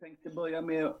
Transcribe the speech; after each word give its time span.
tänkte 0.00 0.30
börja 0.30 0.62
med, 0.62 0.92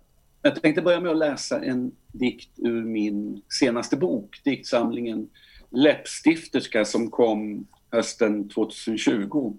jag 0.42 0.62
tänkte 0.62 0.82
börja 0.82 1.00
med 1.00 1.10
att 1.10 1.18
läsa 1.18 1.64
en 1.64 1.92
dikt 2.12 2.50
ur 2.56 2.84
min 2.84 3.42
senaste 3.48 3.96
bok, 3.96 4.40
diktsamlingen 4.44 5.30
Läppstifterska 5.70 6.84
som 6.84 7.10
kom 7.10 7.66
hösten 7.90 8.48
2020. 8.48 9.56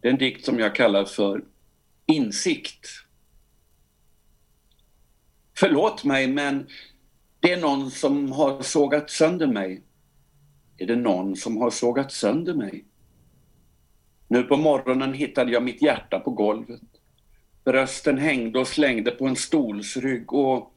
Det 0.00 0.08
är 0.08 0.12
en 0.12 0.18
dikt 0.18 0.44
som 0.44 0.58
jag 0.58 0.74
kallar 0.74 1.04
för 1.04 1.44
Insikt. 2.06 2.88
Förlåt 5.58 6.04
mig, 6.04 6.28
men 6.28 6.66
det 7.40 7.52
är 7.52 7.60
någon 7.60 7.90
som 7.90 8.32
har 8.32 8.62
sågat 8.62 9.10
sönder 9.10 9.46
mig. 9.46 9.82
Är 10.76 10.86
det 10.86 10.96
någon 10.96 11.36
som 11.36 11.56
har 11.56 11.70
sågat 11.70 12.12
sönder 12.12 12.54
mig? 12.54 12.84
Nu 14.28 14.42
på 14.42 14.56
morgonen 14.56 15.12
hittade 15.12 15.52
jag 15.52 15.62
mitt 15.62 15.82
hjärta 15.82 16.20
på 16.20 16.30
golvet. 16.30 16.89
Brösten 17.70 18.18
hängde 18.18 18.58
och 18.58 18.68
slängde 18.68 19.10
på 19.10 19.26
en 19.26 19.36
stolsrygg 19.36 20.32
och 20.32 20.74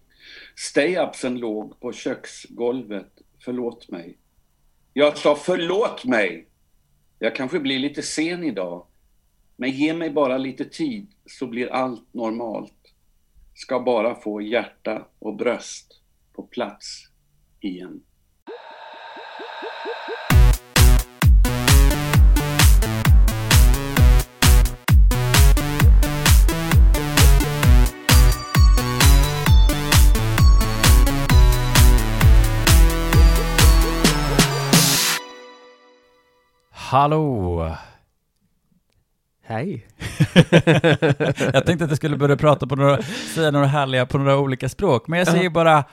stay-upsen 0.55 1.37
låg 1.37 1.79
på 1.79 1.93
köksgolvet. 1.93 3.11
Förlåt 3.39 3.89
mig. 3.89 4.17
Jag 4.93 5.17
sa 5.17 5.35
förlåt 5.35 6.05
mig! 6.05 6.47
Jag 7.19 7.35
kanske 7.35 7.59
blir 7.59 7.79
lite 7.79 8.01
sen 8.01 8.43
idag. 8.43 8.85
Men 9.55 9.71
ge 9.71 9.93
mig 9.93 10.09
bara 10.09 10.37
lite 10.37 10.65
tid 10.65 11.07
så 11.25 11.47
blir 11.47 11.71
allt 11.71 12.13
normalt. 12.13 12.93
Ska 13.55 13.79
bara 13.79 14.15
få 14.15 14.41
hjärta 14.41 15.07
och 15.19 15.35
bröst 15.35 16.01
på 16.33 16.43
plats 16.43 17.07
igen. 17.59 18.03
Hallå! 36.93 37.75
Hej. 39.43 39.87
jag 41.53 41.65
tänkte 41.65 41.83
att 41.83 41.89
jag 41.89 41.97
skulle 41.97 42.17
börja 42.17 42.37
prata 42.37 42.67
på 42.67 42.75
några, 42.75 43.01
säga 43.35 43.51
några 43.51 43.65
härliga 43.65 44.05
på 44.05 44.17
några 44.17 44.37
olika 44.37 44.69
språk, 44.69 45.07
men 45.07 45.19
jag 45.19 45.27
säger 45.27 45.49
bara 45.49 45.83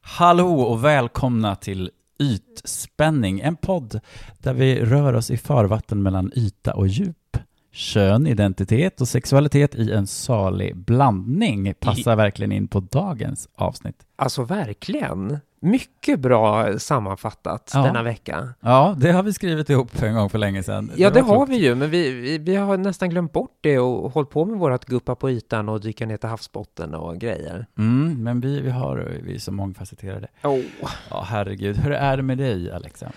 hallå 0.00 0.60
och 0.60 0.84
välkomna 0.84 1.56
till 1.56 1.90
Ytspänning, 2.18 3.40
en 3.40 3.56
podd 3.56 4.00
där 4.38 4.54
vi 4.54 4.84
rör 4.84 5.12
oss 5.12 5.30
i 5.30 5.36
farvatten 5.36 6.02
mellan 6.02 6.32
yta 6.34 6.74
och 6.74 6.88
djup. 6.88 7.36
Kön, 7.72 8.26
identitet 8.26 9.00
och 9.00 9.08
sexualitet 9.08 9.74
i 9.74 9.92
en 9.92 10.06
salig 10.06 10.76
blandning 10.76 11.74
passar 11.80 12.16
verkligen 12.16 12.52
in 12.52 12.68
på 12.68 12.80
dagens 12.80 13.48
avsnitt. 13.54 13.96
Alltså 14.16 14.44
verkligen. 14.44 15.38
Mycket 15.62 16.20
bra 16.20 16.78
sammanfattat 16.78 17.70
Ja. 17.74 17.82
denna 17.82 18.02
vecka. 18.02 18.48
Ja, 18.60 18.94
det 18.98 19.12
har 19.12 19.22
vi 19.22 19.32
skrivit 19.32 19.70
ihop 19.70 20.02
en 20.02 20.14
gång 20.14 20.30
för 20.30 20.38
länge 20.38 20.62
sedan. 20.62 20.92
Ja, 20.96 21.10
det 21.10 21.20
var 21.22 21.28
har 21.28 21.36
klokt. 21.46 21.50
vi 21.52 21.64
ju, 21.64 21.74
men 21.74 21.90
vi, 21.90 22.10
vi, 22.12 22.38
vi 22.38 22.56
har 22.56 22.76
nästan 22.76 23.10
glömt 23.10 23.32
bort 23.32 23.58
det 23.60 23.78
och 23.78 24.12
hållit 24.12 24.30
på 24.30 24.44
med 24.44 24.58
vårat 24.58 24.84
guppa 24.84 25.14
på 25.14 25.30
ytan 25.30 25.68
och 25.68 25.80
dyka 25.80 26.06
ner 26.06 26.16
till 26.16 26.28
havsbotten 26.28 26.94
och 26.94 27.18
grejer. 27.18 27.66
Mm, 27.78 28.22
men 28.24 28.40
vi, 28.40 28.60
vi, 28.60 28.70
har, 28.70 29.12
vi 29.22 29.34
är 29.34 29.38
så 29.38 29.52
mångfacetterade. 29.52 30.28
Oh. 30.44 30.60
Ja, 31.10 31.24
herregud. 31.28 31.76
Hur 31.76 31.92
är 31.92 32.16
det 32.16 32.22
med 32.22 32.38
dig, 32.38 32.70
Alexa? 32.72 33.12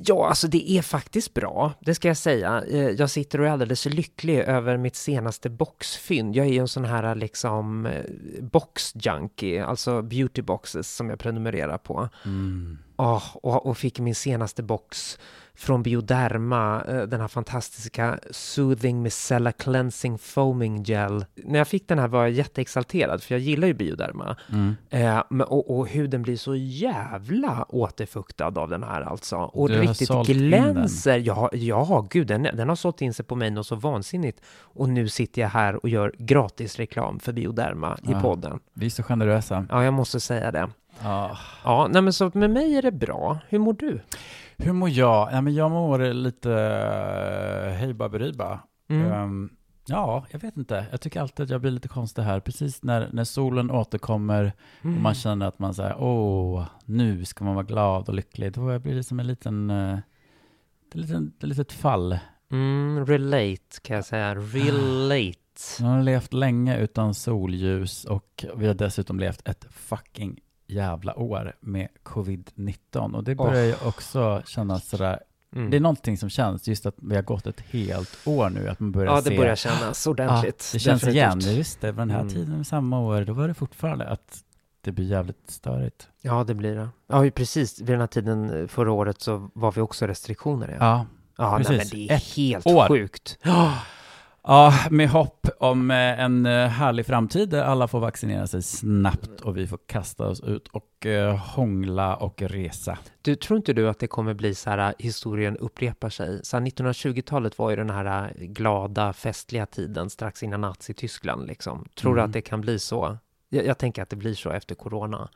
Ja, 0.00 0.28
alltså 0.28 0.48
det 0.48 0.70
är 0.70 0.82
faktiskt 0.82 1.34
bra, 1.34 1.72
det 1.80 1.94
ska 1.94 2.08
jag 2.08 2.16
säga. 2.16 2.64
Eh, 2.70 2.88
Jag 2.88 3.10
sitter 3.10 3.40
och 3.40 3.46
är 3.46 3.50
alldeles 3.50 3.84
lycklig 3.86 4.38
över 4.38 4.76
mitt 4.76 4.96
senaste 4.96 5.50
boxfynd. 5.50 6.36
Jag 6.36 6.46
är 6.46 6.50
ju 6.52 6.58
en 6.58 6.68
sån 6.68 6.84
här 6.84 7.14
liksom 7.14 7.86
eh, 7.86 8.02
boxjunkie, 8.40 9.64
alltså 9.64 10.02
beautyboxes 10.02 10.96
som 10.96 11.10
jag 11.10 11.18
prenumererar 11.18 11.78
på. 11.78 12.08
Mm. 12.24 12.78
Ja, 12.96 13.22
och, 13.34 13.66
och 13.66 13.78
fick 13.78 13.98
min 14.00 14.14
senaste 14.14 14.62
box 14.62 15.18
från 15.58 15.82
Bioderma, 15.82 16.82
eh, 16.88 17.02
den 17.02 17.20
här 17.20 17.28
fantastiska 17.28 18.18
Soothing 18.30 19.02
Micellar 19.02 19.52
Cleansing 19.52 20.18
Foaming 20.18 20.82
Gel. 20.82 21.24
När 21.34 21.58
jag 21.58 21.68
fick 21.68 21.88
den 21.88 21.98
här 21.98 22.08
var 22.08 22.20
jag 22.20 22.30
jätteexalterad, 22.30 23.22
för 23.22 23.34
jag 23.34 23.40
gillar 23.40 23.68
ju 23.68 23.74
Bioderma. 23.74 24.36
Mm. 24.52 24.76
Eh, 24.90 25.18
och, 25.42 25.78
och 25.78 25.88
huden 25.88 26.22
blir 26.22 26.36
så 26.36 26.54
jävla 26.56 27.66
återfuktad 27.68 28.46
av 28.60 28.68
den 28.68 28.82
här 28.82 29.00
alltså. 29.02 29.36
Och 29.36 29.68
Du 29.68 29.80
riktigt 29.80 30.10
glänser. 30.26 31.18
Ja, 31.18 31.50
ja, 31.52 32.06
gud, 32.10 32.26
den, 32.26 32.42
den 32.42 32.68
har 32.68 32.76
sålt 32.76 33.02
in 33.02 33.14
sig 33.14 33.24
på 33.24 33.34
mig 33.34 33.50
något 33.50 33.66
så 33.66 33.74
vansinnigt. 33.74 34.40
Och 34.60 34.88
nu 34.88 35.08
sitter 35.08 35.42
jag 35.42 35.48
här 35.48 35.76
och 35.76 35.88
gör 35.88 36.14
gratis 36.18 36.76
reklam 36.76 37.18
för 37.20 37.32
Bioderma 37.32 37.98
i 38.02 38.12
Ja. 38.12 38.20
podden. 38.20 38.60
Vi 38.74 38.86
är 38.86 38.90
så 38.90 39.02
generösa. 39.02 39.66
Ja, 39.70 39.84
jag 39.84 39.94
måste 39.94 40.20
säga 40.20 40.50
det. 40.50 40.68
Ja. 41.02 41.38
Ja, 41.64 41.88
nej 41.90 42.02
men 42.02 42.12
så 42.12 42.30
med 42.34 42.50
mig 42.50 42.76
är 42.76 42.82
det 42.82 42.92
bra. 42.92 43.38
Hur 43.48 43.58
mår 43.58 43.72
du? 43.72 44.00
Hur 44.58 44.72
mår 44.72 44.88
jag? 44.88 45.28
Ja, 45.32 45.40
men 45.40 45.54
jag 45.54 45.70
mår 45.70 46.12
lite 46.12 46.48
uh, 46.48 47.72
hej 47.72 47.94
baberiba. 47.94 48.60
Mm. 48.90 49.12
Ehm, 49.12 49.50
ja, 49.86 50.26
jag 50.30 50.38
vet 50.40 50.56
inte. 50.56 50.86
Jag 50.90 51.00
tycker 51.00 51.20
alltid 51.20 51.44
att 51.44 51.50
jag 51.50 51.60
blir 51.60 51.70
lite 51.70 51.88
konstig 51.88 52.22
här. 52.22 52.40
Precis 52.40 52.82
när, 52.82 53.08
när 53.12 53.24
solen 53.24 53.70
återkommer 53.70 54.52
och 54.78 54.84
Mm. 54.84 55.02
man 55.02 55.14
känner 55.14 55.46
att 55.46 55.58
man 55.58 55.74
säger 55.74 55.96
åh, 56.02 56.64
nu 56.84 57.24
ska 57.24 57.44
man 57.44 57.54
vara 57.54 57.64
glad 57.66 58.08
och 58.08 58.14
lycklig. 58.14 58.52
Då 58.52 58.78
blir 58.78 58.94
det 58.94 59.04
som 59.04 59.20
en 59.20 59.26
liten, 59.26 59.70
uh, 59.70 59.98
ett 60.88 60.94
litet, 60.94 61.22
ett 61.38 61.48
litet 61.48 61.72
fall. 61.72 62.18
Mm, 62.50 63.06
relate 63.06 63.80
kan 63.82 63.96
jag 63.96 64.04
säga. 64.04 64.34
Relate. 64.34 65.38
Man 65.80 65.90
har 65.90 66.02
levt 66.02 66.32
länge 66.32 66.78
utan 66.78 67.14
solljus 67.14 68.04
och 68.04 68.44
vi 68.56 68.66
har 68.66 68.74
dessutom 68.74 69.20
levt 69.20 69.48
ett 69.48 69.66
fucking 69.70 70.40
jävla 70.68 71.18
år 71.18 71.52
med 71.60 71.88
covid-19 72.04 73.14
och 73.14 73.24
det 73.24 73.34
börjar 73.34 73.64
ju 73.64 73.74
också 73.84 74.42
kännas 74.46 74.88
sådär, 74.88 75.20
Mm. 75.56 75.70
det 75.70 75.76
är 75.76 75.80
någonting 75.80 76.18
som 76.18 76.30
känns, 76.30 76.68
just 76.68 76.86
att 76.86 76.94
vi 76.96 77.14
har 77.14 77.22
gått 77.22 77.46
ett 77.46 77.60
helt 77.60 78.18
år 78.24 78.50
nu, 78.50 78.68
att 78.68 78.80
man 78.80 78.92
börjar 78.92 79.12
Ja, 79.12 79.22
se 79.22 79.30
det 79.30 79.36
börjar 79.36 79.56
kännas 79.56 80.06
ordentligt. 80.06 80.70
Ja, 80.72 80.76
det 80.76 80.78
känns 80.78 81.00
Definitivt. 81.00 81.14
igen, 81.44 81.56
just 81.56 81.80
det, 81.80 81.92
den 81.92 82.10
här 82.10 82.20
Mm. 82.20 82.32
tiden 82.34 82.64
samma 82.64 83.00
år, 83.00 83.24
då 83.24 83.32
var 83.32 83.48
det 83.48 83.54
fortfarande 83.54 84.06
att 84.08 84.38
det 84.80 84.92
blir 84.92 85.04
jävligt 85.04 85.50
störigt. 85.50 86.08
Ja, 86.20 86.44
det 86.44 86.54
blir 86.54 86.76
det. 86.76 86.88
Ja, 87.06 87.30
precis. 87.34 87.80
Vid 87.80 87.86
den 87.88 88.00
här 88.00 88.06
tiden 88.06 88.60
eh, 88.60 88.66
förra 88.66 88.92
året 88.92 89.20
så 89.20 89.50
var 89.54 89.72
vi 89.72 89.80
också 89.80 90.06
restriktioner. 90.06 90.68
Ja, 90.68 90.76
Ja, 90.80 91.06
ja 91.38 91.50
nej, 91.58 91.64
men 91.68 91.78
precis. 91.78 91.90
det 91.90 92.08
är 92.12 92.16
Ett 92.16 92.22
helt 92.36 92.66
år. 92.66 92.88
sjukt. 92.88 93.38
ja 94.48 94.74
med 94.90 95.08
hopp 95.08 95.46
om 95.58 95.90
eh, 95.90 96.20
en 96.20 96.46
eh, 96.46 96.66
härlig 96.68 97.06
framtid 97.06 97.48
där 97.48 97.62
alla 97.62 97.88
får 97.88 98.00
vaccinera 98.00 98.46
sig 98.46 98.62
snabbt 98.62 99.40
och 99.40 99.56
vi 99.56 99.66
får 99.66 99.78
kasta 99.86 100.26
oss 100.26 100.40
ut 100.40 100.68
och 100.68 101.06
eh, 101.06 101.36
hångla 101.36 102.16
och 102.16 102.42
resa. 102.42 102.98
Du, 103.22 103.34
tror 103.34 103.56
inte 103.56 103.72
du 103.72 103.88
att 103.88 103.98
det 103.98 104.06
kommer 104.06 104.34
bli 104.34 104.54
så 104.54 104.70
här, 104.70 104.94
historien 104.98 105.56
upprepar 105.56 106.08
sig? 106.10 106.44
Så 106.44 106.56
här, 106.56 106.64
1920-talet 106.64 107.58
var 107.58 107.70
ju 107.70 107.76
den 107.76 107.90
här 107.90 108.32
glada, 108.36 109.12
festliga 109.12 109.66
tiden 109.66 110.10
strax 110.10 110.42
innan 110.42 110.60
Nazityskland 110.60 111.46
liksom. 111.46 111.88
Tror 111.94 112.14
du 112.14 112.20
Mm. 112.20 112.28
att 112.28 112.32
det 112.32 112.40
kan 112.40 112.60
bli 112.60 112.78
så? 112.78 113.18
Jag, 113.48 113.66
jag 113.66 113.78
tänker 113.78 114.02
att 114.02 114.10
det 114.10 114.16
blir 114.16 114.34
så 114.34 114.50
efter 114.50 114.74
corona. 114.74 115.28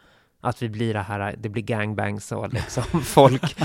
Att 0.44 0.62
vi 0.62 0.68
blir 0.68 0.94
det 0.94 1.00
här, 1.00 1.34
det 1.38 1.48
blir 1.48 1.62
gangbangs 1.62 2.32
och 2.32 2.52
liksom 2.52 2.82
folk 3.02 3.56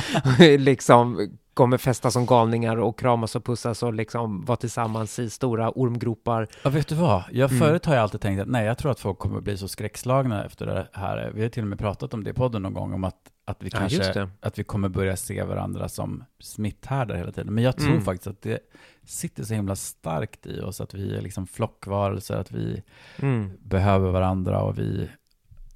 liksom 0.58 1.30
kommer 1.54 1.78
festa 1.78 2.12
som 2.12 2.26
galningar 2.26 2.78
och 2.78 3.00
kramas 3.00 3.36
och 3.36 3.46
pussas 3.46 3.84
och 3.84 3.94
liksom 3.94 4.46
vara 4.46 4.56
tillsammans 4.56 5.20
i 5.20 5.30
stora 5.30 5.72
ormgropar. 5.76 6.48
Ja, 6.64 6.70
vet 6.70 6.88
du 6.88 6.96
vad? 6.96 7.24
Jag, 7.32 7.52
Mm. 7.52 7.60
Förut 7.68 7.86
har 7.86 7.94
jag 7.96 8.04
alltid 8.04 8.22
tänkt 8.22 8.42
att 8.42 8.48
nej, 8.48 8.66
jag 8.66 8.78
tror 8.78 8.92
att 8.92 9.00
folk 9.00 9.20
kommer 9.20 9.42
bli 9.42 9.58
så 9.58 9.68
skräckslagna 9.68 10.46
efter 10.46 10.66
det 10.66 10.88
här. 10.94 11.32
Vi 11.36 11.42
har 11.42 11.50
till 11.50 11.64
och 11.64 11.70
med 11.70 11.80
pratat 11.80 12.14
om 12.14 12.24
det 12.24 12.30
i 12.30 12.34
podden 12.34 12.62
någon 12.62 12.74
gång, 12.74 12.94
om 12.94 13.04
att, 13.04 13.16
att, 13.46 13.58
vi, 13.64 13.70
Ja, 13.74 13.80
kanske, 13.80 14.14
det. 14.14 14.30
att 14.42 14.60
vi 14.60 14.64
kommer 14.64 14.90
börja 14.90 15.16
se 15.18 15.44
varandra 15.44 15.90
som 15.90 16.24
smitthärdar 16.40 17.16
hela 17.16 17.32
tiden. 17.32 17.54
Men 17.54 17.64
jag 17.64 17.78
tror 17.78 17.90
Mm. 17.92 18.02
faktiskt 18.02 18.28
att 18.28 18.42
det 18.42 18.60
sitter 19.06 19.44
så 19.44 19.54
himla 19.54 19.76
starkt 19.76 20.46
i 20.48 20.62
oss, 20.62 20.82
att 20.82 20.94
vi 20.94 21.16
är 21.18 21.22
liksom 21.22 21.48
flockvarelser, 21.48 22.38
att 22.38 22.52
vi 22.52 22.84
Mm. 23.20 23.50
behöver 23.64 24.12
varandra 24.12 24.62
och 24.62 24.80
vi 24.80 25.10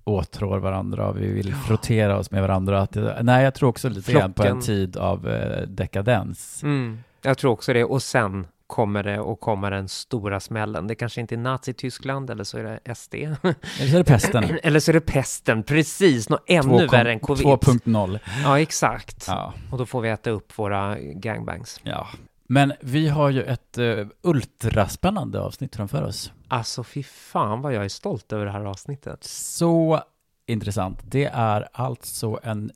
åtrår 0.04 0.60
varandra 0.60 1.08
och 1.08 1.22
vi 1.22 1.32
vill 1.32 1.56
frottera 1.56 2.18
oss 2.18 2.32
med 2.32 2.42
varandra. 2.42 2.82
Att 2.82 2.98
nej, 3.22 3.44
jag 3.44 3.54
tror 3.54 3.70
också 3.70 3.90
lite 3.90 4.12
grann 4.12 4.34
på 4.34 4.44
en 4.44 4.62
tid 4.62 4.98
av 4.98 5.30
eh, 5.30 5.68
dekadens. 5.68 6.64
Mm, 6.64 7.04
jag 7.22 7.38
tror 7.38 7.52
också 7.52 7.74
det. 7.74 7.84
Och 7.84 8.04
sen 8.04 8.48
kommer 8.72 9.04
det 9.04 9.20
och 9.20 9.40
kommer 9.40 9.72
den 9.72 9.90
stora 9.90 10.40
smällen. 10.40 10.88
Det 10.88 10.96
kanske 10.96 11.22
inte 11.22 11.36
är 11.36 11.38
Nazityskland 11.38 12.30
eller 12.30 12.44
så 12.44 12.58
är 12.58 12.64
det 12.64 12.96
SD. 12.96 13.16
Eller 13.16 13.90
så 13.90 13.96
är 13.96 13.98
det 13.98 14.04
pesten. 14.04 14.44
eller 14.64 14.80
så 14.80 14.92
är 14.92 14.94
det 14.94 15.02
pesten, 15.02 15.64
precis. 15.64 16.30
Något 16.30 16.44
ännu 16.48 16.88
värre 16.88 17.12
än 17.12 17.20
covid. 17.20 17.46
2.0. 17.46 18.20
Ja, 18.44 18.60
exakt. 18.60 19.26
Ja. 19.28 19.54
Och 19.72 19.78
då 19.78 19.86
får 19.86 20.02
vi 20.02 20.10
äta 20.10 20.30
upp 20.30 20.58
våra 20.58 21.00
gangbangs. 21.00 21.80
Ja, 21.84 22.08
men 22.48 22.74
vi 22.80 23.08
har 23.08 23.30
ju 23.30 23.44
ett 23.44 23.78
uh, 23.78 24.08
ultraspännande 24.22 25.40
avsnitt 25.42 25.76
framför 25.76 26.04
oss. 26.04 26.32
Alltså 26.52 26.84
fy 26.84 27.04
fan 27.04 27.62
vad 27.62 27.74
jag 27.74 27.86
är 27.86 27.90
stolt 27.90 28.34
över 28.34 28.46
det 28.46 28.52
här 28.52 28.66
avsnittet. 28.66 29.24
Så 29.24 30.04
intressant. 30.46 31.00
Det 31.04 31.26
är 31.26 31.70
alltså 31.74 32.40
en 32.44 32.72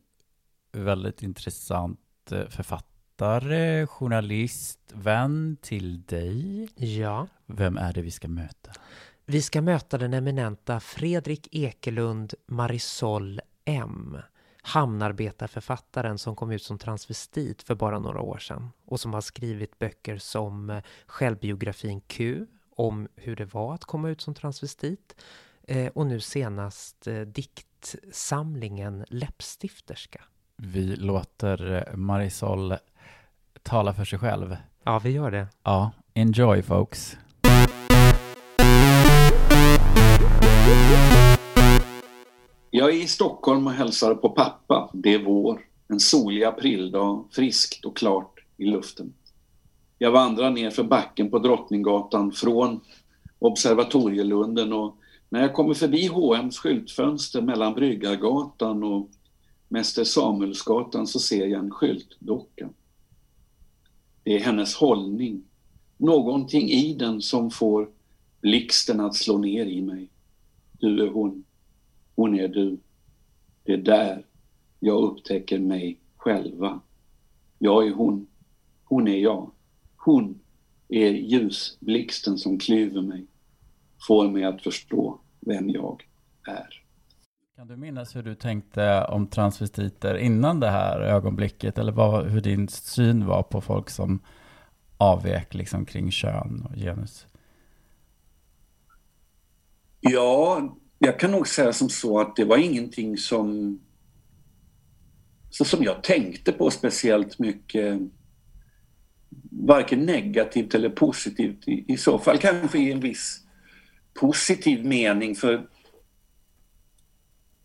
väldigt 0.71 1.23
intressant 1.23 2.31
eh, 2.31 2.47
författare, 2.47 3.87
journalist, 3.87 4.79
vän 4.93 5.57
till 5.61 6.01
dig. 6.03 6.69
Ja. 6.75 7.27
Vem 7.45 7.77
är 7.77 7.93
det 7.93 8.01
vi 8.01 8.11
ska 8.11 8.27
möta? 8.27 8.71
Vi 9.25 9.41
ska 9.41 9.61
möta 9.61 9.97
den 9.97 10.13
eminenta 10.13 10.79
Fredrik 10.79 11.47
Ekelund 11.51 12.33
Marisol 12.47 13.41
M. 13.65 14.17
Hamnarbetarförfattaren 14.61 16.17
som 16.17 16.35
kom 16.35 16.51
ut 16.51 16.63
som 16.63 16.77
transvestit 16.77 17.63
för 17.63 17.75
bara 17.75 17.99
några 17.99 18.21
år 18.21 18.37
sedan 18.37 18.71
och 18.85 18.99
som 18.99 19.13
har 19.13 19.21
skrivit 19.21 19.79
böcker 19.79 20.17
som 20.17 20.69
eh, 20.69 20.83
självbiografin 21.07 22.01
Q 22.01 22.45
om 22.75 23.07
hur 23.15 23.35
det 23.35 23.53
var 23.53 23.73
att 23.73 23.85
komma 23.85 24.09
ut 24.09 24.21
som 24.21 24.33
transvestit 24.33 25.15
eh, 25.67 25.87
och 25.87 26.05
nu 26.05 26.19
senast 26.19 27.07
eh, 27.07 27.21
diktsamlingen 27.21 29.05
Läppstifterska. 29.07 30.21
Vi 30.57 30.95
låter 30.95 31.89
Marisol 31.95 32.73
tala 33.63 33.93
för 33.93 34.05
sig 34.05 34.19
själv. 34.19 34.57
Ja, 34.83 34.99
vi 34.99 35.09
gör 35.09 35.31
det. 35.31 35.47
Ja, 35.63 35.91
enjoy 36.13 36.61
folks. 36.61 37.17
Jag 42.69 42.89
är 42.89 43.03
i 43.03 43.07
Stockholm 43.07 43.67
och 43.67 43.73
hälsar 43.73 44.15
på 44.15 44.29
pappa. 44.29 44.89
Det 44.93 45.13
är 45.13 45.23
vår. 45.23 45.61
En 45.87 45.99
solig 45.99 46.43
aprildag, 46.43 47.23
friskt 47.31 47.85
och 47.85 47.97
klart 47.97 48.39
i 48.57 48.65
luften. 48.65 49.13
Jag 49.97 50.11
vandrar 50.11 50.51
ner 50.51 50.69
för 50.69 50.83
backen 50.83 51.29
på 51.29 51.39
Drottninggatan 51.39 52.31
från 52.31 52.79
Observatorielunden 53.39 54.73
och 54.73 54.97
när 55.29 55.41
jag 55.41 55.53
kommer 55.53 55.73
förbi 55.73 56.07
H&M's 56.07 56.57
skyltfönster 56.57 57.41
mellan 57.41 57.73
Bryggargatan 57.73 58.83
och 58.83 59.09
Mäster 59.67 60.03
Samuelsgatan 60.03 61.07
så 61.07 61.19
ser 61.19 61.45
jag 61.47 61.59
en 61.59 61.71
skyltdocka. 61.71 62.69
Det 64.23 64.35
är 64.35 64.39
hennes 64.39 64.75
hållning, 64.75 65.43
någonting 65.97 66.69
i 66.69 66.93
den 66.93 67.21
som 67.21 67.51
får 67.51 67.89
blixten 68.41 68.99
att 68.99 69.15
slå 69.15 69.37
ner 69.37 69.65
i 69.65 69.81
mig. 69.81 70.09
Du 70.71 71.03
är 71.03 71.07
hon, 71.07 71.43
hon 72.15 72.39
är 72.39 72.47
du. 72.47 72.77
Det 73.63 73.73
är 73.73 73.77
där 73.77 74.25
jag 74.79 75.03
upptäcker 75.03 75.59
mig 75.59 75.99
själva. 76.17 76.79
Jag 77.59 77.87
är 77.87 77.91
hon, 77.91 78.27
hon 78.83 79.07
är 79.07 79.17
jag. 79.17 79.51
Hon 80.05 80.39
är 80.89 81.09
ljusblixten 81.09 82.37
som 82.37 82.59
klyver 82.59 83.01
mig, 83.01 83.27
får 84.07 84.29
mig 84.29 84.43
att 84.43 84.61
förstå 84.61 85.19
vem 85.39 85.69
jag 85.69 86.03
är. 86.47 86.83
Kan 87.55 87.67
du 87.67 87.77
minnas 87.77 88.15
hur 88.15 88.23
du 88.23 88.35
tänkte 88.35 89.05
om 89.05 89.27
transvestiter 89.27 90.17
innan 90.17 90.59
det 90.59 90.69
här 90.69 90.99
ögonblicket? 90.99 91.77
Eller 91.77 91.91
vad, 91.91 92.25
hur 92.27 92.41
din 92.41 92.67
syn 92.67 93.25
var 93.25 93.43
på 93.43 93.61
folk 93.61 93.89
som 93.89 94.19
avvek 94.97 95.53
liksom 95.53 95.85
kring 95.85 96.11
kön 96.11 96.67
och 96.69 96.75
genus? 96.75 97.27
Ja, 99.99 100.75
jag 100.99 101.19
kan 101.19 101.31
nog 101.31 101.47
säga 101.47 101.73
som 101.73 101.89
så 101.89 102.19
att 102.19 102.35
det 102.35 102.45
var 102.45 102.57
ingenting 102.57 103.17
som, 103.17 103.79
så 105.49 105.65
som 105.65 105.83
jag 105.83 106.03
tänkte 106.03 106.51
på 106.51 106.71
speciellt 106.71 107.39
mycket. 107.39 108.01
Varken 109.59 110.05
negativt 110.05 110.75
eller 110.75 110.89
positivt. 110.89 111.67
I, 111.67 111.85
i 111.87 111.97
så 111.97 112.19
fall 112.19 112.37
kanske 112.37 112.79
i 112.79 112.91
en 112.91 112.99
viss 112.99 113.41
positiv 114.13 114.85
mening 114.85 115.35
för 115.35 115.67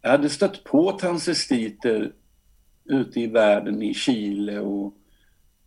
jag 0.02 0.10
hade 0.10 0.28
stött 0.28 0.64
på 0.64 0.98
transvestiter 0.98 2.12
ute 2.84 3.20
i 3.20 3.26
världen, 3.26 3.82
i 3.82 3.94
Chile 3.94 4.58
och 4.58 4.94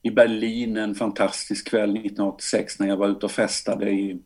i 0.01 0.11
Berlin 0.11 0.77
en 0.77 0.95
fantastisk 0.95 1.69
kväll 1.69 1.89
1986 1.89 2.79
när 2.79 2.87
jag 2.87 2.97
var 2.97 3.07
ute 3.07 3.25
och 3.25 3.31
festade 3.31 3.89
i, 3.89 4.19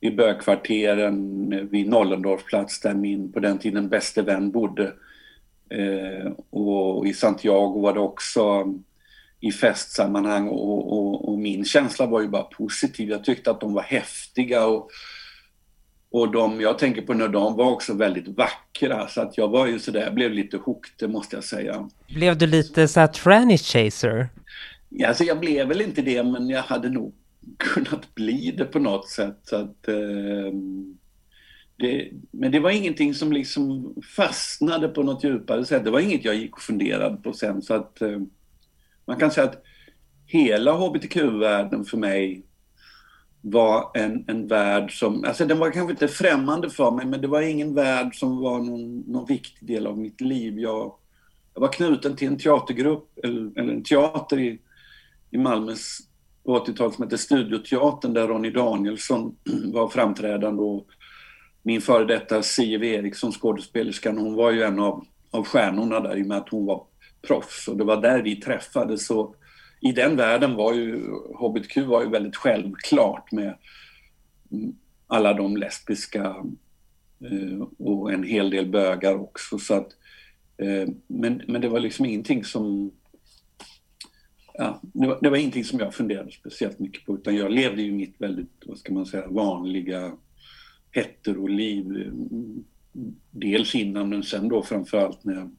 i 0.00 0.10
bögkvarteren 0.10 1.68
vid 1.68 1.88
Nollendorfplats 1.88 2.80
där 2.80 2.94
min 2.94 3.32
på 3.32 3.40
den 3.40 3.58
tiden 3.58 3.88
bäste 3.88 4.22
vän 4.22 4.50
bodde. 4.50 4.92
Eh, 5.68 6.32
och 6.50 7.06
i 7.06 7.14
Santiago 7.14 7.80
var 7.80 7.94
det 7.94 8.00
också 8.00 8.74
i 9.40 9.52
festsammanhang 9.52 10.48
och, 10.48 10.92
och, 10.92 11.28
och, 11.28 11.38
min 11.38 11.64
känsla 11.64 12.06
var 12.06 12.20
ju 12.20 12.28
bara 12.28 12.42
positiv. 12.42 13.08
Jag 13.08 13.24
tyckte 13.24 13.50
att 13.50 13.60
de 13.60 13.74
var 13.74 13.82
häftiga 13.82 14.66
och 14.66 14.90
och 16.12 16.32
de 16.32 16.60
jag 16.60 16.78
tänker 16.78 17.02
på 17.02 17.14
nu, 17.14 17.28
de 17.28 17.56
var 17.56 17.70
också 17.70 17.94
väldigt 17.94 18.28
vackra 18.28 19.08
så 19.08 19.20
att 19.20 19.38
jag 19.38 19.48
var 19.48 19.66
ju 19.66 19.78
sådär, 19.78 20.00
jag 20.00 20.14
blev 20.14 20.32
lite 20.32 20.56
hooked 20.56 21.10
måste 21.10 21.36
jag 21.36 21.44
säga. 21.44 21.88
Blev 22.08 22.38
du 22.38 22.46
lite 22.46 22.88
såhär 22.88 23.06
tranny 23.06 23.58
chaser? 23.58 24.28
Ja, 24.88 25.08
alltså 25.08 25.24
jag 25.24 25.40
blev 25.40 25.68
väl 25.68 25.80
inte 25.80 26.02
det 26.02 26.22
men 26.22 26.48
jag 26.48 26.62
hade 26.62 26.88
nog 26.88 27.14
kunnat 27.56 28.14
bli 28.14 28.54
det 28.58 28.64
på 28.64 28.78
något 28.78 29.08
sätt. 29.08 29.38
Så 29.42 29.56
att, 29.56 29.88
eh, 29.88 30.52
det, 31.76 32.10
men 32.30 32.52
det 32.52 32.60
var 32.60 32.70
ingenting 32.70 33.14
som 33.14 33.32
liksom 33.32 33.94
fastnade 34.16 34.88
på 34.88 35.02
något 35.02 35.24
djupare 35.24 35.64
sätt. 35.64 35.84
Det 35.84 35.90
var 35.90 36.00
inget 36.00 36.24
jag 36.24 36.34
gick 36.34 36.56
och 36.56 36.62
funderade 36.62 37.16
på 37.16 37.32
sen 37.32 37.62
så 37.62 37.74
att 37.74 38.02
eh, 38.02 38.18
man 39.06 39.16
kan 39.16 39.30
säga 39.30 39.46
att 39.46 39.62
hela 40.26 40.72
hbtq-världen 40.72 41.84
för 41.84 41.96
mig 41.96 42.46
var 43.40 43.90
en, 43.94 44.24
en 44.28 44.46
värld 44.46 44.98
som, 44.98 45.24
alltså 45.24 45.46
den 45.46 45.58
var 45.58 45.70
kanske 45.70 45.92
inte 45.92 46.08
främmande 46.08 46.70
för 46.70 46.90
mig 46.90 47.06
men 47.06 47.20
det 47.20 47.28
var 47.28 47.42
ingen 47.42 47.74
värld 47.74 48.14
som 48.14 48.38
var 48.38 48.58
någon, 48.58 48.98
någon 48.98 49.26
viktig 49.26 49.68
del 49.68 49.86
av 49.86 49.98
mitt 49.98 50.20
liv. 50.20 50.58
Jag, 50.58 50.94
jag 51.54 51.60
var 51.60 51.72
knuten 51.72 52.16
till 52.16 52.28
en 52.28 52.38
teatergrupp, 52.38 53.18
eller, 53.22 53.58
eller 53.58 53.72
en 53.72 53.84
teater 53.84 54.38
i, 54.38 54.58
i 55.30 55.38
Malmös 55.38 55.98
på 56.44 56.58
80-talet 56.58 56.94
som 56.94 57.04
hette 57.04 57.18
Studioteatern 57.18 58.14
där 58.14 58.28
Ronny 58.28 58.50
Danielsson 58.50 59.36
var 59.72 59.88
framträdande 59.88 60.62
och 60.62 60.86
min 61.62 61.80
före 61.80 62.04
detta 62.04 62.42
Siv 62.42 62.84
Eriksson, 62.84 63.32
skådespelerskan, 63.32 64.18
hon 64.18 64.34
var 64.34 64.50
ju 64.50 64.62
en 64.62 64.78
av, 64.78 65.04
av 65.30 65.44
stjärnorna 65.44 66.00
där 66.00 66.16
i 66.16 66.22
och 66.22 66.26
med 66.26 66.38
att 66.38 66.48
hon 66.48 66.66
var 66.66 66.84
proffs 67.22 67.68
och 67.68 67.76
det 67.76 67.84
var 67.84 68.02
där 68.02 68.22
vi 68.22 68.36
träffades. 68.36 69.06
Så 69.06 69.34
i 69.80 69.92
den 69.92 70.16
världen 70.16 70.54
var 70.54 70.74
ju 70.74 71.10
HBTQ 71.34 71.76
var 71.76 72.02
ju 72.02 72.08
väldigt 72.08 72.36
självklart 72.36 73.32
med 73.32 73.54
alla 75.06 75.32
de 75.32 75.56
lesbiska 75.56 76.36
eh, 77.24 77.62
och 77.78 78.12
en 78.12 78.22
hel 78.24 78.50
del 78.50 78.66
bögar 78.66 79.14
också. 79.14 79.58
Så 79.58 79.74
att, 79.74 79.88
eh, 80.56 80.88
men, 81.06 81.42
men 81.48 81.60
det 81.60 81.68
var 81.68 81.80
liksom 81.80 82.06
ingenting 82.06 82.44
som 82.44 82.92
ja, 84.54 84.80
det, 84.82 85.06
var, 85.06 85.18
det 85.22 85.30
var 85.30 85.36
ingenting 85.36 85.64
som 85.64 85.78
jag 85.78 85.94
funderade 85.94 86.32
speciellt 86.32 86.78
mycket 86.78 87.06
på 87.06 87.14
utan 87.14 87.36
jag 87.36 87.52
levde 87.52 87.82
ju 87.82 87.92
mitt 87.92 88.14
väldigt, 88.18 88.62
vad 88.66 88.78
ska 88.78 88.92
man 88.92 89.06
säga, 89.06 89.28
vanliga 89.28 90.12
heteroliv. 90.90 91.96
Eh, 91.96 92.12
dels 93.30 93.74
innan 93.74 94.08
men 94.08 94.22
sen 94.22 94.48
då 94.48 94.62
framförallt 94.62 95.24
när 95.24 95.34
jag 95.34 95.50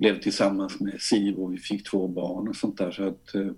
blev 0.00 0.20
tillsammans 0.20 0.80
med 0.80 1.00
Siv 1.00 1.36
och 1.36 1.52
vi 1.52 1.58
fick 1.58 1.90
två 1.90 2.08
barn 2.08 2.48
och 2.48 2.56
sånt 2.56 2.78
där. 2.78 2.90
Så 2.90 3.08
att, 3.08 3.34
eh, 3.34 3.50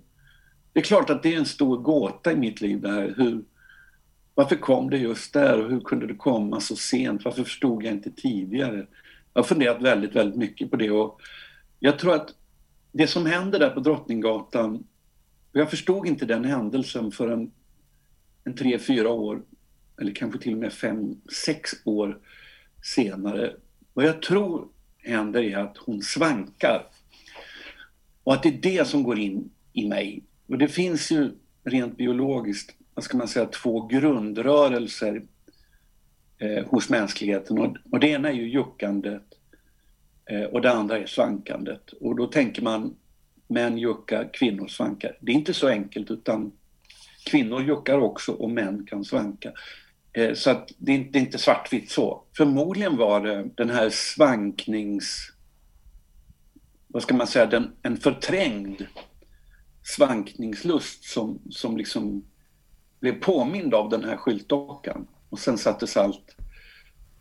det 0.73 0.79
är 0.79 0.83
klart 0.83 1.09
att 1.09 1.23
det 1.23 1.33
är 1.33 1.37
en 1.37 1.45
stor 1.45 1.77
gåta 1.77 2.31
i 2.31 2.35
mitt 2.35 2.61
liv 2.61 2.81
det 2.81 2.91
här. 2.91 3.13
Hur, 3.17 3.43
varför 4.35 4.55
kom 4.55 4.89
det 4.89 4.97
just 4.97 5.33
där 5.33 5.63
och 5.63 5.71
hur 5.71 5.79
kunde 5.79 6.07
det 6.07 6.15
komma 6.15 6.59
så 6.59 6.75
sent? 6.75 7.25
Varför 7.25 7.43
förstod 7.43 7.83
jag 7.83 7.93
inte 7.93 8.11
tidigare? 8.11 8.87
Jag 9.33 9.41
har 9.41 9.43
funderat 9.43 9.81
väldigt, 9.81 10.15
väldigt 10.15 10.39
mycket 10.39 10.71
på 10.71 10.75
det 10.75 10.91
och 10.91 11.21
jag 11.79 11.99
tror 11.99 12.15
att 12.15 12.35
det 12.91 13.07
som 13.07 13.25
händer 13.25 13.59
där 13.59 13.69
på 13.69 13.79
Drottninggatan, 13.79 14.83
jag 15.51 15.69
förstod 15.69 16.07
inte 16.07 16.25
den 16.25 16.45
händelsen 16.45 17.11
förrän 17.11 17.51
en 18.43 18.55
tre, 18.55 18.79
fyra 18.79 19.09
år, 19.09 19.41
eller 20.01 20.11
kanske 20.11 20.39
till 20.39 20.53
och 20.53 20.59
med 20.59 20.73
fem, 20.73 21.15
sex 21.45 21.71
år 21.85 22.19
senare. 22.81 23.55
Och 23.93 24.03
jag 24.03 24.21
tror 24.21 24.67
händer 25.03 25.43
är 25.43 25.57
att 25.57 25.77
hon 25.77 26.01
svankar. 26.01 26.85
Och 28.23 28.33
att 28.33 28.43
det 28.43 28.49
är 28.49 28.61
det 28.61 28.87
som 28.87 29.03
går 29.03 29.19
in 29.19 29.49
i 29.73 29.87
mig. 29.87 30.23
Och 30.47 30.57
det 30.57 30.67
finns 30.67 31.11
ju 31.11 31.31
rent 31.63 31.97
biologiskt, 31.97 32.75
vad 32.93 33.03
ska 33.03 33.17
man 33.17 33.27
säga, 33.27 33.45
två 33.45 33.87
grundrörelser 33.87 35.23
eh, 36.37 36.65
hos 36.65 36.89
mänskligheten. 36.89 37.59
Och, 37.59 37.77
och, 37.91 37.99
det 37.99 38.07
ena 38.07 38.29
är 38.29 38.33
ju 38.33 38.49
juckandet 38.49 39.23
eh, 40.25 40.43
och 40.43 40.61
det 40.61 40.71
andra 40.71 40.97
är 40.97 41.05
svankandet. 41.05 41.89
Och 41.89 42.15
då 42.15 42.27
tänker 42.27 42.61
man 42.61 42.95
män 43.47 43.77
juckar, 43.77 44.29
kvinnor 44.33 44.67
svankar. 44.67 45.17
Det 45.19 45.31
är 45.31 45.35
inte 45.35 45.53
så 45.53 45.67
enkelt 45.67 46.11
utan 46.11 46.51
kvinnor 47.25 47.63
juckar 47.63 47.97
också 47.97 48.31
och 48.31 48.49
män 48.49 48.85
kan 48.85 49.05
svanka. 49.05 49.51
Eh, 50.13 50.33
så 50.33 50.49
att 50.49 50.71
det 50.77 50.91
är 50.91 51.17
inte 51.17 51.37
svartvitt 51.37 51.91
så. 51.91 52.23
Förmodligen 52.37 52.97
var 52.97 53.21
det 53.21 53.49
den 53.55 53.69
här 53.69 53.89
svanknings... 53.89 55.31
Vad 56.87 57.03
ska 57.03 57.15
man 57.15 57.27
säga? 57.27 57.45
Den, 57.45 57.71
en 57.81 57.97
förträngd 57.97 58.81
svankningslust 59.83 61.03
som, 61.03 61.41
som 61.49 61.77
liksom 61.77 62.23
blev 62.99 63.19
påmind 63.19 63.73
av 63.73 63.89
den 63.89 64.03
här 64.03 64.17
skyltdockan. 64.17 65.07
Och 65.29 65.39
sen 65.39 65.57
sattes 65.57 65.97
allt 65.97 66.35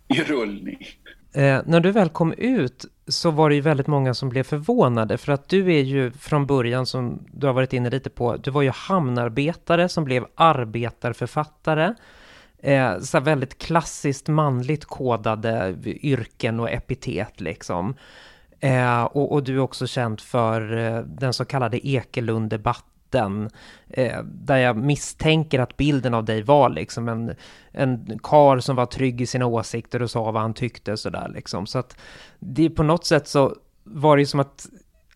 i 0.08 0.22
rullning. 0.22 0.86
Eh, 1.34 1.62
när 1.66 1.80
du 1.80 1.90
väl 1.90 2.08
kom 2.08 2.32
ut 2.32 2.84
så 3.06 3.30
var 3.30 3.48
det 3.48 3.54
ju 3.54 3.60
väldigt 3.60 3.86
många 3.86 4.14
som 4.14 4.28
blev 4.28 4.42
förvånade 4.42 5.18
för 5.18 5.32
att 5.32 5.48
du 5.48 5.74
är 5.74 5.82
ju 5.82 6.12
från 6.12 6.46
början 6.46 6.86
som 6.86 7.26
du 7.32 7.46
har 7.46 7.54
varit 7.54 7.72
inne 7.72 7.90
lite 7.90 8.10
på, 8.10 8.36
du 8.36 8.50
var 8.50 8.62
ju 8.62 8.70
hamnarbetare 8.70 9.88
som 9.88 10.04
blev 10.04 10.26
arbetarförfattare 10.34 11.94
Eh, 12.62 12.98
så 12.98 13.20
väldigt 13.20 13.58
klassiskt 13.58 14.28
manligt 14.28 14.84
kodade 14.84 15.76
yrken 15.84 16.60
och 16.60 16.70
epitet 16.70 17.40
liksom. 17.40 17.94
Eh, 18.60 19.02
och, 19.02 19.32
och, 19.32 19.42
du 19.42 19.54
är 19.54 19.60
också 19.60 19.86
känd 19.86 20.20
för 20.20 20.76
eh, 20.76 20.98
den 20.98 21.32
så 21.32 21.44
kallade 21.44 21.86
Ekelund-debatten. 21.86 23.50
Eh, 23.88 24.22
där 24.22 24.56
jag 24.56 24.76
misstänker 24.76 25.60
att 25.60 25.76
bilden 25.76 26.14
av 26.14 26.24
dig 26.24 26.42
var 26.42 26.68
liksom 26.68 27.08
en, 27.08 27.34
en 27.70 28.18
kar 28.22 28.58
som 28.58 28.76
var 28.76 28.86
trygg 28.86 29.20
i 29.20 29.26
sina 29.26 29.46
åsikter 29.46 30.02
och 30.02 30.10
sa 30.10 30.30
vad 30.30 30.42
han 30.42 30.54
tyckte 30.54 30.96
sådär 30.96 31.30
liksom. 31.34 31.66
Så 31.66 31.78
att 31.78 31.96
det 32.38 32.70
på 32.70 32.82
något 32.82 33.04
sätt 33.04 33.28
så 33.28 33.56
var 33.84 34.16
det 34.16 34.22
ju 34.22 34.26
som 34.26 34.40
att 34.40 34.66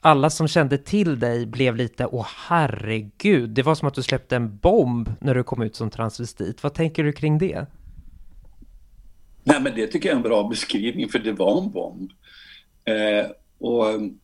alla 0.07 0.31
som 0.31 0.49
kände 0.49 0.79
till 0.79 1.19
dig 1.19 1.47
blev 1.47 1.77
lite, 1.77 2.07
åh 2.07 2.27
herregud, 2.49 3.51
det 3.51 3.63
var 3.63 3.75
som 3.75 3.89
att 3.89 3.95
du 3.95 4.03
släppte 4.03 4.37
en 4.37 4.59
bomb 4.59 5.13
när 5.21 5.35
du 5.35 5.43
kom 5.43 5.63
ut 5.63 5.77
som 5.77 5.91
transvestit. 5.91 6.63
Vad 6.63 6.75
tänker 6.75 7.05
du 7.05 7.13
kring 7.13 7.39
det? 7.39 7.67
Nej, 9.45 9.61
men 9.61 9.75
det 9.75 9.87
tycker 9.87 10.09
jag 10.09 10.13
är 10.13 10.17
en 10.17 10.23
bra 10.23 10.49
beskrivning, 10.49 11.09
för 11.09 11.19
det 11.19 11.33
var 11.33 11.63
en 11.63 11.71
bomb. 11.71 12.11
Eh, 12.85 13.31
och 13.59 13.91
ehm, 13.91 14.19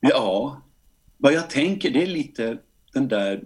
Ja, 0.00 0.62
vad 1.16 1.32
jag 1.32 1.50
tänker 1.50 1.90
det 1.90 2.02
är 2.02 2.06
lite 2.06 2.58
den 2.92 3.08
där, 3.08 3.44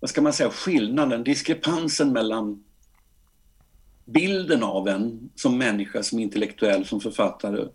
vad 0.00 0.10
ska 0.10 0.22
man 0.22 0.32
säga, 0.32 0.50
skillnaden, 0.50 1.24
diskrepansen 1.24 2.12
mellan 2.12 2.64
bilden 4.04 4.62
av 4.62 4.88
en 4.88 5.30
som 5.34 5.58
människa, 5.58 6.02
som 6.02 6.18
intellektuell, 6.18 6.84
som 6.84 7.00
författare 7.00 7.68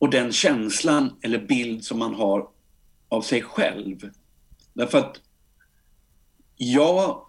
och 0.00 0.10
den 0.10 0.32
känslan 0.32 1.16
eller 1.22 1.38
bild 1.38 1.84
som 1.84 1.98
man 1.98 2.14
har 2.14 2.48
av 3.08 3.22
sig 3.22 3.42
själv. 3.42 4.10
Därför 4.72 4.98
att 4.98 5.20
jag 6.56 7.22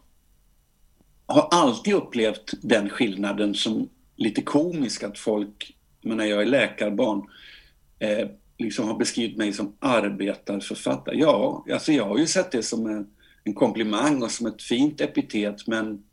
har 1.26 1.48
alltid 1.52 1.94
upplevt 1.94 2.54
den 2.62 2.90
skillnaden 2.90 3.56
som 3.56 3.90
lite 4.16 4.42
komisk 4.42 5.04
att 5.04 5.18
folk, 5.18 5.76
när 6.02 6.26
jag 6.26 6.42
är 6.42 6.46
läkarbarn, 6.46 7.22
eh, 8.00 8.28
liksom 8.58 8.88
har 8.88 8.98
beskrivit 8.98 9.38
mig 9.38 9.54
som 9.54 9.76
arbetarförfattare. 9.80 11.16
Ja, 11.18 11.66
alltså 11.74 11.92
jag 11.92 12.06
har 12.06 12.18
ju 12.18 12.28
sett 12.28 12.52
det 12.52 12.64
som 12.64 12.86
en, 12.86 13.08
en 13.44 13.54
komplimang 13.54 14.24
och 14.24 14.32
som 14.32 14.48
ett 14.48 14.62
fint 14.62 15.02
epitet 15.02 15.68
men 15.68 16.04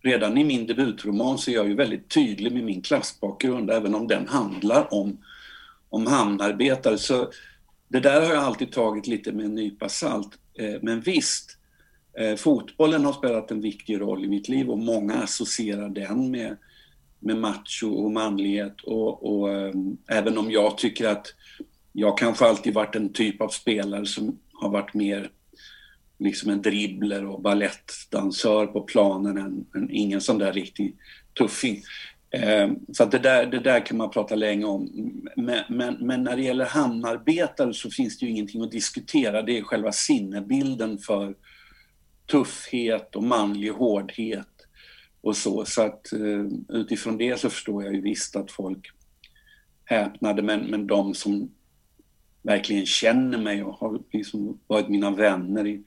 redan 0.00 0.38
i 0.38 0.44
min 0.44 0.66
debutroman 0.66 1.38
så 1.38 1.50
är 1.50 1.54
jag 1.54 1.68
ju 1.68 1.74
väldigt 1.74 2.08
tydlig 2.08 2.52
med 2.52 2.64
min 2.64 2.82
klassbakgrund 2.82 3.70
även 3.70 3.94
om 3.94 4.08
den 4.08 4.28
handlar 4.28 4.94
om 4.94 5.18
om 5.90 6.06
hamnarbetare. 6.06 6.98
Så 6.98 7.30
det 7.88 8.00
där 8.00 8.20
har 8.20 8.34
jag 8.34 8.44
alltid 8.44 8.72
tagit 8.72 9.06
lite 9.06 9.32
med 9.32 9.44
en 9.44 9.54
nypa 9.54 9.88
salt. 9.88 10.38
Eh, 10.58 10.74
men 10.82 11.00
visst, 11.00 11.58
eh, 12.18 12.36
fotbollen 12.36 13.04
har 13.04 13.12
spelat 13.12 13.50
en 13.50 13.60
viktig 13.60 14.00
roll 14.00 14.24
i 14.24 14.28
mitt 14.28 14.48
liv 14.48 14.70
och 14.70 14.78
många 14.78 15.14
associerar 15.14 15.88
den 15.88 16.30
med, 16.30 16.56
med 17.18 17.36
macho 17.36 17.88
och 17.88 18.12
manlighet. 18.12 18.80
Och, 18.80 19.32
och 19.32 19.52
eh, 19.52 19.72
även 20.08 20.38
om 20.38 20.50
jag 20.50 20.78
tycker 20.78 21.08
att 21.08 21.26
jag 21.92 22.18
kanske 22.18 22.46
alltid 22.46 22.74
varit 22.74 22.96
en 22.96 23.12
typ 23.12 23.40
av 23.40 23.48
spelare 23.48 24.06
som 24.06 24.38
har 24.52 24.70
varit 24.70 24.94
mer 24.94 25.30
liksom 26.18 26.50
en 26.50 26.62
dribbler 26.62 27.26
och 27.26 27.42
ballettdansör 27.42 28.66
på 28.66 28.80
planen 28.80 29.38
än, 29.38 29.66
än 29.74 29.90
ingen 29.90 30.20
sån 30.20 30.38
där 30.38 30.52
riktig 30.52 30.96
tuffing. 31.38 31.82
Ehm, 32.30 32.78
så 32.92 33.02
att 33.02 33.10
det, 33.10 33.18
där, 33.18 33.46
det 33.46 33.58
där 33.58 33.86
kan 33.86 33.96
man 33.96 34.10
prata 34.10 34.34
länge 34.34 34.64
om. 34.64 34.90
Men, 35.36 35.64
men, 35.68 35.94
men, 36.00 36.22
när 36.22 36.36
det 36.36 36.42
gäller 36.42 36.64
hamnarbetare 36.64 37.74
så 37.74 37.90
finns 37.90 38.18
det 38.18 38.26
ju 38.26 38.32
ingenting 38.32 38.62
att 38.62 38.70
diskutera. 38.70 39.42
Det 39.42 39.58
är 39.58 39.62
själva 39.62 39.92
sinnebilden 39.92 40.98
för 40.98 41.34
tuffhet 42.30 43.16
och 43.16 43.22
manlig 43.22 43.70
hårdhet 43.70 44.46
och 45.20 45.36
så. 45.36 45.64
Så 45.64 45.82
att 45.82 46.12
eh, 46.12 46.76
utifrån 46.78 47.18
det 47.18 47.40
så 47.40 47.50
förstår 47.50 47.84
jag 47.84 47.94
ju 47.94 48.00
visst 48.00 48.36
att 48.36 48.50
folk 48.50 48.90
häpnade. 49.84 50.42
Men, 50.42 50.60
men 50.60 50.86
de 50.86 51.14
som 51.14 51.50
verkligen 52.42 52.86
känner 52.86 53.38
mig 53.38 53.62
och 53.62 53.74
har 53.74 54.00
liksom 54.12 54.60
varit 54.66 54.88
mina 54.88 55.10
vänner 55.10 55.66
i, 55.66 55.82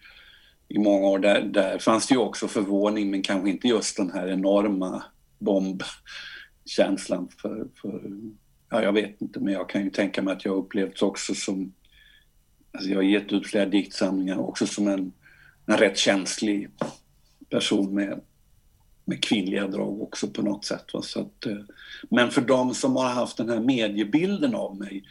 i 0.68 0.80
många 0.80 1.08
år, 1.08 1.20
där, 1.20 1.42
där 1.42 1.80
fanns 1.80 2.08
det 2.08 2.14
ju 2.14 2.20
också 2.20 2.48
förvåning 2.48 3.12
men 3.12 3.22
kanske 3.22 3.50
inte 3.50 3.68
just 3.68 3.98
den 3.98 4.12
här 4.12 4.28
enorma 4.28 5.04
bomb 5.40 5.84
känslan 6.65 7.30
för, 7.38 7.68
för, 7.82 8.01
ja 8.70 8.84
jag 8.84 8.94
vet 8.94 9.22
inte 9.22 9.39
men 9.39 9.53
jag 9.53 9.70
kan 9.70 9.84
ju 9.84 9.89
tänka 9.89 10.22
mig 10.22 10.34
att 10.34 10.46
jag 10.46 10.58
upplevts 10.58 11.01
också 11.01 11.36
som, 11.36 11.74
alltså 12.72 12.89
jag 12.89 12.98
har 12.98 13.03
gett 13.03 13.32
ut 13.32 13.48
flera 13.48 13.65
diktsamlingar 13.65 14.38
också 14.38 14.68
som 14.68 14.88
en, 14.88 15.12
en 15.65 15.77
rätt 15.77 15.98
känslig 15.98 16.70
person 17.50 17.96
med, 17.96 18.22
med 19.06 19.24
kvinnliga 19.24 19.68
drag 19.68 20.01
också 20.01 20.27
på 20.27 20.41
något 20.41 20.65
sätt. 20.65 20.94
Va? 20.94 21.01
Så 21.01 21.20
att, 21.20 21.46
eh, 21.46 21.58
men 22.10 22.32
för 22.32 22.41
de 22.41 22.74
som 22.74 22.96
har 22.96 23.10
haft 23.10 23.38
den 23.38 23.50
här 23.50 23.60
mediebilden 23.60 24.56
av 24.56 24.77
mig 24.77 25.03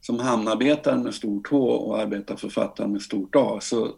som 0.00 0.18
hamnarbetare 0.18 0.98
med 0.98 1.14
stort 1.14 1.50
H 1.50 1.70
och 1.70 1.98
arbetarförfattare 1.98 2.88
med 2.88 3.02
stort 3.02 3.36
A 3.36 3.58
så 3.60 3.96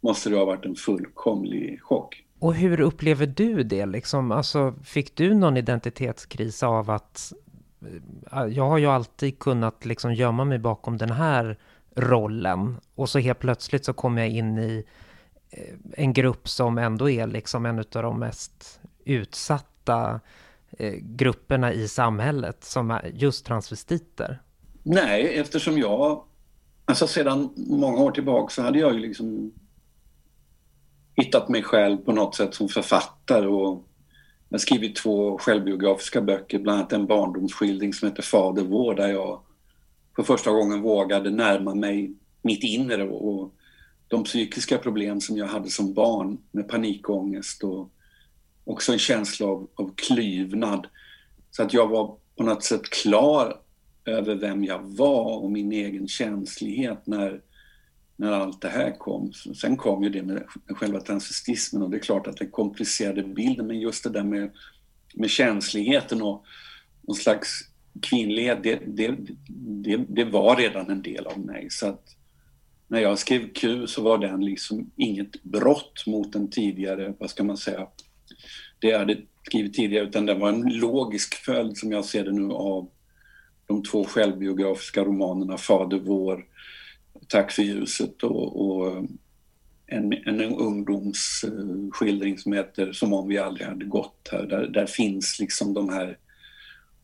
måste 0.00 0.30
det 0.30 0.36
ha 0.36 0.44
varit 0.44 0.64
en 0.64 0.76
fullkomlig 0.76 1.82
chock. 1.82 2.24
Och 2.38 2.54
hur 2.54 2.80
upplever 2.80 3.26
du 3.26 3.62
det 3.62 3.86
liksom? 3.86 4.32
Alltså, 4.32 4.74
fick 4.84 5.16
du 5.16 5.34
någon 5.34 5.56
identitetskris 5.56 6.62
av 6.62 6.90
att 6.90 7.32
eh, 8.32 8.44
jag 8.44 8.68
har 8.68 8.78
ju 8.78 8.86
alltid 8.86 9.38
kunnat 9.38 9.84
liksom 9.84 10.14
gömma 10.14 10.44
mig 10.44 10.58
bakom 10.58 10.98
den 10.98 11.10
här 11.10 11.58
rollen 11.94 12.76
och 12.94 13.08
så 13.08 13.18
helt 13.18 13.38
plötsligt 13.38 13.84
så 13.84 13.92
kommer 13.92 14.22
jag 14.22 14.30
in 14.30 14.58
i 14.58 14.84
eh, 15.50 15.74
en 15.92 16.12
grupp 16.12 16.48
som 16.48 16.78
ändå 16.78 17.10
är 17.10 17.26
liksom 17.26 17.66
en 17.66 17.78
av 17.78 17.84
de 18.02 18.18
mest 18.18 18.80
utsatta 19.04 20.20
eh, 20.70 20.94
grupperna 21.00 21.72
i 21.72 21.88
samhället 21.88 22.64
som 22.64 22.90
är 22.90 23.10
just 23.14 23.46
transvestiter. 23.46 24.42
Nej, 24.82 25.38
eftersom 25.38 25.78
jag, 25.78 26.24
alltså 26.84 27.06
sedan 27.06 27.50
många 27.56 27.98
år 27.98 28.10
tillbaka 28.10 28.50
så 28.50 28.62
hade 28.62 28.78
jag 28.78 28.94
ju 28.94 28.98
liksom 28.98 29.52
hittat 31.18 31.48
mig 31.48 31.62
själv 31.62 31.96
på 31.96 32.12
något 32.12 32.34
sätt 32.34 32.54
som 32.54 32.68
författare 32.68 33.46
och 33.46 33.84
jag 34.48 34.54
har 34.54 34.58
skrivit 34.58 34.96
två 34.96 35.38
självbiografiska 35.38 36.20
böcker, 36.20 36.58
bland 36.58 36.78
annat 36.78 36.92
en 36.92 37.06
barndomsskildring 37.06 37.92
som 37.92 38.08
heter 38.08 38.22
Fader 38.22 38.62
vår 38.62 38.94
där 38.94 39.08
jag 39.08 39.40
för 40.16 40.22
första 40.22 40.50
gången 40.50 40.82
vågade 40.82 41.30
närma 41.30 41.74
mig 41.74 42.14
mitt 42.42 42.64
inre 42.64 43.08
och 43.08 43.54
de 44.08 44.24
psykiska 44.24 44.78
problem 44.78 45.20
som 45.20 45.36
jag 45.36 45.46
hade 45.46 45.70
som 45.70 45.94
barn 45.94 46.38
med 46.52 46.68
panikångest 46.68 47.64
och 47.64 47.90
också 48.64 48.92
en 48.92 48.98
känsla 48.98 49.46
av, 49.46 49.68
av 49.74 49.94
klyvnad. 49.96 50.86
Så 51.50 51.62
att 51.62 51.74
jag 51.74 51.88
var 51.88 52.16
på 52.36 52.42
något 52.42 52.64
sätt 52.64 52.90
klar 52.90 53.60
över 54.04 54.34
vem 54.34 54.64
jag 54.64 54.78
var 54.82 55.42
och 55.44 55.50
min 55.50 55.72
egen 55.72 56.08
känslighet 56.08 57.06
när 57.06 57.40
när 58.18 58.32
allt 58.32 58.60
det 58.60 58.68
här 58.68 58.98
kom. 58.98 59.32
Sen 59.32 59.76
kom 59.76 60.02
ju 60.02 60.08
det 60.10 60.22
med 60.22 60.44
själva 60.68 61.00
transvestismen 61.00 61.82
och 61.82 61.90
det 61.90 61.96
är 61.96 62.00
klart 62.00 62.26
att 62.26 62.36
det 62.36 62.46
komplicerade 62.46 63.22
bilden 63.22 63.66
men 63.66 63.80
just 63.80 64.04
det 64.04 64.10
där 64.10 64.24
med, 64.24 64.50
med 65.14 65.30
känsligheten 65.30 66.22
och 66.22 66.44
någon 67.02 67.16
slags 67.16 67.60
kvinnlighet, 68.02 68.58
det, 68.62 68.80
det, 68.86 69.16
det, 69.48 69.96
det, 70.08 70.24
var 70.24 70.56
redan 70.56 70.90
en 70.90 71.02
del 71.02 71.26
av 71.26 71.38
mig. 71.38 71.70
Så 71.70 71.86
att 71.86 72.16
när 72.88 73.00
jag 73.00 73.18
skrev 73.18 73.52
Q 73.52 73.86
så 73.86 74.02
var 74.02 74.18
den 74.18 74.44
liksom 74.44 74.90
inget 74.96 75.42
brott 75.42 76.06
mot 76.06 76.32
den 76.32 76.50
tidigare, 76.50 77.14
vad 77.18 77.30
ska 77.30 77.44
man 77.44 77.56
säga, 77.56 77.86
det 78.80 78.88
jag 78.88 78.98
hade 78.98 79.16
skrivit 79.42 79.74
tidigare 79.74 80.04
utan 80.04 80.26
det 80.26 80.34
var 80.34 80.48
en 80.48 80.78
logisk 80.78 81.34
följd 81.34 81.76
som 81.76 81.92
jag 81.92 82.04
ser 82.04 82.24
det 82.24 82.32
nu 82.32 82.52
av 82.52 82.90
de 83.66 83.82
två 83.82 84.04
självbiografiska 84.04 85.04
romanerna 85.04 85.56
Fader 85.56 85.98
vår 85.98 86.47
Tack 87.26 87.52
för 87.52 87.62
ljuset 87.62 88.22
och, 88.22 88.66
och 88.66 89.06
en, 89.86 90.12
en 90.12 90.40
ungdomsskildring 90.40 92.34
eh, 92.34 92.38
som 92.38 92.52
heter 92.52 92.92
Som 92.92 93.12
om 93.12 93.28
vi 93.28 93.38
aldrig 93.38 93.66
hade 93.66 93.84
gått 93.84 94.28
här. 94.32 94.46
Där, 94.46 94.66
där 94.66 94.86
finns 94.86 95.38
liksom 95.38 95.74
de 95.74 95.88
här 95.88 96.18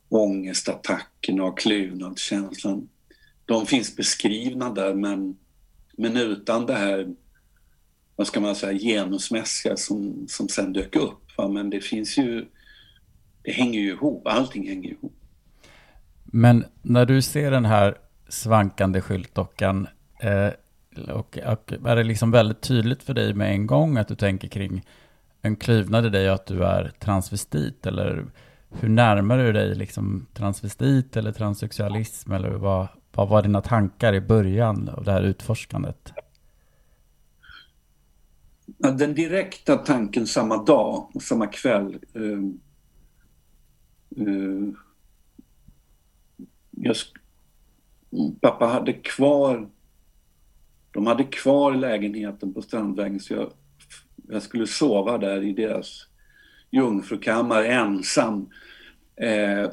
ångestattackerna 0.08 1.44
och 1.44 1.58
kluvnadskänslan. 1.58 2.88
De 3.46 3.66
finns 3.66 3.96
beskrivna 3.96 4.70
där 4.70 4.94
men, 4.94 5.36
men 5.96 6.16
utan 6.16 6.66
det 6.66 6.74
här, 6.74 7.14
vad 8.16 8.26
ska 8.26 8.40
man 8.40 8.54
säga, 8.54 8.78
genusmässiga 8.78 9.76
som, 9.76 10.26
som 10.28 10.48
sen 10.48 10.72
dök 10.72 10.96
upp. 10.96 11.36
Va? 11.36 11.48
Men 11.48 11.70
det 11.70 11.80
finns 11.80 12.18
ju, 12.18 12.46
det 13.42 13.52
hänger 13.52 13.80
ju 13.80 13.88
ihop, 13.90 14.26
allting 14.26 14.68
hänger 14.68 14.90
ihop. 14.90 15.12
Men 16.24 16.64
när 16.82 17.06
du 17.06 17.22
ser 17.22 17.50
den 17.50 17.64
här 17.64 17.98
svankande 18.28 19.00
skyltdockan, 19.00 19.88
Eh, 20.24 20.52
och, 21.14 21.38
och, 21.38 21.72
är 21.72 21.96
det 21.96 22.02
liksom 22.02 22.30
väldigt 22.30 22.60
tydligt 22.60 23.02
för 23.02 23.14
dig 23.14 23.34
med 23.34 23.50
en 23.50 23.66
gång 23.66 23.96
att 23.96 24.08
du 24.08 24.14
tänker 24.14 24.48
kring 24.48 24.82
en 25.42 25.56
klyvnad 25.56 26.06
i 26.06 26.08
dig 26.08 26.28
att 26.28 26.46
du 26.46 26.64
är 26.64 26.92
transvestit? 26.98 27.86
Eller 27.86 28.26
hur 28.70 28.88
närmar 28.88 29.38
du 29.38 29.52
dig 29.52 29.74
liksom 29.74 30.26
transvestit 30.34 31.16
eller 31.16 31.32
transsexualism? 31.32 32.32
Eller 32.32 32.50
vad, 32.50 32.88
vad 33.12 33.28
var 33.28 33.42
dina 33.42 33.60
tankar 33.60 34.12
i 34.12 34.20
början 34.20 34.88
av 34.88 35.04
det 35.04 35.12
här 35.12 35.22
utforskandet? 35.22 36.12
Den 38.66 39.14
direkta 39.14 39.76
tanken 39.76 40.26
samma 40.26 40.64
dag 40.64 41.10
och 41.14 41.22
samma 41.22 41.46
kväll 41.46 41.98
eh, 42.14 42.22
eh, 44.26 44.68
jag, 46.70 46.96
pappa 48.40 48.66
hade 48.66 48.92
kvar 48.92 49.68
de 50.94 51.06
hade 51.06 51.24
kvar 51.24 51.74
lägenheten 51.74 52.54
på 52.54 52.62
Strandvägen 52.62 53.20
så 53.20 53.34
jag, 53.34 53.52
jag 54.28 54.42
skulle 54.42 54.66
sova 54.66 55.18
där 55.18 55.42
i 55.42 55.52
deras 55.52 56.06
jungfrukammare 56.70 57.66
ensam. 57.66 58.50
Eh, 59.16 59.70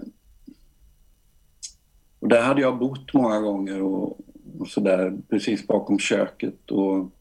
och 2.20 2.28
där 2.28 2.42
hade 2.42 2.62
jag 2.62 2.80
bott 2.80 3.14
många 3.14 3.40
gånger 3.40 3.82
och, 3.82 4.20
och 4.60 4.68
sådär 4.68 5.18
precis 5.30 5.68
bakom 5.68 6.00
köket. 6.00 6.72
Och 6.72 7.12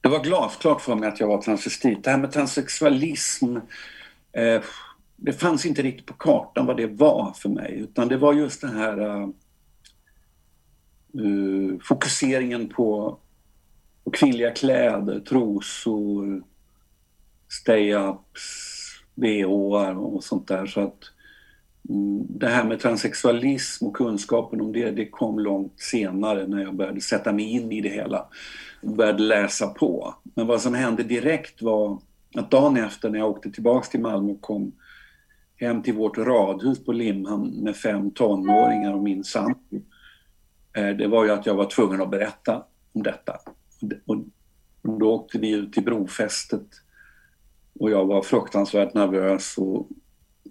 det 0.00 0.08
var 0.08 0.24
glasklart 0.24 0.80
för 0.80 0.94
mig 0.94 1.08
att 1.08 1.20
jag 1.20 1.28
var 1.28 1.42
transvestit. 1.42 2.04
Det 2.04 2.10
här 2.10 2.18
med 2.18 2.32
transsexualism 2.32 3.56
eh, 4.32 4.62
det 5.16 5.32
fanns 5.32 5.66
inte 5.66 5.82
riktigt 5.82 6.06
på 6.06 6.14
kartan 6.14 6.66
vad 6.66 6.76
det 6.76 6.86
var 6.86 7.32
för 7.32 7.48
mig 7.48 7.78
utan 7.78 8.08
det 8.08 8.16
var 8.16 8.32
just 8.32 8.60
den 8.60 8.76
här 8.76 8.98
eh, 8.98 9.28
uh, 11.20 11.78
fokuseringen 11.82 12.68
på, 12.68 13.18
på 14.04 14.10
kvinnliga 14.10 14.50
kläder, 14.50 15.20
trosor, 15.20 16.42
stay-ups, 17.48 18.72
bhar 19.14 19.98
och 19.98 20.24
sånt 20.24 20.48
där. 20.48 20.66
Så 20.66 20.80
att 20.80 20.98
um, 21.88 22.26
det 22.28 22.48
här 22.48 22.64
med 22.64 22.80
transsexualism 22.80 23.86
och 23.86 23.96
kunskapen 23.96 24.60
om 24.60 24.72
det, 24.72 24.90
det 24.90 25.08
kom 25.08 25.38
långt 25.38 25.80
senare 25.80 26.46
när 26.46 26.62
jag 26.62 26.74
började 26.74 27.00
sätta 27.00 27.32
mig 27.32 27.44
in 27.44 27.72
i 27.72 27.80
det 27.80 27.88
hela. 27.88 28.26
och 28.82 28.96
började 28.96 29.22
läsa 29.22 29.66
på. 29.66 30.14
Men 30.34 30.46
vad 30.46 30.60
som 30.60 30.74
hände 30.74 31.02
direkt 31.02 31.62
var 31.62 31.98
att 32.34 32.50
dagen 32.50 32.76
efter 32.76 33.10
när 33.10 33.18
jag 33.18 33.30
åkte 33.30 33.50
tillbaks 33.50 33.88
till 33.88 34.00
Malmö 34.00 34.32
och 34.32 34.40
kom 34.40 34.72
hem 35.56 35.82
till 35.82 35.94
vårt 35.94 36.18
radhus 36.18 36.84
på 36.84 36.92
Limhamn 36.92 37.50
med 37.50 37.76
fem 37.76 38.10
tonåringar 38.10 38.94
och 38.94 39.02
min 39.02 39.24
sambo. 39.24 39.80
Eh, 40.76 40.88
det 40.88 41.08
var 41.08 41.24
ju 41.24 41.30
att 41.30 41.46
jag 41.46 41.54
var 41.54 41.66
tvungen 41.66 42.00
att 42.02 42.10
berätta 42.10 42.64
om 42.92 43.02
detta. 43.02 43.38
Och 44.06 44.16
då 44.98 45.12
åkte 45.12 45.38
vi 45.38 45.50
ut 45.50 45.72
till 45.72 45.84
brofästet 45.84 46.66
och 47.80 47.90
jag 47.90 48.06
var 48.06 48.22
fruktansvärt 48.22 48.94
nervös 48.94 49.58
och, 49.58 49.88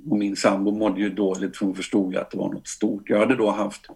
och 0.10 0.18
min 0.18 0.36
sambo 0.36 0.72
mådde 0.72 1.02
ju 1.02 1.10
dåligt 1.10 1.58
för 1.58 1.66
hon 1.66 1.76
förstod 1.76 2.14
ju 2.14 2.20
att 2.20 2.32
det 2.32 2.38
var 2.38 2.54
något 2.54 2.68
stort. 2.68 3.10
Jag 3.10 3.20
hade 3.20 3.36
då 3.36 3.50
haft 3.50 3.88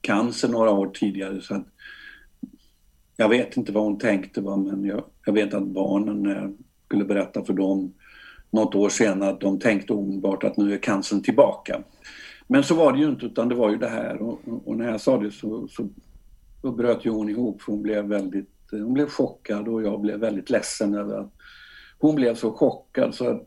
cancer 0.00 0.48
några 0.48 0.70
år 0.70 0.90
tidigare 0.94 1.40
så 1.40 1.54
att 1.54 1.66
jag 3.16 3.28
vet 3.28 3.56
inte 3.56 3.72
vad 3.72 3.84
hon 3.84 3.98
tänkte 3.98 4.40
va, 4.40 4.56
men 4.56 4.84
jag, 4.84 5.04
jag 5.26 5.32
vet 5.32 5.54
att 5.54 5.62
barnen, 5.62 6.22
när 6.22 6.34
jag 6.34 6.56
skulle 6.86 7.04
berätta 7.04 7.44
för 7.44 7.52
dem 7.52 7.94
något 8.50 8.74
år 8.74 8.88
senare 8.88 9.30
att 9.30 9.40
de 9.40 9.58
tänkte 9.58 9.92
omedelbart 9.92 10.44
att 10.44 10.56
nu 10.56 10.74
är 10.74 10.78
cancern 10.78 11.22
tillbaka. 11.22 11.82
Men 12.52 12.64
så 12.64 12.74
var 12.74 12.92
det 12.92 12.98
ju 12.98 13.08
inte 13.08 13.26
utan 13.26 13.48
det 13.48 13.54
var 13.54 13.70
ju 13.70 13.76
det 13.76 13.88
här. 13.88 14.22
Och, 14.22 14.40
och 14.64 14.76
när 14.76 14.90
jag 14.90 15.00
sa 15.00 15.18
det 15.18 15.30
så, 15.30 15.68
så, 15.68 15.88
så 16.60 16.72
bröt 16.72 17.04
ju 17.04 17.10
hon 17.10 17.28
ihop 17.28 17.62
för 17.62 17.72
hon 17.72 17.82
blev 17.82 18.04
väldigt 18.04 18.72
eh, 18.72 18.78
hon 18.78 18.94
blev 18.94 19.08
chockad 19.08 19.68
och 19.68 19.82
jag 19.82 20.00
blev 20.00 20.20
väldigt 20.20 20.50
ledsen 20.50 20.94
över 20.94 21.18
att 21.18 21.32
hon 21.98 22.14
blev 22.14 22.34
så 22.34 22.52
chockad. 22.52 23.14
Så 23.14 23.28
att 23.28 23.46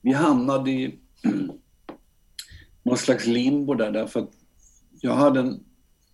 vi 0.00 0.12
hamnade 0.12 0.70
i 0.70 0.98
någon 2.82 2.96
slags 2.96 3.26
limbo 3.26 3.74
där 3.74 3.90
därför 3.90 4.20
att 4.20 4.32
jag 5.00 5.14
hade 5.14 5.40
en 5.40 5.60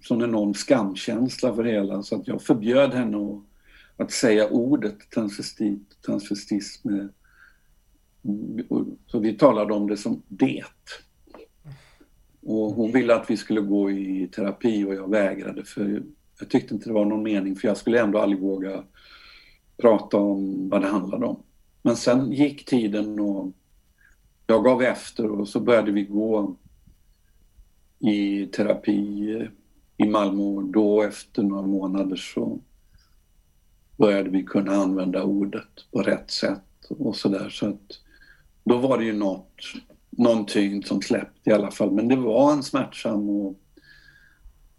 sån 0.01 0.23
enorm 0.23 0.55
skamkänsla 0.55 1.55
för 1.55 1.65
hela 1.65 2.03
så 2.03 2.17
att 2.17 2.29
jag 2.29 2.43
förbjöd 2.43 2.95
henne 2.95 3.17
att, 3.17 3.43
att 3.97 4.13
säga 4.13 4.49
ordet 4.49 5.11
transvestit, 5.15 6.03
transvestism. 6.07 6.89
Mm, 8.25 8.97
så 9.07 9.19
vi 9.19 9.33
talade 9.39 9.75
om 9.75 9.89
det 9.89 9.97
som 9.97 10.23
det. 10.29 10.65
Och 12.43 12.73
hon 12.73 12.93
ville 12.93 13.15
att 13.15 13.31
vi 13.31 13.37
skulle 13.37 13.61
gå 13.61 13.91
i 13.91 14.29
terapi 14.29 14.85
och 14.85 14.95
jag 14.95 15.11
vägrade 15.11 15.65
för 15.65 16.03
jag 16.39 16.49
tyckte 16.49 16.75
inte 16.75 16.89
det 16.89 16.95
var 16.95 17.05
någon 17.05 17.23
mening 17.23 17.57
för 17.57 17.69
jag 17.69 17.76
skulle 17.76 18.00
ändå 18.00 18.19
aldrig 18.19 18.41
våga 18.41 18.85
prata 19.76 20.17
om 20.17 20.69
vad 20.69 20.81
det 20.81 20.89
handlade 20.89 21.26
om. 21.26 21.43
Men 21.83 21.97
sen 21.97 22.33
gick 22.33 22.65
tiden 22.65 23.21
och 23.21 23.53
jag 24.47 24.65
gav 24.65 24.83
efter 24.83 25.31
och 25.31 25.49
så 25.49 25.61
började 25.61 25.93
vi 25.93 26.05
gå 26.05 26.57
i 27.99 28.47
terapi 28.47 29.49
i 29.97 30.09
Malmö 30.09 30.43
och 30.43 30.65
då 30.65 31.03
efter 31.03 31.43
några 31.43 31.67
månader 31.67 32.17
så 32.17 32.61
började 33.97 34.31
vi 34.31 34.43
kunna 34.43 34.73
använda 34.73 35.23
ordet 35.23 35.91
på 35.93 36.03
rätt 36.03 36.31
sätt 36.31 36.87
och 36.89 37.17
sådär 37.17 37.49
så 37.49 37.69
att 37.69 37.99
då 38.65 38.79
var 38.79 38.99
det 38.99 39.05
ju 39.05 39.13
något, 39.13 39.63
någon 40.11 40.47
tyngd 40.47 40.87
som 40.87 41.03
släppte 41.03 41.51
i 41.51 41.53
alla 41.53 41.71
fall. 41.71 41.91
Men 41.91 42.09
det 42.09 42.17
var 42.17 42.53
en 42.53 42.63
smärtsam 42.63 43.31
och, 43.31 43.57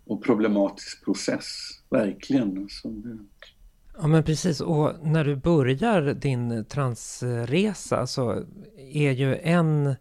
och 0.06 0.24
problematisk 0.24 1.06
process, 1.06 1.46
verkligen. 1.89 2.58
Alltså 2.58 2.89
det... 2.89 3.17
Ja 3.98 4.08
men 4.08 4.24
precis, 4.24 4.62
och 4.62 4.94
när 5.04 5.24
du 5.24 5.36
börjar 5.36 6.13
din 6.13 6.65
transresa 6.65 8.08
så 8.08 8.44
är 8.78 9.12
ju 9.12 9.36
en 9.36 9.96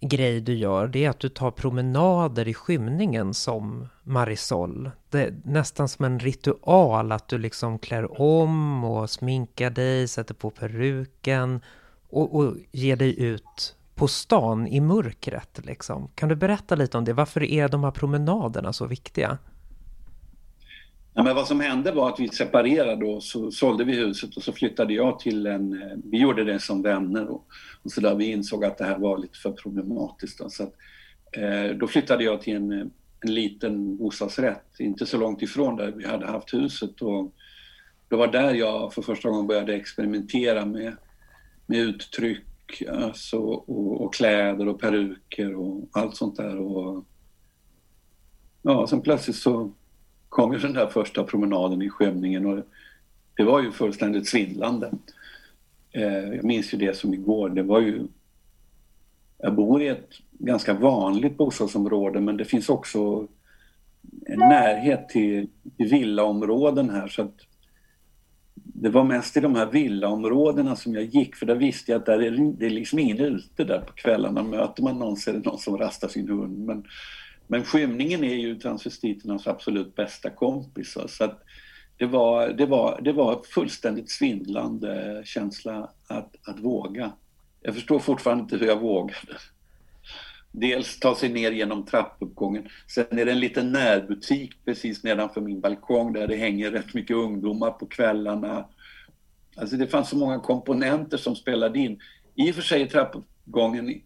grej 0.00 0.40
du 0.40 0.54
gör, 0.54 0.88
det 0.88 1.04
är 1.04 1.10
att 1.10 1.20
du 1.20 1.28
tar 1.28 1.50
promenader 1.50 2.48
i 2.48 2.54
skymningen 2.54 3.34
som 3.34 3.88
Marisol. 4.02 4.90
Det 5.10 5.22
är 5.22 5.34
nästan 5.44 5.88
som 5.88 6.04
en 6.04 6.18
ritual 6.18 7.12
att 7.12 7.28
du 7.28 7.38
liksom 7.38 7.78
klär 7.78 8.20
om 8.20 8.84
och 8.84 9.10
sminkar 9.10 9.70
dig, 9.70 10.08
sätter 10.08 10.34
på 10.34 10.50
peruken 10.50 11.60
och, 12.08 12.36
och 12.36 12.56
ger 12.72 12.96
dig 12.96 13.22
ut 13.22 13.76
på 13.94 14.08
stan 14.08 14.66
i 14.66 14.80
mörkret. 14.80 15.60
Liksom. 15.64 16.08
Kan 16.14 16.28
du 16.28 16.36
berätta 16.36 16.74
lite 16.74 16.98
om 16.98 17.04
det? 17.04 17.12
Varför 17.12 17.42
är 17.42 17.68
de 17.68 17.84
här 17.84 17.90
promenaderna 17.90 18.72
så 18.72 18.86
viktiga? 18.86 19.38
Ja, 21.14 21.22
men 21.22 21.34
vad 21.34 21.46
som 21.46 21.60
hände 21.60 21.92
var 21.92 22.08
att 22.08 22.20
vi 22.20 22.28
separerade 22.28 23.06
och 23.06 23.22
så 23.22 23.50
sålde 23.50 23.84
vi 23.84 23.96
huset 23.96 24.36
och 24.36 24.42
så 24.42 24.52
flyttade 24.52 24.94
jag 24.94 25.18
till 25.18 25.46
en... 25.46 25.82
Eh, 25.82 25.96
vi 26.04 26.18
gjorde 26.18 26.44
det 26.44 26.60
som 26.60 26.82
vänner 26.82 27.28
och, 27.28 27.46
och 27.82 27.90
så 27.90 28.00
där. 28.00 28.14
Vi 28.14 28.24
insåg 28.24 28.64
att 28.64 28.78
det 28.78 28.84
här 28.84 28.98
var 28.98 29.18
lite 29.18 29.38
för 29.38 29.52
problematiskt. 29.52 30.38
Då, 30.38 30.50
så 30.50 30.62
att, 30.62 30.74
eh, 31.32 31.76
då 31.76 31.86
flyttade 31.86 32.24
jag 32.24 32.40
till 32.40 32.56
en, 32.56 32.72
en 33.20 33.34
liten 33.34 33.96
bostadsrätt, 33.96 34.66
inte 34.78 35.06
så 35.06 35.18
långt 35.18 35.42
ifrån 35.42 35.76
där 35.76 35.92
vi 35.96 36.06
hade 36.06 36.26
haft 36.26 36.54
huset. 36.54 37.02
Och 37.02 37.32
det 38.08 38.16
var 38.16 38.26
där 38.26 38.54
jag 38.54 38.92
för 38.92 39.02
första 39.02 39.28
gången 39.28 39.46
började 39.46 39.74
experimentera 39.74 40.66
med 40.66 40.96
med 41.66 41.78
uttryck 41.78 42.44
alltså, 42.88 43.38
och, 43.38 44.00
och, 44.00 44.14
kläder 44.14 44.68
och 44.68 44.80
peruker 44.80 45.54
och 45.54 45.88
allt 45.92 46.16
sånt 46.16 46.36
där. 46.36 46.58
Och, 46.58 47.04
ja, 48.62 48.86
sen 48.86 49.00
plötsligt 49.00 49.36
så 49.36 49.72
kom 50.28 50.52
ju 50.52 50.58
den 50.58 50.72
där 50.72 50.86
första 50.86 51.24
promenaden 51.24 51.82
i 51.82 51.90
skymningen 51.90 52.46
och 52.46 52.64
det 53.36 53.44
var 53.44 53.62
ju 53.62 53.72
fullständigt 53.72 54.28
svindlande. 54.28 54.92
Eh, 55.90 56.34
jag 56.34 56.44
minns 56.44 56.74
ju 56.74 56.78
det 56.78 56.96
som 56.96 57.14
igår. 57.14 57.48
Det 57.48 57.62
var 57.62 57.80
ju... 57.80 58.02
Jag 59.38 59.54
bor 59.54 59.82
i 59.82 59.88
ett 59.88 60.10
ganska 60.32 60.74
vanligt 60.74 61.36
bostadsområde 61.36 62.20
men 62.20 62.36
det 62.36 62.44
finns 62.44 62.68
också 62.68 63.28
en 64.26 64.38
närhet 64.38 65.08
till, 65.08 65.48
till 65.76 65.88
villaområden 65.88 66.90
här 66.90 67.08
så 67.08 67.22
att 67.22 67.34
det 68.76 68.88
var 68.88 69.04
mest 69.04 69.36
i 69.36 69.40
de 69.40 69.54
här 69.54 69.66
villaområdena 69.66 70.76
som 70.76 70.94
jag 70.94 71.04
gick 71.04 71.36
för 71.36 71.46
där 71.46 71.54
visste 71.54 71.92
jag 71.92 71.98
att 71.98 72.06
där 72.06 72.22
är 72.22 72.56
det 72.58 72.66
är 72.66 72.70
liksom 72.70 72.98
ingen 72.98 73.20
ute 73.20 73.64
där 73.64 73.80
på 73.80 73.92
kvällarna. 73.92 74.42
Möter 74.42 74.82
man 74.82 74.98
någon 74.98 75.16
så 75.16 75.30
är 75.30 75.34
det 75.34 75.44
någon 75.44 75.58
som 75.58 75.78
rastar 75.78 76.08
sin 76.08 76.28
hund. 76.28 76.58
Men, 76.58 76.84
men 77.46 77.64
skymningen 77.64 78.24
är 78.24 78.34
ju 78.34 78.54
transvestiternas 78.54 79.46
absolut 79.46 79.94
bästa 79.94 80.30
kompis. 80.30 80.96
Så 81.08 81.24
att 81.24 81.42
det, 81.98 82.06
var, 82.06 82.48
det, 82.48 82.66
var, 82.66 83.00
det 83.02 83.12
var 83.12 83.42
fullständigt 83.54 84.10
svindlande 84.10 85.22
känsla 85.24 85.90
att, 86.06 86.34
att 86.42 86.60
våga. 86.60 87.12
Jag 87.62 87.74
förstår 87.74 87.98
fortfarande 87.98 88.42
inte 88.42 88.56
hur 88.56 88.66
jag 88.66 88.80
vågade. 88.80 89.38
Dels 90.56 91.00
ta 91.00 91.14
sig 91.14 91.28
ner 91.28 91.52
genom 91.52 91.86
trappuppgången. 91.86 92.68
Sen 92.86 93.18
är 93.18 93.24
det 93.24 93.32
en 93.32 93.40
liten 93.40 93.72
närbutik 93.72 94.64
precis 94.64 95.04
nedanför 95.04 95.40
min 95.40 95.60
balkong 95.60 96.12
där 96.12 96.26
det 96.26 96.36
hänger 96.36 96.70
rätt 96.70 96.94
mycket 96.94 97.16
ungdomar 97.16 97.70
på 97.70 97.86
kvällarna. 97.86 98.68
Alltså 99.56 99.76
det 99.76 99.86
fanns 99.86 100.08
så 100.08 100.16
många 100.16 100.38
komponenter 100.38 101.16
som 101.16 101.36
spelade 101.36 101.78
in. 101.78 102.00
I 102.34 102.50
och 102.50 102.54
för 102.54 102.62
sig 102.62 102.82
är 102.82 102.86
trappuppgången 102.86 104.00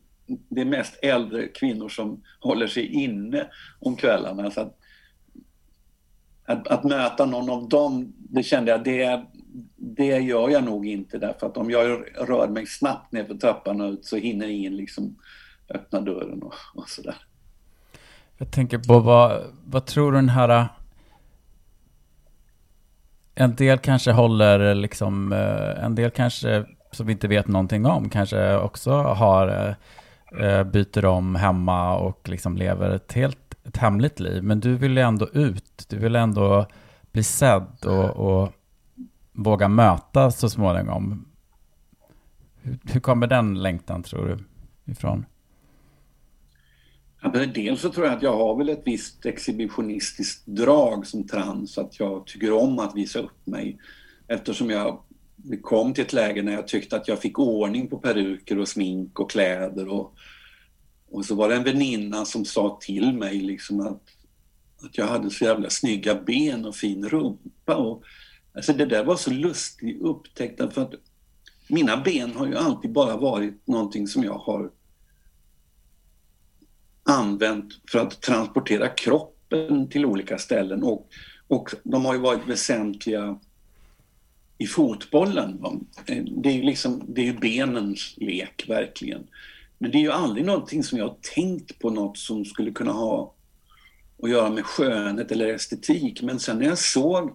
det 0.49 0.61
är 0.61 0.65
mest 0.65 0.99
äldre 1.03 1.49
kvinnor 1.49 1.89
som 1.89 2.23
håller 2.41 2.67
sig 2.67 2.87
inne 2.87 3.47
om 3.81 3.97
kvällarna. 3.97 4.51
Så 4.51 4.61
att, 4.61 4.79
att, 6.45 6.69
att, 6.69 6.85
möta 6.85 7.27
någon 7.27 7.51
av 7.51 7.69
dem, 7.69 8.13
det 8.17 8.43
kände 8.43 8.71
jag, 8.71 8.85
det, 8.85 9.25
det 9.77 10.19
gör 10.19 10.49
jag 10.51 10.65
nog 10.65 10.87
inte 10.87 11.19
därför 11.19 11.47
att 11.47 11.57
om 11.57 11.71
jag 11.71 12.05
rör 12.15 12.49
mig 12.49 12.67
snabbt 12.67 13.13
ner 13.13 13.25
för 13.25 13.35
trappan 13.35 13.81
och 13.81 13.93
ut 13.93 14.05
så 14.05 14.17
hinner 14.17 14.49
ingen 14.49 14.77
liksom 14.77 15.19
öppna 15.75 16.01
dörren 16.01 16.43
och, 16.43 16.55
och 16.75 16.89
sådär. 16.89 17.17
Jag 18.37 18.51
tänker 18.51 18.79
på 18.79 18.99
vad, 18.99 19.43
vad 19.65 19.87
tror 19.87 20.13
du 20.13 20.19
den 20.19 20.29
här 20.29 20.49
eh, 20.49 20.67
en 23.35 23.55
del 23.55 23.79
kanske 23.79 24.13
håller 24.13 24.61
eh, 24.61 24.75
liksom, 24.75 25.33
eh, 25.33 25.85
en 25.85 25.95
del 25.95 26.11
kanske 26.11 26.67
som 26.93 27.07
vi 27.07 27.13
inte 27.13 27.29
vet 27.29 27.49
någonting 27.49 27.87
om 27.87 28.11
kanske 28.11 28.57
också 28.57 28.93
har, 28.93 29.77
byter 30.65 31.05
om 31.05 31.35
hemma 31.35 31.97
och 31.97 32.29
liksom 32.29 32.57
lever 32.57 32.91
ett 32.91 33.13
helt 33.13 33.49
ett 33.69 33.77
hemligt 33.77 34.21
liv. 34.21 34.43
Men 34.43 34.61
du 34.61 34.77
vill 34.77 34.99
ändå 34.99 35.29
ut, 35.29 35.87
du 35.89 35.99
vill 35.99 36.17
ändå 36.17 36.67
bli 37.13 37.23
sedd 37.23 37.85
och, 37.85 38.11
och 38.11 38.53
våga 39.33 39.69
möta 39.69 40.31
så 40.31 40.51
småningom. 40.51 41.29
Hur, 42.63 42.79
hur 42.85 43.01
kommer 43.01 43.27
den 43.27 43.63
längtan 43.63 44.03
tror 44.03 44.27
du 44.27 44.39
ifrån? 44.93 45.25
Dels 47.55 47.81
så 47.81 47.93
tror 47.93 48.07
jag 48.07 48.17
att 48.17 48.23
jag 48.23 48.37
har 48.37 48.57
väl 48.57 48.69
ett 48.69 48.83
visst 48.85 49.27
exhibitionistiskt 49.27 50.47
drag 50.47 51.07
som 51.07 51.27
trans, 51.27 51.79
att 51.79 52.01
jag 52.01 52.27
tycker 52.27 52.53
om 52.53 52.79
att 52.79 52.97
visa 52.97 53.19
upp 53.19 53.47
mig. 53.47 53.79
Eftersom 54.29 54.71
jag 54.71 55.03
kom 55.63 55.95
till 55.95 56.05
ett 56.05 56.13
läge 56.13 56.43
när 56.43 56.53
jag 56.53 56.69
tyckte 56.69 56.97
att 56.97 57.09
jag 57.09 57.19
fick 57.19 57.39
ordning 57.39 57.89
på 57.89 57.99
peruker 57.99 58.59
och 58.59 58.69
smink 58.69 59.21
och 59.21 59.31
kläder 59.31 59.89
och, 59.89 60.15
och 61.11 61.25
så 61.25 61.35
var 61.35 61.49
det 61.49 61.55
en 61.57 61.65
väninna 61.65 62.25
som 62.25 62.45
sa 62.45 62.79
till 62.81 63.13
mig 63.13 63.41
liksom 63.41 63.81
att, 63.81 64.03
att 64.83 64.99
jag 64.99 65.07
hade 65.07 65.31
så 65.31 65.45
jävla 65.45 65.71
snygga 65.71 66.15
ben 66.15 66.65
och 66.65 66.77
fin 66.77 67.09
rumpa. 67.09 67.77
Och, 67.77 68.03
alltså 68.55 68.73
det 68.73 68.87
där 68.87 69.05
var 69.05 69.17
så 69.17 69.31
lustigt 69.31 70.03
upptäckt 70.03 70.75
för 70.75 70.83
att 70.83 70.95
mina 71.69 71.97
ben 71.97 72.33
har 72.37 72.47
ju 72.47 72.57
alltid 72.57 72.93
bara 72.93 73.17
varit 73.17 73.67
någonting 73.67 74.07
som 74.07 74.25
jag 74.25 74.39
har 74.39 74.71
använt 77.09 77.81
för 77.91 77.99
att 77.99 78.21
transportera 78.21 78.89
kroppen 78.89 79.89
till 79.89 80.05
olika 80.05 80.39
ställen 80.39 80.83
och, 80.83 81.09
och 81.49 81.75
de 81.83 82.05
har 82.05 82.15
ju 82.15 82.21
varit 82.21 82.49
väsentliga 82.49 83.39
i 84.59 84.67
fotbollen. 84.67 85.61
Det 86.43 86.49
är 86.49 86.53
ju 86.53 86.63
liksom, 86.63 87.03
det 87.09 87.21
är 87.21 87.25
ju 87.25 87.39
benens 87.39 88.15
lek 88.17 88.65
verkligen. 88.69 89.27
Men 89.79 89.91
det 89.91 89.99
är 89.99 90.03
ju 90.03 90.13
aldrig 90.13 90.47
någonting 90.47 90.83
som 90.83 90.99
jag 90.99 91.09
har 91.09 91.17
tänkt 91.35 91.79
på 91.79 91.91
något 91.91 92.19
som 92.19 92.45
skulle 92.45 92.71
kunna 92.71 92.93
ha 92.93 93.35
att 94.23 94.31
göra 94.31 94.51
med 94.51 94.65
skönhet 94.65 95.33
eller 95.33 95.55
estetik. 95.55 96.23
Men 96.23 96.39
sen 96.39 96.59
när 96.59 96.67
jag 96.67 96.79
såg 96.79 97.31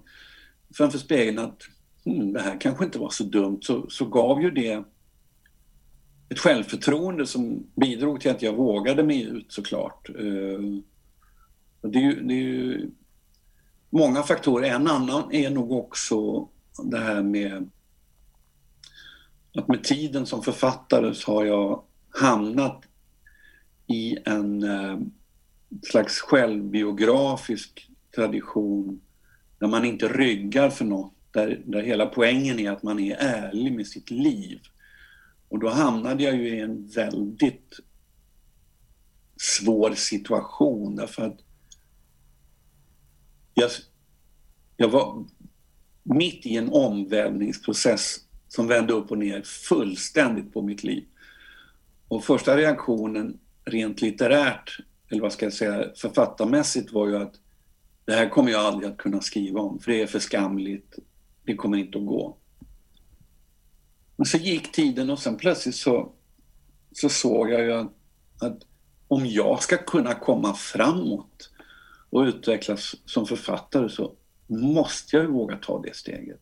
framför 0.73 0.97
spegeln 0.97 1.39
att 1.39 1.62
hmm, 2.05 2.33
det 2.33 2.41
här 2.41 2.62
kanske 2.62 2.86
inte 2.86 2.99
var 2.99 3.09
så 3.09 3.23
dumt 3.23 3.59
så, 3.62 3.89
så 3.89 4.05
gav 4.05 4.41
ju 4.41 4.51
det 4.51 4.83
ett 6.34 6.39
självförtroende 6.39 7.28
som 7.28 7.67
bidrog 7.76 8.22
till 8.22 8.32
att 8.32 8.41
jag 8.41 8.54
vågade 8.54 9.04
mig 9.04 9.22
ut 9.24 9.52
såklart. 9.52 10.10
Eh, 10.10 10.62
det 11.82 11.98
är 11.98 12.02
ju, 12.02 12.22
det 12.22 12.34
är 12.34 12.38
ju 12.38 12.91
många 13.89 14.24
faktorer. 14.24 14.69
En 14.69 14.88
annan 14.88 15.34
är 15.34 15.50
nog 15.50 15.72
också 15.72 16.48
det 16.84 17.00
här 17.00 17.24
med 17.24 17.69
att 19.56 19.67
med 19.67 19.84
tiden 19.84 20.26
som 20.26 20.43
författare 20.43 21.15
så 21.15 21.34
har 21.34 21.46
jag 21.46 21.84
hamnat 22.10 22.84
i 23.88 24.17
en 24.26 24.63
eh, 24.63 25.00
slags 25.82 26.19
självbiografisk 26.19 27.89
tradition 28.15 29.02
där 29.60 29.67
man 29.67 29.86
inte 29.86 30.08
ryggar 30.08 30.69
för 30.69 30.86
något, 30.86 31.13
där, 31.32 31.62
där 31.65 31.82
hela 31.82 32.06
poängen 32.06 32.60
är 32.60 32.72
att 32.72 32.84
man 32.84 33.00
är 33.00 33.15
ärlig 33.15 33.74
med 33.74 33.88
sitt 33.88 34.12
liv. 34.12 34.60
Och 35.53 35.59
då 35.59 35.69
hamnade 35.69 36.23
jag 36.23 36.35
ju 36.35 36.57
i 36.57 36.59
en 36.59 36.87
väldigt 36.87 37.79
svår 39.41 39.93
situation 39.95 40.95
därför 40.95 41.23
att 41.23 41.39
jag, 43.53 43.69
jag 44.77 44.89
var 44.89 45.25
mitt 46.03 46.45
i 46.45 46.57
en 46.57 46.69
omvälvningsprocess 46.69 48.19
som 48.47 48.67
vände 48.67 48.93
upp 48.93 49.11
och 49.11 49.17
ner 49.17 49.41
fullständigt 49.41 50.53
på 50.53 50.61
mitt 50.61 50.83
liv. 50.83 51.07
Och 52.07 52.23
första 52.23 52.57
reaktionen 52.57 53.39
rent 53.65 54.01
litterärt, 54.01 54.77
eller 55.09 55.21
vad 55.21 55.33
ska 55.33 55.45
jag 55.45 55.53
säga, 55.53 55.89
författarmässigt 55.95 56.93
var 56.93 57.07
ju 57.07 57.17
att 57.17 57.33
det 58.05 58.13
här 58.13 58.29
kommer 58.29 58.51
jag 58.51 58.61
aldrig 58.61 58.91
att 58.91 58.97
kunna 58.97 59.21
skriva 59.21 59.61
om 59.61 59.79
för 59.79 59.91
det 59.91 60.01
är 60.01 60.07
för 60.07 60.19
skamligt. 60.19 60.95
Det 61.45 61.55
kommer 61.55 61.77
inte 61.77 61.97
att 61.97 62.05
gå. 62.05 62.37
Men 64.15 64.26
så 64.26 64.38
gick 64.38 64.71
tiden 64.71 65.10
och 65.10 65.19
sen 65.19 65.38
plötsligt 65.38 65.76
så, 65.76 66.12
så 66.91 67.10
såg 67.10 67.49
jag 67.49 67.62
ju 67.62 67.73
att, 67.73 67.91
att 68.39 68.58
om 69.08 69.26
jag 69.26 69.63
ska 69.63 69.78
kunna 69.78 70.13
komma 70.13 70.54
framåt 70.54 71.49
och 72.10 72.21
utvecklas 72.21 72.95
som 73.06 73.26
författare 73.26 73.89
så 73.89 74.12
måste 74.47 75.15
jag 75.15 75.26
ju 75.26 75.32
våga 75.32 75.56
ta 75.56 75.82
det 75.82 75.95
steget. 75.95 76.39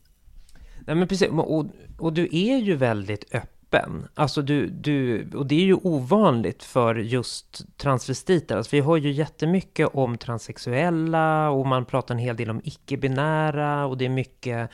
Nej 0.86 0.96
men 0.96 1.08
precis, 1.08 1.28
och, 1.30 1.66
och 1.98 2.12
du 2.12 2.28
är 2.32 2.56
ju 2.56 2.76
väldigt 2.76 3.34
öppen. 3.34 4.08
Alltså 4.14 4.42
du, 4.42 4.66
du, 4.66 5.28
och 5.34 5.46
det 5.46 5.54
är 5.54 5.64
ju 5.64 5.74
ovanligt 5.74 6.62
för 6.62 6.94
just 6.94 7.76
transvestiter. 7.76 8.56
Alltså 8.56 8.76
vi 8.76 8.80
har 8.80 8.96
ju 8.96 9.10
jättemycket 9.10 9.88
om 9.92 10.18
transsexuella 10.18 11.50
och 11.50 11.66
man 11.66 11.84
pratar 11.84 12.14
en 12.14 12.20
hel 12.20 12.36
del 12.36 12.50
om 12.50 12.60
icke-binära 12.64 13.86
och 13.86 13.98
det 13.98 14.04
är 14.04 14.08
mycket 14.08 14.70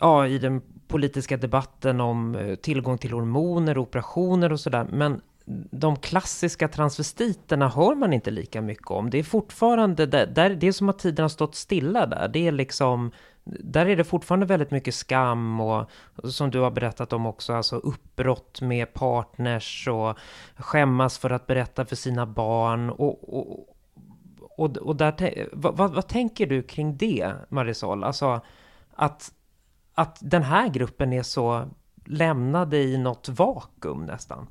ja, 0.00 0.26
i 0.26 0.38
den 0.38 0.62
politiska 0.88 1.36
debatten 1.36 2.00
om 2.00 2.34
eh, 2.34 2.54
tillgång 2.54 2.98
till 2.98 3.12
hormoner, 3.12 3.78
operationer 3.78 4.52
och 4.52 4.60
sådär. 4.60 4.86
Men 4.90 5.20
de 5.70 5.96
klassiska 5.96 6.68
transvestiterna 6.68 7.68
hör 7.68 7.94
man 7.94 8.12
inte 8.12 8.30
lika 8.30 8.60
mycket 8.60 8.90
om. 8.90 9.10
Det 9.10 9.18
är 9.18 9.22
fortfarande, 9.22 10.06
där, 10.06 10.26
där, 10.26 10.50
det 10.50 10.66
är 10.66 10.72
som 10.72 10.88
att 10.88 10.98
tiden 10.98 11.22
har 11.22 11.28
stått 11.28 11.54
stilla 11.54 12.06
där. 12.06 12.28
Det 12.28 12.46
är 12.46 12.52
liksom, 12.52 13.10
där 13.44 13.86
är 13.86 13.96
det 13.96 14.04
fortfarande 14.04 14.46
väldigt 14.46 14.70
mycket 14.70 14.94
skam 14.94 15.60
och 15.60 15.90
som 16.24 16.50
du 16.50 16.58
har 16.58 16.70
berättat 16.70 17.12
om 17.12 17.26
också, 17.26 17.52
alltså 17.52 17.76
uppbrott 17.76 18.60
med 18.60 18.92
partners 18.92 19.88
och 19.88 20.18
skämmas 20.56 21.18
för 21.18 21.30
att 21.30 21.46
berätta 21.46 21.84
för 21.84 21.96
sina 21.96 22.26
barn. 22.26 22.90
Och, 22.90 23.38
och, 23.38 23.68
och, 24.56 24.76
och 24.76 24.96
där, 24.96 25.48
vad, 25.52 25.76
vad, 25.76 25.94
vad 25.94 26.08
tänker 26.08 26.46
du 26.46 26.62
kring 26.62 26.96
det, 26.96 27.32
Marisol? 27.48 28.04
Alltså 28.04 28.40
att, 28.94 29.32
att 29.94 30.18
den 30.20 30.42
här 30.42 30.68
gruppen 30.68 31.12
är 31.12 31.22
så 31.22 31.68
lämnade 32.06 32.78
i 32.78 32.98
något 32.98 33.28
vakuum 33.28 34.06
nästan. 34.06 34.46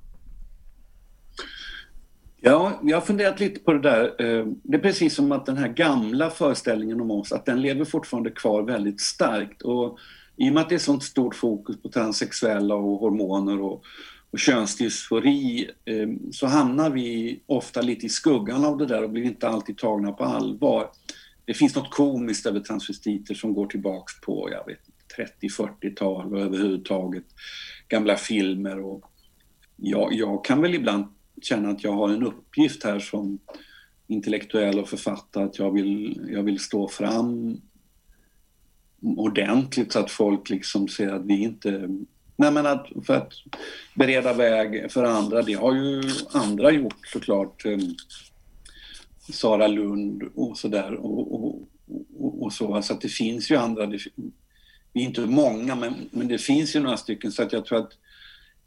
Ja, 2.42 2.80
jag 2.84 2.98
har 2.98 3.02
funderat 3.02 3.40
lite 3.40 3.60
på 3.60 3.74
det 3.74 3.80
där. 3.80 4.04
Eh, 4.04 4.46
det 4.64 4.78
är 4.78 4.82
precis 4.82 5.16
som 5.16 5.32
att 5.32 5.46
den 5.46 5.58
här 5.58 5.68
gamla 5.68 6.30
föreställningen 6.30 7.02
om 7.02 7.12
oss, 7.12 7.32
att 7.32 7.46
den 7.46 7.62
lever 7.62 7.86
fortfarande 7.86 8.32
kvar 8.32 8.64
väldigt 8.64 9.02
starkt. 9.02 9.62
Och 9.62 9.98
I 10.36 10.50
och 10.50 10.54
med 10.54 10.62
att 10.62 10.70
det 10.70 10.76
är 10.76 10.80
sånt 10.80 11.04
stort 11.04 11.36
fokus 11.36 11.82
på 11.82 11.90
transsexuella 11.90 12.76
och 12.76 13.00
hormoner 13.00 13.62
och, 13.62 13.84
och 14.32 14.40
könsdysfori 14.40 15.70
eh, 15.86 16.10
så 16.32 16.48
hamnar 16.48 16.90
vi 16.90 17.40
ofta 17.46 17.82
lite 17.82 18.06
i 18.06 18.10
skuggan 18.10 18.66
av 18.66 18.78
det 18.78 18.86
där 18.86 19.04
och 19.04 19.10
blir 19.10 19.24
inte 19.24 19.48
alltid 19.48 19.78
tagna 19.78 20.12
på 20.12 20.24
allvar. 20.24 20.90
Det 21.46 21.54
finns 21.54 21.76
något 21.76 21.92
komiskt 21.92 22.46
över 22.46 22.60
transvestiter 22.60 23.34
som 23.34 23.54
går 23.54 23.66
tillbaks 23.66 24.22
på, 24.22 24.50
jag 24.52 24.66
vet 24.66 24.93
30-40-tal 25.18 26.34
och 26.34 26.40
överhuvudtaget 26.40 27.26
gamla 27.88 28.16
filmer. 28.16 28.80
Och 28.80 29.12
jag, 29.76 30.14
jag 30.14 30.46
kan 30.46 30.62
väl 30.62 30.76
ibland 30.76 31.06
känna 31.42 31.70
att 31.70 31.84
jag 31.84 31.92
har 31.92 32.10
en 32.10 32.24
uppgift 32.24 32.84
här 32.84 33.00
som 33.00 33.40
intellektuell 34.08 34.80
och 34.80 34.90
författare, 34.90 35.44
att 35.44 35.60
jag 35.60 35.72
vill, 35.72 36.22
jag 36.32 36.44
vill 36.44 36.60
stå 36.60 36.88
fram 36.88 37.62
ordentligt 39.02 39.92
så 39.92 40.00
att 40.00 40.12
folk 40.12 40.50
liksom 40.50 40.88
ser 40.88 41.10
att 41.10 41.26
vi 41.26 41.44
inte... 41.44 41.90
Nej 42.36 42.52
men 42.52 42.66
att, 42.66 42.88
för 43.06 43.14
att 43.16 43.34
bereda 43.96 44.34
väg 44.34 44.92
för 44.92 45.04
andra, 45.04 45.42
det 45.42 45.54
har 45.54 45.76
ju 45.76 46.04
andra 46.32 46.72
gjort 46.72 47.08
såklart. 47.08 47.66
Eh, 47.66 47.78
Sara 49.32 49.68
Lund 49.68 50.24
och 50.36 50.58
sådär 50.58 50.94
och, 50.94 51.34
och, 51.34 51.62
och, 52.20 52.44
och, 52.44 52.54
så. 52.54 52.82
Så 52.82 52.94
att 52.94 53.02
det 53.02 53.10
finns 53.10 53.52
ju 53.52 53.56
andra, 53.56 53.92
vi 54.94 55.02
är 55.02 55.06
inte 55.06 55.22
många 55.22 55.76
men, 55.76 55.94
men 56.12 56.28
det 56.28 56.38
finns 56.38 56.76
ju 56.76 56.80
några 56.80 56.98
stycken 56.98 57.32
så 57.32 57.44
att 57.44 57.54
jag 57.54 57.66
tror 57.66 57.80
att 57.80 57.94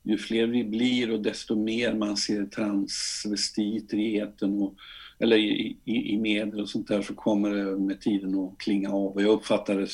ju 0.02 0.18
fler 0.18 0.46
vi 0.46 0.64
blir 0.64 1.12
och 1.12 1.20
desto 1.20 1.56
mer 1.56 1.94
man 1.94 2.16
ser 2.16 2.46
transvestiter 2.46 3.96
i 3.96 4.16
eten 4.16 4.62
och, 4.62 4.74
eller 5.18 5.36
i, 5.36 5.76
i, 5.84 6.12
i 6.14 6.18
medel 6.18 6.60
och 6.60 6.68
sånt 6.68 6.88
där 6.88 7.02
så 7.02 7.14
kommer 7.14 7.50
det 7.50 7.78
med 7.78 8.00
tiden 8.00 8.38
att 8.38 8.58
klinga 8.58 8.90
av. 8.90 9.12
Och 9.12 9.22
jag 9.22 9.30
uppfattar 9.30 9.74
det, 9.74 9.88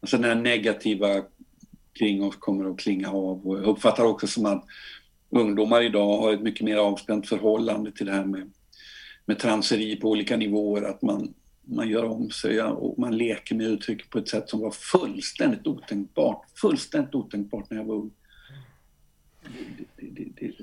alltså 0.00 0.16
den 0.16 0.24
här 0.24 0.34
negativa 0.34 1.22
kring 1.98 2.22
oss 2.22 2.36
kommer 2.36 2.70
att 2.70 2.78
klinga 2.78 3.10
av. 3.10 3.46
Och 3.46 3.58
jag 3.58 3.64
uppfattar 3.64 4.04
också 4.04 4.26
som 4.26 4.46
att 4.46 4.64
ungdomar 5.30 5.82
idag 5.82 6.18
har 6.18 6.32
ett 6.32 6.42
mycket 6.42 6.64
mer 6.64 6.76
avspänt 6.76 7.28
förhållande 7.28 7.92
till 7.92 8.06
det 8.06 8.12
här 8.12 8.24
med, 8.24 8.50
med 9.26 9.38
transeri 9.38 9.96
på 9.96 10.10
olika 10.10 10.36
nivåer. 10.36 10.82
Att 10.82 11.02
man, 11.02 11.34
man 11.66 11.88
gör 11.88 12.04
om 12.04 12.30
sig 12.30 12.62
och 12.62 12.98
man 12.98 13.16
leker 13.16 13.54
med 13.54 13.66
uttryck 13.66 14.10
på 14.10 14.18
ett 14.18 14.28
sätt 14.28 14.48
som 14.48 14.60
var 14.60 14.70
fullständigt 14.70 15.66
otänkbart. 15.66 16.44
Fullständigt 16.54 17.14
otänkbart 17.14 17.70
när 17.70 17.76
jag 17.76 17.84
var 17.84 17.94
ung 17.94 18.10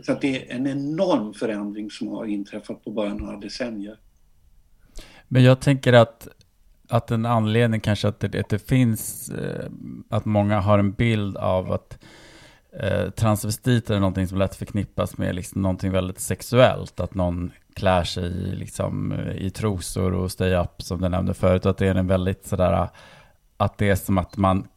så 0.05 0.11
att 0.11 0.21
det 0.21 0.51
är 0.51 0.55
en 0.55 0.67
enorm 0.67 1.33
förändring 1.33 1.91
som 1.91 2.07
har 2.07 2.25
inträffat 2.25 2.83
på 2.83 2.91
bara 2.91 3.13
några 3.13 3.37
decennier. 3.37 3.99
Men 5.27 5.43
jag 5.43 5.59
tänker 5.59 5.93
att 5.93 6.27
att 6.87 7.11
en 7.11 7.25
anledning 7.25 7.79
kanske 7.81 8.07
att 8.07 8.19
det, 8.19 8.39
att 8.39 8.49
det 8.49 8.59
finns, 8.59 9.29
eh, 9.29 9.69
att 10.09 10.25
många 10.25 10.59
har 10.59 10.79
en 10.79 10.91
bild 10.91 11.37
av 11.37 11.71
att 11.71 11.99
eh, 12.79 13.09
transvestiter 13.09 13.95
är 13.95 13.99
någonting 13.99 14.27
som 14.27 14.37
lätt 14.37 14.55
förknippas 14.55 15.17
med 15.17 15.35
liksom 15.35 15.61
någonting 15.61 15.91
väldigt 15.91 16.19
sexuellt. 16.19 16.99
Att 16.99 17.15
någon 17.15 17.51
klär 17.75 18.03
sig 18.03 18.25
i, 18.25 18.55
liksom, 18.55 19.13
i 19.35 19.49
trosor 19.49 20.13
och 20.13 20.31
stay-up 20.31 20.81
som 20.81 21.01
du 21.01 21.09
nämnde 21.09 21.33
förut. 21.33 21.65
Att 21.65 21.77
det 21.77 21.87
är 21.87 21.95
en 21.95 22.07
väldigt 22.07 22.47
sådär, 22.47 22.89
att 23.57 23.77
det 23.77 23.89
är 23.89 23.95
som 23.95 24.17
att 24.17 24.37
man 24.37 24.67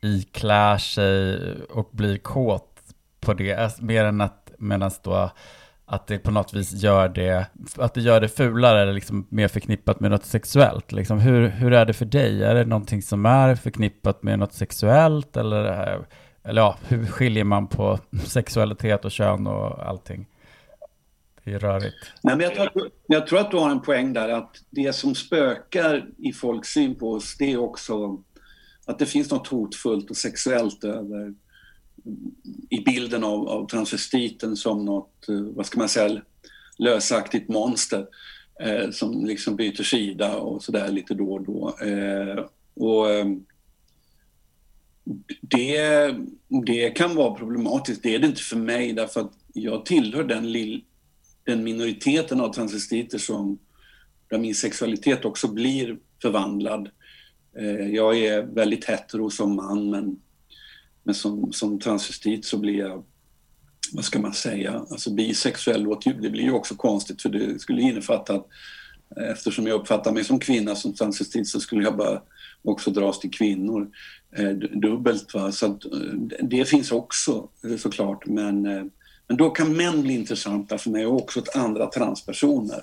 iklär 0.00 0.78
sig 0.78 1.38
och 1.62 1.88
blir 1.92 2.18
kåt 2.18 2.80
på 3.20 3.34
det. 3.34 3.54
Alltså, 3.54 3.84
mer 3.84 4.04
än 4.04 4.20
att, 4.20 4.50
medan 4.58 4.90
då 5.02 5.30
att 5.86 6.06
det 6.06 6.18
på 6.18 6.30
något 6.30 6.54
vis 6.54 6.72
gör 6.72 7.08
det, 7.08 7.46
att 7.76 7.94
det 7.94 8.00
gör 8.00 8.20
det 8.20 8.28
fulare 8.28 8.82
eller 8.82 8.92
liksom 8.92 9.26
mer 9.28 9.48
förknippat 9.48 10.00
med 10.00 10.10
något 10.10 10.24
sexuellt. 10.24 10.92
Liksom, 10.92 11.18
hur, 11.18 11.48
hur 11.48 11.72
är 11.72 11.86
det 11.86 11.92
för 11.92 12.04
dig? 12.04 12.44
Är 12.44 12.54
det 12.54 12.64
någonting 12.64 13.02
som 13.02 13.26
är 13.26 13.54
förknippat 13.54 14.22
med 14.22 14.38
något 14.38 14.52
sexuellt 14.52 15.36
eller, 15.36 15.64
eh, 15.64 16.00
eller 16.44 16.62
ja, 16.62 16.76
hur 16.88 17.06
skiljer 17.06 17.44
man 17.44 17.66
på 17.66 17.98
sexualitet 18.24 19.04
och 19.04 19.10
kön 19.10 19.46
och 19.46 19.88
allting? 19.88 20.26
Det 21.44 21.52
är 21.52 21.58
rörigt. 21.58 21.96
Nej, 22.22 22.36
men 22.36 22.40
jag, 22.40 22.54
tror, 22.54 22.90
jag 23.06 23.26
tror 23.26 23.38
att 23.38 23.50
du 23.50 23.56
har 23.56 23.70
en 23.70 23.82
poäng 23.82 24.12
där 24.12 24.28
att 24.28 24.56
det 24.70 24.92
som 24.92 25.14
spökar 25.14 26.08
i 26.18 26.32
folks 26.32 26.68
syn 26.68 26.94
på 26.94 27.12
oss 27.12 27.36
det 27.38 27.52
är 27.52 27.56
också 27.56 28.22
att 28.86 28.98
det 28.98 29.06
finns 29.06 29.30
något 29.30 29.48
hotfullt 29.48 30.10
och 30.10 30.16
sexuellt 30.16 30.84
över 30.84 31.34
i 32.70 32.80
bilden 32.80 33.24
av, 33.24 33.48
av 33.48 33.66
transvestiten 33.66 34.56
som 34.56 34.84
något, 34.84 35.28
eh, 35.28 35.40
vad 35.40 35.66
ska 35.66 35.78
man 35.78 35.88
säga, 35.88 36.22
lösaktigt 36.78 37.48
monster 37.48 38.06
eh, 38.60 38.90
som 38.90 39.24
liksom 39.24 39.56
byter 39.56 39.82
sida 39.82 40.36
och 40.36 40.62
sådär 40.62 40.88
lite 40.88 41.14
då 41.14 41.32
och 41.32 41.42
då. 41.42 41.76
Eh, 41.86 42.44
och 42.74 43.10
eh, 43.10 43.26
det, 45.40 46.14
det 46.66 46.90
kan 46.90 47.14
vara 47.14 47.34
problematiskt. 47.34 48.02
Det 48.02 48.14
är 48.14 48.18
det 48.18 48.26
inte 48.26 48.42
för 48.42 48.56
mig 48.56 48.92
därför 48.92 49.20
att 49.20 49.32
jag 49.52 49.86
tillhör 49.86 50.24
den, 50.24 50.52
lill, 50.52 50.84
den 51.46 51.64
minoriteten 51.64 52.40
av 52.40 52.52
transvestiter 52.52 53.18
som 53.18 53.58
där 54.30 54.38
min 54.38 54.54
sexualitet 54.54 55.24
också 55.24 55.48
blir 55.48 55.98
förvandlad. 56.22 56.90
Eh, 57.58 57.88
jag 57.88 58.18
är 58.18 58.42
väldigt 58.42 58.84
hetero 58.84 59.30
som 59.30 59.56
man 59.56 59.90
men 59.90 60.20
men 61.04 61.14
som, 61.14 61.52
som 61.52 61.78
transvestit 61.78 62.44
så 62.44 62.58
blir 62.58 62.78
jag, 62.78 63.04
vad 63.92 64.04
ska 64.04 64.18
man 64.18 64.32
säga, 64.32 64.72
alltså 64.90 65.10
bisexuell 65.10 65.82
låter 65.82 66.10
ju, 66.10 66.20
det 66.20 66.30
blir 66.30 66.42
ju 66.42 66.52
också 66.52 66.74
konstigt 66.74 67.22
för 67.22 67.28
det 67.28 67.58
skulle 67.58 67.82
innefatta 67.82 68.34
att 68.34 68.46
eh, 69.16 69.28
eftersom 69.28 69.66
jag 69.66 69.80
uppfattar 69.80 70.12
mig 70.12 70.24
som 70.24 70.38
kvinna 70.38 70.74
som 70.74 70.94
transvestit 70.94 71.48
så 71.48 71.60
skulle 71.60 71.84
jag 71.84 71.96
bara 71.96 72.22
också 72.62 72.90
dras 72.90 73.20
till 73.20 73.30
kvinnor 73.30 73.90
eh, 74.36 74.50
dubbelt. 74.50 75.34
Va? 75.34 75.52
Så 75.52 75.66
att, 75.66 75.82
det 76.42 76.64
finns 76.64 76.92
också 76.92 77.48
såklart 77.78 78.26
men, 78.26 78.66
eh, 78.66 78.84
men 79.28 79.36
då 79.36 79.50
kan 79.50 79.76
män 79.76 80.02
bli 80.02 80.14
intressanta 80.14 80.78
för 80.78 80.90
mig 80.90 81.06
och 81.06 81.14
också 81.14 81.40
åt 81.40 81.56
andra 81.56 81.86
transpersoner. 81.86 82.82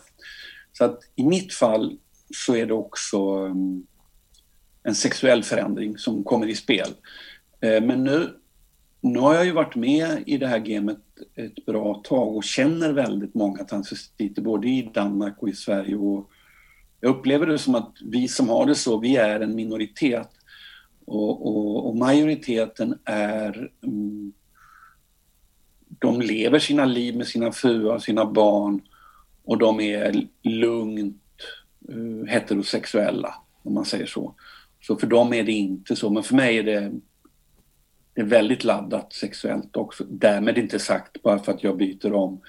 Så 0.74 0.86
att 0.86 1.00
i 1.16 1.24
mitt 1.24 1.54
fall 1.54 1.98
så 2.36 2.56
är 2.56 2.66
det 2.66 2.74
också 2.74 3.46
um, 3.46 3.88
en 4.84 4.96
sexuell 4.96 5.44
förändring 5.44 5.98
som 5.98 6.24
kommer 6.24 6.48
i 6.48 6.56
spel. 6.56 6.88
Eh, 7.62 7.84
men 7.84 8.04
nu, 8.04 8.30
nu 9.02 9.20
har 9.20 9.36
jag 9.36 9.46
ju 9.46 9.52
varit 9.52 9.76
med 9.76 10.24
i 10.26 10.38
det 10.38 10.48
här 10.48 10.60
gamet 10.60 10.98
ett 11.36 11.66
bra 11.66 12.02
tag 12.04 12.36
och 12.36 12.44
känner 12.44 12.94
väldigt 12.94 13.36
många 13.36 13.64
transvestiter 13.64 14.42
både 14.42 14.68
i 14.68 14.92
Danmark 14.94 15.36
och 15.40 15.50
i 15.50 15.54
Sverige. 15.54 15.96
Och 15.96 16.30
jag 17.00 17.10
upplever 17.10 17.46
det 17.46 17.58
som 17.58 17.76
att 17.76 17.94
vi 18.06 18.28
som 18.28 18.50
har 18.50 18.66
det 18.66 18.76
så, 18.76 19.00
vi 19.00 19.16
är 19.16 19.40
en 19.40 19.56
minoritet. 19.56 20.30
Och, 21.06 21.48
och, 21.48 21.88
och 21.90 21.98
majoriteten 21.98 22.98
är... 23.06 23.72
Mm, 23.84 24.34
de 26.02 26.22
lever 26.22 26.60
sina 26.60 26.86
liv 26.86 27.18
med 27.18 27.28
sina 27.28 27.52
fruar, 27.52 27.96
och 27.96 28.04
sina 28.04 28.26
barn 28.26 28.82
och 29.46 29.58
de 29.58 29.80
är 29.80 30.28
lugnt 30.44 31.18
uh, 31.90 32.26
heterosexuella, 32.26 33.36
om 33.64 33.74
man 33.74 33.86
säger 33.86 34.06
så. 34.06 34.36
Så 34.82 34.96
för 34.96 35.08
dem 35.08 35.34
är 35.34 35.44
det 35.44 35.52
inte 35.52 35.96
så, 35.96 36.10
men 36.10 36.24
för 36.24 36.36
mig 36.36 36.58
är 36.58 36.64
det 36.64 36.92
är 38.16 38.24
väldigt 38.24 38.64
laddat 38.64 39.14
sexuellt 39.14 39.78
också. 39.78 40.04
Därmed 40.04 40.58
inte 40.58 40.80
sagt 40.80 41.22
bara 41.22 41.40
för 41.40 41.52
att 41.52 41.64
jag 41.64 41.78
byter 41.78 42.14
om 42.14 42.42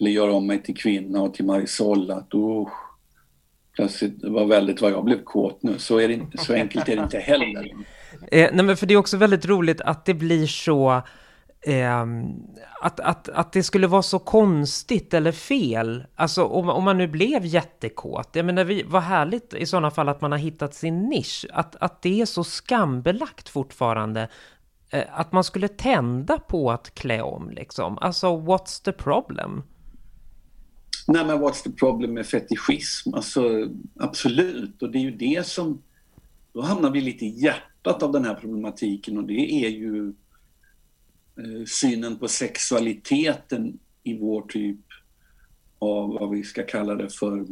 eller 0.00 0.10
gör 0.10 0.28
om 0.28 0.46
mig 0.46 0.62
till 0.62 0.76
kvinna 0.76 1.22
och 1.22 1.34
till 1.34 1.44
Marisol 1.44 2.10
att 2.10 2.34
oh, 2.34 2.68
plötsligt 3.76 4.24
var 4.24 4.46
väldigt 4.46 4.80
vad 4.80 4.92
jag 4.92 5.04
blev 5.04 5.24
kåt 5.24 5.62
nu. 5.62 5.78
Så, 5.78 6.00
är 6.00 6.08
det 6.08 6.38
så 6.38 6.54
enkelt 6.54 6.88
är 6.88 6.96
det 6.96 7.02
inte 7.02 7.18
heller. 7.18 7.66
Eh, 8.30 8.50
nej, 8.52 8.64
men 8.64 8.76
för 8.76 8.86
det 8.86 8.94
är 8.94 8.98
också 8.98 9.16
väldigt 9.16 9.46
roligt 9.46 9.80
att 9.80 10.04
det 10.04 10.14
blir 10.14 10.46
så 10.46 11.02
Eh, 11.66 12.06
att, 12.80 13.00
att, 13.00 13.28
att 13.28 13.52
det 13.52 13.62
skulle 13.62 13.86
vara 13.86 14.02
så 14.02 14.18
konstigt 14.18 15.14
eller 15.14 15.32
fel. 15.32 16.04
Alltså 16.14 16.44
om, 16.44 16.68
om 16.68 16.84
man 16.84 16.98
nu 16.98 17.08
blev 17.08 17.46
jättekåt. 17.46 18.28
Jag 18.32 18.46
menar, 18.46 18.64
vi, 18.64 18.82
vad 18.82 19.02
härligt 19.02 19.54
i 19.54 19.66
sådana 19.66 19.90
fall 19.90 20.08
att 20.08 20.20
man 20.20 20.32
har 20.32 20.38
hittat 20.38 20.74
sin 20.74 21.08
nisch. 21.08 21.46
Att, 21.52 21.76
att 21.76 22.02
det 22.02 22.20
är 22.20 22.26
så 22.26 22.44
skambelagt 22.44 23.48
fortfarande 23.48 24.28
Eh, 24.94 25.04
att 25.20 25.32
man 25.32 25.44
skulle 25.44 25.68
tända 25.68 26.38
på 26.38 26.70
att 26.70 26.94
klä 26.94 27.22
om 27.22 27.50
liksom. 27.50 27.98
Alltså, 28.00 28.26
what's 28.26 28.84
the 28.84 28.92
problem? 28.92 29.62
Nej, 31.06 31.24
men 31.26 31.38
what's 31.38 31.62
the 31.62 31.70
problem 31.70 32.14
med 32.14 32.26
fetischism? 32.26 33.14
Alltså, 33.14 33.68
absolut. 34.00 34.82
Och 34.82 34.90
det 34.90 34.98
är 34.98 35.02
ju 35.02 35.10
det 35.10 35.46
som... 35.46 35.82
Då 36.52 36.62
hamnar 36.62 36.90
vi 36.90 37.00
lite 37.00 37.24
i 37.24 37.28
hjärtat 37.28 38.02
av 38.02 38.12
den 38.12 38.24
här 38.24 38.34
problematiken 38.34 39.18
och 39.18 39.24
det 39.24 39.64
är 39.64 39.68
ju 39.68 40.12
Eh, 41.38 41.64
synen 41.66 42.18
på 42.18 42.28
sexualiteten 42.28 43.78
i 44.02 44.18
vår 44.18 44.42
typ 44.42 44.80
av 45.78 46.10
vad 46.10 46.30
vi 46.30 46.42
ska 46.44 46.62
kalla 46.62 46.94
det 46.94 47.10
för 47.10 47.46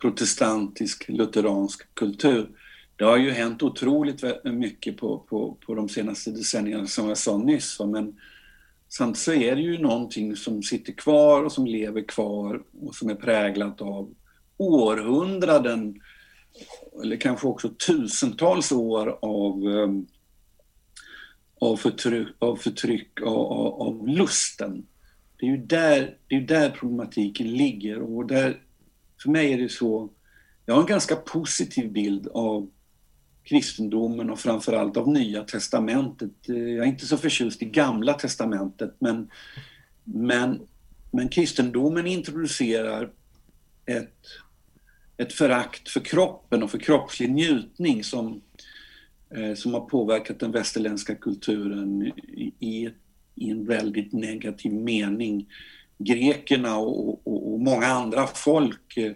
protestantisk 0.00 1.08
lutheransk 1.08 1.94
kultur 1.94 2.48
det 2.96 3.04
har 3.04 3.16
ju 3.16 3.30
hänt 3.30 3.62
otroligt 3.62 4.24
mycket 4.44 4.96
på, 4.96 5.18
på, 5.18 5.56
på 5.66 5.74
de 5.74 5.88
senaste 5.88 6.30
decennierna 6.30 6.86
som 6.86 7.08
jag 7.08 7.18
sa 7.18 7.38
nyss. 7.38 7.80
Men 7.80 8.20
samtidigt 8.88 9.18
så 9.18 9.32
är 9.32 9.56
det 9.56 9.62
ju 9.62 9.78
någonting 9.78 10.36
som 10.36 10.62
sitter 10.62 10.92
kvar 10.92 11.42
och 11.42 11.52
som 11.52 11.66
lever 11.66 12.08
kvar 12.08 12.62
och 12.80 12.94
som 12.94 13.10
är 13.10 13.14
präglat 13.14 13.80
av 13.80 14.14
århundraden 14.56 16.00
eller 17.02 17.16
kanske 17.16 17.46
också 17.46 17.68
tusentals 17.68 18.72
år 18.72 19.18
av, 19.22 19.64
um, 19.64 20.06
av 21.60 21.76
förtryck, 21.76 22.28
av, 22.38 22.56
förtryck 22.56 23.22
av, 23.22 23.52
av, 23.52 23.82
av 23.82 24.08
lusten. 24.08 24.86
Det 25.38 25.46
är 25.46 25.50
ju 25.50 25.56
där, 25.56 26.16
det 26.28 26.36
är 26.36 26.40
där 26.40 26.70
problematiken 26.70 27.52
ligger 27.52 28.02
och 28.02 28.26
där, 28.26 28.62
för 29.22 29.30
mig 29.30 29.52
är 29.52 29.58
det 29.58 29.68
så, 29.68 30.10
jag 30.66 30.74
har 30.74 30.80
en 30.80 30.86
ganska 30.86 31.16
positiv 31.16 31.92
bild 31.92 32.28
av 32.28 32.70
kristendomen 33.44 34.30
och 34.30 34.38
framförallt 34.38 34.96
av 34.96 35.08
Nya 35.08 35.42
Testamentet. 35.42 36.32
Jag 36.46 36.58
är 36.58 36.84
inte 36.84 37.06
så 37.06 37.16
förtjust 37.16 37.62
i 37.62 37.64
Gamla 37.64 38.14
Testamentet 38.14 38.96
men, 38.98 39.30
men, 40.04 40.60
men 41.10 41.28
kristendomen 41.28 42.06
introducerar 42.06 43.10
ett, 43.86 44.18
ett 45.16 45.32
förakt 45.32 45.88
för 45.88 46.00
kroppen 46.00 46.62
och 46.62 46.70
för 46.70 46.78
kroppslig 46.78 47.30
njutning 47.30 48.04
som, 48.04 48.26
eh, 48.26 48.40
Eh, 49.36 49.54
som 49.54 49.74
har 49.74 49.80
påverkat 49.80 50.40
den 50.40 50.52
västerländska 50.52 51.14
kulturen 51.14 52.12
i, 52.60 52.92
i, 53.34 53.50
en 53.50 53.66
väldigt 53.66 54.12
negativ 54.12 54.72
mening. 54.72 55.48
Grekerna 55.98 56.76
och, 56.76 57.28
och, 57.28 57.52
och 57.52 57.60
många 57.60 57.86
andra 57.86 58.26
folk 58.26 58.96
eh, 58.96 59.12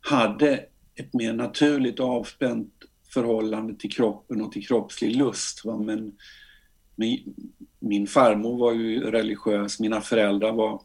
hade 0.00 0.64
ett 0.94 1.14
mer 1.14 1.32
naturligt 1.32 2.00
avspänt 2.00 2.72
förhållande 3.12 3.74
till 3.74 3.92
kroppen 3.92 4.42
och 4.42 4.52
till 4.52 4.66
kroppslig 4.66 5.16
lust. 5.16 5.64
Va? 5.64 5.76
Men 5.76 6.12
min, 6.96 7.34
min 7.78 8.06
farmor 8.06 8.58
var 8.58 8.72
ju 8.72 9.00
religiös, 9.00 9.80
mina 9.80 10.00
föräldrar 10.00 10.52
var 10.52 10.82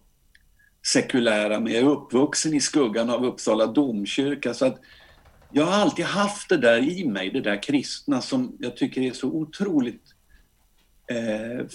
sekulära, 0.94 1.60
men 1.60 1.74
jag 1.74 1.82
är 1.82 1.88
uppvuxen 1.90 2.54
i 2.54 2.60
skuggan 2.60 3.10
av 3.10 3.26
Uppsala 3.26 3.68
domkyrka. 3.68 4.54
Så 4.54 4.66
att 4.66 4.80
jag 5.52 5.66
har 5.66 5.74
alltid 5.74 6.06
haft 6.06 6.50
det 6.50 6.58
där 6.58 6.80
i 6.80 7.06
mig, 7.06 7.30
det 7.30 7.42
där 7.42 7.64
kristna 7.64 8.22
som 8.22 8.58
jag 8.60 8.78
tycker 8.78 9.02
är 9.02 9.12
så 9.12 9.28
otroligt 9.28 10.04
eh, 11.12 11.66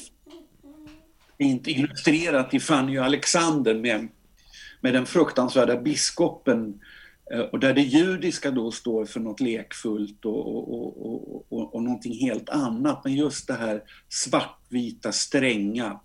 inte 1.38 1.70
illustrerat 1.70 2.54
i 2.54 2.60
Fanny 2.60 2.98
och 2.98 3.04
Alexander 3.04 3.74
med, 3.74 4.08
med 4.80 4.94
den 4.94 5.06
fruktansvärda 5.06 5.76
biskopen 5.76 6.80
Eh, 7.32 7.40
och 7.40 7.58
där 7.58 7.74
det 7.74 7.82
judiska 7.82 8.50
då 8.50 8.70
står 8.70 9.04
för 9.04 9.20
något 9.20 9.40
lekfullt 9.40 10.24
och, 10.24 10.46
och, 10.46 11.06
och, 11.06 11.52
och, 11.52 11.74
och 11.74 11.82
någonting 11.82 12.14
helt 12.14 12.48
annat. 12.48 13.04
Men 13.04 13.14
just 13.14 13.46
det 13.46 13.54
här 13.54 13.82
svartvita, 14.08 15.12
stränga. 15.12 16.00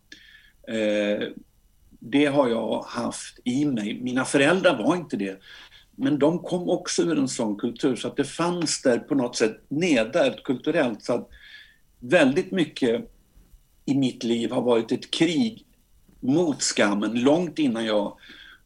Eh, 0.67 1.27
det 1.99 2.25
har 2.25 2.49
jag 2.49 2.81
haft 2.81 3.39
i 3.43 3.65
mig. 3.65 3.99
Mina 4.01 4.25
föräldrar 4.25 4.83
var 4.83 4.95
inte 4.95 5.17
det 5.17 5.39
men 5.99 6.19
de 6.19 6.39
kom 6.39 6.69
också 6.69 7.03
ur 7.03 7.19
en 7.19 7.27
sån 7.27 7.55
kultur 7.55 7.95
så 7.95 8.07
att 8.07 8.17
det 8.17 8.23
fanns 8.23 8.81
där 8.81 8.99
på 8.99 9.15
något 9.15 9.35
sätt 9.35 9.61
nedärvt 9.67 10.43
kulturellt. 10.43 11.03
Så 11.03 11.13
att 11.13 11.29
väldigt 11.99 12.51
mycket 12.51 13.11
i 13.85 13.95
mitt 13.95 14.23
liv 14.23 14.51
har 14.51 14.61
varit 14.61 14.91
ett 14.91 15.11
krig 15.11 15.65
mot 16.19 16.61
skammen 16.61 17.21
långt 17.23 17.59
innan 17.59 17.85
jag 17.85 18.17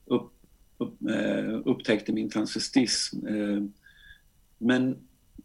upp, 0.05 0.33
upp, 0.77 1.09
eh, 1.09 1.61
upptäckte 1.65 2.13
min 2.13 2.29
transvestism. 2.29 3.27
Eh, 3.27 3.63
men, 4.57 4.97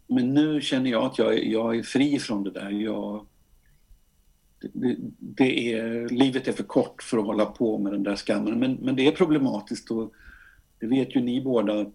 men 0.06 0.34
nu 0.34 0.60
känner 0.60 0.90
jag 0.90 1.04
att 1.04 1.18
jag, 1.18 1.44
jag 1.44 1.78
är 1.78 1.82
fri 1.82 2.18
från 2.18 2.44
det 2.44 2.50
där. 2.50 2.70
Jag, 2.70 3.26
det, 4.72 4.96
det, 5.18 5.72
är, 5.72 6.08
livet 6.08 6.48
är 6.48 6.52
för 6.52 6.64
kort 6.64 7.02
för 7.02 7.18
att 7.18 7.26
hålla 7.26 7.46
på 7.46 7.78
med 7.78 7.92
den 7.92 8.02
där 8.02 8.16
skammen. 8.16 8.58
Men, 8.58 8.74
men 8.74 8.96
det 8.96 9.06
är 9.06 9.12
problematiskt 9.12 9.90
och 9.90 10.12
det 10.78 10.86
vet 10.86 11.16
ju 11.16 11.20
ni 11.20 11.40
båda 11.40 11.80
att 11.80 11.94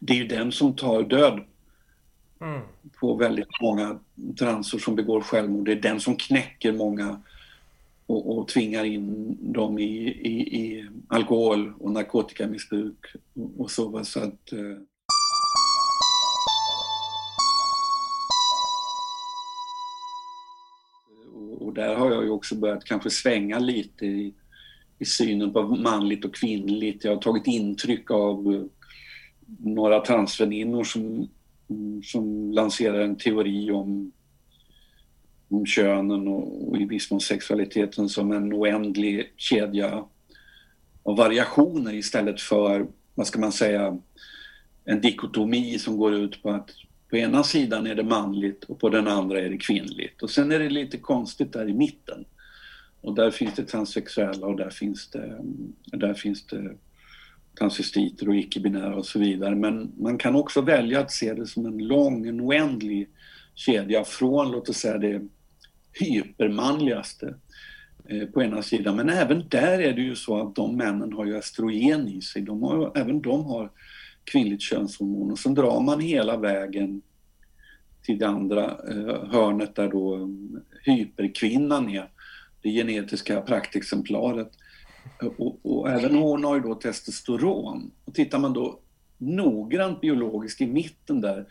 det 0.00 0.12
är 0.12 0.16
ju 0.16 0.26
den 0.26 0.52
som 0.52 0.76
tar 0.76 1.02
död 1.02 1.44
mm. 2.40 2.60
på 3.00 3.14
väldigt 3.14 3.60
många 3.62 3.98
transer 4.38 4.78
som 4.78 4.96
begår 4.96 5.20
självmord. 5.20 5.66
Det 5.66 5.72
är 5.72 5.80
den 5.80 6.00
som 6.00 6.16
knäcker 6.16 6.72
många 6.72 7.22
och, 8.06 8.38
och 8.38 8.48
tvingar 8.48 8.84
in 8.84 9.36
dem 9.52 9.78
i, 9.78 10.08
i, 10.08 10.60
i 10.60 10.88
alkohol 11.08 11.72
och 11.80 11.90
narkotikamissbruk 11.90 13.06
och, 13.34 13.60
och 13.60 13.70
så. 13.70 14.04
så 14.04 14.20
att, 14.20 14.52
eh, 14.52 14.78
och 21.58 21.74
där 21.74 21.94
har 21.94 22.10
jag 22.10 22.24
ju 22.24 22.30
också 22.30 22.54
börjat 22.54 22.84
kanske 22.84 23.10
svänga 23.10 23.58
lite 23.58 24.06
i, 24.06 24.34
i 24.98 25.04
synen 25.04 25.52
på 25.52 25.62
manligt 25.62 26.24
och 26.24 26.34
kvinnligt. 26.34 27.04
Jag 27.04 27.14
har 27.14 27.22
tagit 27.22 27.46
intryck 27.46 28.10
av 28.10 28.54
eh, 28.54 28.62
några 29.58 30.00
transväninnor 30.00 30.84
som, 30.84 31.28
mm, 31.70 32.02
som 32.02 32.52
lanserar 32.52 33.00
en 33.00 33.16
teori 33.16 33.70
om, 33.70 34.12
om 35.48 35.66
könen 35.66 36.28
och, 36.28 36.68
och 36.68 36.80
i 36.80 36.84
viss 36.84 37.10
mån 37.10 37.20
sexualiteten 37.20 38.08
som 38.08 38.32
en 38.32 38.52
oändlig 38.52 39.32
kedja 39.36 40.04
av 41.02 41.16
variationer 41.16 41.94
istället 41.94 42.40
för, 42.40 42.86
vad 43.14 43.26
ska 43.26 43.40
man 43.40 43.52
säga, 43.52 43.98
en 44.84 45.00
dikotomi 45.00 45.78
som 45.78 45.96
går 45.96 46.14
ut 46.14 46.42
på 46.42 46.50
att 46.50 46.70
på 47.10 47.16
ena 47.16 47.42
sidan 47.42 47.86
är 47.86 47.94
det 47.94 48.04
manligt 48.04 48.64
och 48.64 48.80
på 48.80 48.88
den 48.88 49.08
andra 49.08 49.40
är 49.40 49.50
det 49.50 49.58
kvinnligt. 49.58 50.22
Och 50.22 50.30
sen 50.30 50.52
är 50.52 50.58
det 50.58 50.70
lite 50.70 50.96
konstigt 50.96 51.52
där 51.52 51.68
i 51.68 51.74
mitten. 51.74 52.24
Och 53.04 53.14
där 53.14 53.30
finns 53.30 53.54
det 53.54 53.64
transsexuella 53.64 54.46
och 54.46 54.56
där 54.56 54.70
finns 54.70 55.10
det, 55.10 55.40
där 55.84 56.14
finns 56.14 56.46
det 56.46 56.76
transvestiter 57.58 58.28
och 58.28 58.36
icke-binära 58.36 58.94
och 58.94 59.06
så 59.06 59.18
vidare. 59.18 59.54
Men 59.54 59.92
man 59.96 60.18
kan 60.18 60.36
också 60.36 60.60
välja 60.60 61.00
att 61.00 61.12
se 61.12 61.34
det 61.34 61.46
som 61.46 61.66
en 61.66 61.78
lång, 61.78 62.26
en 62.26 62.40
oändlig 62.40 63.08
kedja 63.54 64.04
från, 64.04 64.50
låt 64.50 64.68
oss 64.68 64.76
säga 64.76 64.98
det 64.98 65.22
hypermanligaste 65.92 67.34
eh, 68.08 68.26
på 68.26 68.42
ena 68.42 68.62
sidan. 68.62 68.96
Men 68.96 69.08
även 69.08 69.48
där 69.48 69.78
är 69.78 69.92
det 69.92 70.02
ju 70.02 70.16
så 70.16 70.40
att 70.40 70.54
de 70.54 70.76
männen 70.76 71.12
har 71.12 71.24
ju 71.24 71.36
östrogen 71.36 72.08
i 72.08 72.20
sig. 72.20 72.42
De 72.42 72.62
har, 72.62 72.92
även 72.98 73.22
de 73.22 73.44
har 73.44 73.70
kvinnligt 74.24 74.62
könshormon 74.62 75.32
och 75.32 75.38
sen 75.38 75.54
drar 75.54 75.80
man 75.80 76.00
hela 76.00 76.36
vägen 76.36 77.02
till 78.02 78.18
det 78.18 78.28
andra 78.28 78.64
eh, 78.64 79.30
hörnet 79.30 79.74
där 79.74 79.88
då 79.88 80.14
mm, 80.14 80.60
hyperkvinnan 80.84 81.88
är 81.88 82.08
det 82.64 82.70
genetiska 82.70 83.40
praktexemplaret. 83.40 84.50
Och, 85.38 85.58
och, 85.62 85.90
även 85.90 86.14
hon 86.14 86.44
har 86.44 86.54
ju 86.54 86.60
då 86.60 86.74
testosteron. 86.74 87.90
Och 88.04 88.14
tittar 88.14 88.38
man 88.38 88.52
då 88.52 88.80
noggrant 89.18 90.00
biologiskt 90.00 90.60
i 90.60 90.66
mitten 90.66 91.20
där, 91.20 91.46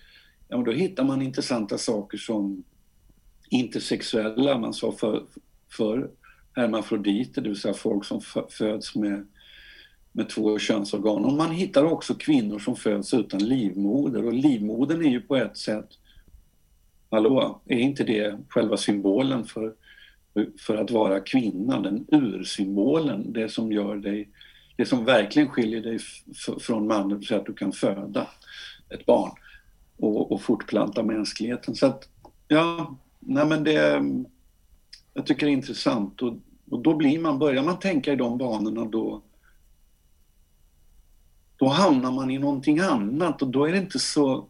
ja 0.48 0.58
då 0.58 0.72
hittar 0.72 1.04
man 1.04 1.22
intressanta 1.22 1.78
saker 1.78 2.18
som 2.18 2.64
intersexuella, 3.50 4.58
man 4.58 4.74
sa 4.74 4.92
för, 4.92 5.24
för 5.72 6.10
hermafroditer, 6.56 7.42
det 7.42 7.50
vill 7.50 7.60
säga 7.60 7.74
folk 7.74 8.06
som 8.06 8.22
föds 8.50 8.96
med, 8.96 9.28
med 10.12 10.30
två 10.30 10.60
könsorgan. 10.60 11.26
Och 11.26 11.34
man 11.34 11.52
hittar 11.52 11.84
också 11.84 12.14
kvinnor 12.14 12.60
som 12.60 12.76
föds 12.76 13.14
utan 13.14 13.44
livmoder 13.44 14.26
och 14.26 14.34
livmodern 14.34 15.06
är 15.06 15.10
ju 15.10 15.22
på 15.22 15.36
ett 15.36 15.58
sätt, 15.58 15.90
hallå, 17.10 17.62
är 17.66 17.80
inte 17.80 18.04
det 18.04 18.38
själva 18.50 18.78
symbolen 18.78 19.46
för 19.46 19.74
för 20.60 20.78
att 20.78 20.92
vara 20.92 21.20
kvinna, 21.20 21.80
den 21.80 22.06
ursymbolen, 22.12 23.34
det 23.34 23.50
som 23.50 23.72
gör 23.72 23.96
dig, 23.96 24.30
det 24.76 24.86
som 24.86 25.06
verkligen 25.06 25.50
skiljer 25.50 25.82
dig 25.82 26.00
från 26.62 26.88
mannen, 26.88 27.24
så 27.24 27.36
att 27.36 27.46
du 27.46 27.54
kan 27.54 27.72
föda 27.72 28.28
ett 28.90 29.06
barn 29.06 29.32
och, 29.98 30.32
och 30.32 30.42
fortplanta 30.42 31.04
mänskligheten. 31.04 31.76
Så 31.76 31.86
att, 31.86 32.10
ja, 32.48 32.98
nej 33.20 33.46
men 33.46 33.64
det, 33.64 34.04
jag 35.14 35.26
tycker 35.26 35.46
det 35.46 35.52
är 35.52 35.54
intressant 35.54 36.22
och, 36.22 36.34
och 36.70 36.80
då 36.80 36.96
blir 36.96 37.20
man, 37.20 37.40
börjar 37.40 37.64
man 37.64 37.80
tänka 37.80 38.14
i 38.14 38.16
de 38.16 38.38
banorna 38.38 38.86
då 38.86 39.22
då 41.58 41.68
hamnar 41.68 42.12
man 42.12 42.32
i 42.32 42.40
någonting 42.40 42.80
annat 42.80 43.42
och 43.42 43.48
då 43.48 43.66
är 43.66 43.72
det 43.72 43.78
inte 43.78 44.00
så 44.00 44.48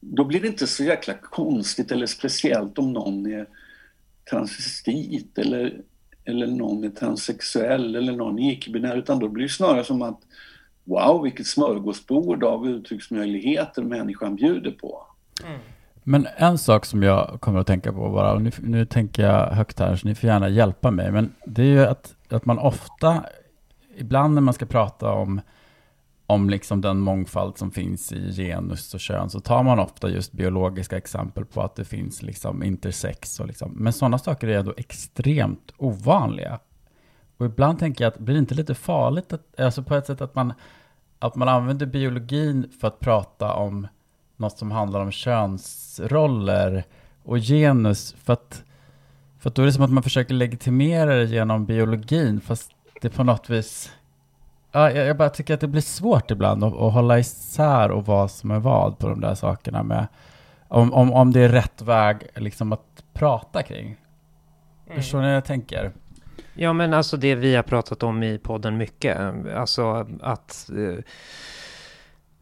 då 0.00 0.24
blir 0.24 0.40
det 0.40 0.48
inte 0.48 0.66
så 0.66 0.84
jäkla 0.84 1.14
konstigt 1.14 1.92
eller 1.92 2.06
speciellt 2.06 2.78
om 2.78 2.92
någon 2.92 3.26
är 3.26 3.48
transvestit 4.30 5.38
eller, 5.38 5.80
eller 6.24 6.46
någon 6.46 6.84
är 6.84 6.90
transsexuell 6.90 7.96
eller 7.96 8.12
någon 8.12 8.38
är 8.38 8.52
icke-binär 8.52 8.96
utan 8.96 9.18
då 9.18 9.28
blir 9.28 9.44
det 9.44 9.52
snarare 9.52 9.84
som 9.84 10.02
att 10.02 10.20
wow 10.84 11.22
vilket 11.22 11.46
smörgåsbord 11.46 12.44
av 12.44 12.68
uttrycksmöjligheter 12.68 13.82
människan 13.82 14.36
bjuder 14.36 14.70
på. 14.70 15.06
Mm. 15.46 15.60
Men 16.02 16.26
en 16.36 16.58
sak 16.58 16.84
som 16.84 17.02
jag 17.02 17.40
kommer 17.40 17.60
att 17.60 17.66
tänka 17.66 17.92
på 17.92 18.10
bara, 18.10 18.32
och 18.32 18.42
nu, 18.42 18.50
nu 18.58 18.86
tänker 18.86 19.22
jag 19.22 19.50
högt 19.50 19.78
här 19.78 19.96
så 19.96 20.08
ni 20.08 20.14
får 20.14 20.28
gärna 20.28 20.48
hjälpa 20.48 20.90
mig, 20.90 21.12
men 21.12 21.34
det 21.46 21.62
är 21.62 21.66
ju 21.66 21.84
att, 21.84 22.14
att 22.28 22.44
man 22.44 22.58
ofta, 22.58 23.24
ibland 23.96 24.34
när 24.34 24.40
man 24.40 24.54
ska 24.54 24.66
prata 24.66 25.12
om 25.12 25.40
om 26.26 26.50
liksom 26.50 26.80
den 26.80 26.98
mångfald 26.98 27.58
som 27.58 27.70
finns 27.70 28.12
i 28.12 28.32
genus 28.32 28.94
och 28.94 29.00
kön 29.00 29.30
så 29.30 29.40
tar 29.40 29.62
man 29.62 29.78
ofta 29.78 30.10
just 30.10 30.32
biologiska 30.32 30.96
exempel 30.96 31.44
på 31.44 31.62
att 31.62 31.74
det 31.74 31.84
finns 31.84 32.22
liksom 32.22 32.62
intersex. 32.62 33.40
Och 33.40 33.46
liksom. 33.46 33.72
Men 33.72 33.92
sådana 33.92 34.18
saker 34.18 34.48
är 34.48 34.58
ändå 34.58 34.74
extremt 34.76 35.72
ovanliga. 35.76 36.58
Och 37.36 37.46
ibland 37.46 37.78
tänker 37.78 38.04
jag 38.04 38.12
att 38.12 38.18
blir 38.18 38.34
det 38.34 38.38
inte 38.38 38.54
lite 38.54 38.74
farligt, 38.74 39.32
att, 39.32 39.60
alltså 39.60 39.82
på 39.82 39.94
ett 39.94 40.06
sätt 40.06 40.20
att 40.20 40.34
man, 40.34 40.52
att 41.18 41.36
man 41.36 41.48
använder 41.48 41.86
biologin 41.86 42.70
för 42.80 42.88
att 42.88 43.00
prata 43.00 43.54
om 43.54 43.88
något 44.36 44.58
som 44.58 44.70
handlar 44.70 45.00
om 45.00 45.10
könsroller 45.10 46.84
och 47.22 47.38
genus 47.38 48.12
för 48.24 48.32
att, 48.32 48.64
för 49.38 49.50
att 49.50 49.54
då 49.54 49.62
är 49.62 49.66
det 49.66 49.72
som 49.72 49.84
att 49.84 49.90
man 49.90 50.02
försöker 50.02 50.34
legitimera 50.34 51.14
det 51.14 51.24
genom 51.24 51.66
biologin 51.66 52.40
fast 52.40 52.70
det 53.00 53.10
på 53.10 53.24
något 53.24 53.50
vis 53.50 53.92
Ja, 54.76 54.90
jag, 54.90 55.16
bara 55.16 55.28
tycker 55.28 55.54
att 55.54 55.60
det 55.60 55.68
blir 55.68 55.82
svårt 55.82 56.30
ibland 56.30 56.64
att, 56.64 56.72
att 56.76 56.92
hålla 56.92 57.18
isär 57.18 57.90
och 57.90 58.06
vad 58.06 58.30
som 58.30 58.50
är 58.50 58.58
vad 58.58 58.98
på 58.98 59.08
de 59.08 59.20
där 59.20 59.34
sakerna 59.34 59.82
med 59.82 60.06
om, 60.68 60.92
om, 60.92 61.12
om 61.12 61.32
det 61.32 61.40
är 61.40 61.48
rätt 61.48 61.82
väg 61.82 62.16
liksom 62.34 62.72
att 62.72 63.04
prata 63.12 63.62
kring. 63.62 63.96
Mm. 64.86 64.96
Förstår 64.96 65.18
ni 65.18 65.26
vad 65.26 65.36
jag 65.36 65.44
tänker? 65.44 65.92
Ja, 66.54 66.72
men 66.72 66.94
alltså 66.94 67.16
det 67.16 67.34
vi 67.34 67.54
har 67.54 67.62
pratat 67.62 68.02
om 68.02 68.22
i 68.22 68.38
podden 68.38 68.76
mycket, 68.76 69.18
alltså 69.56 70.06
att 70.22 70.70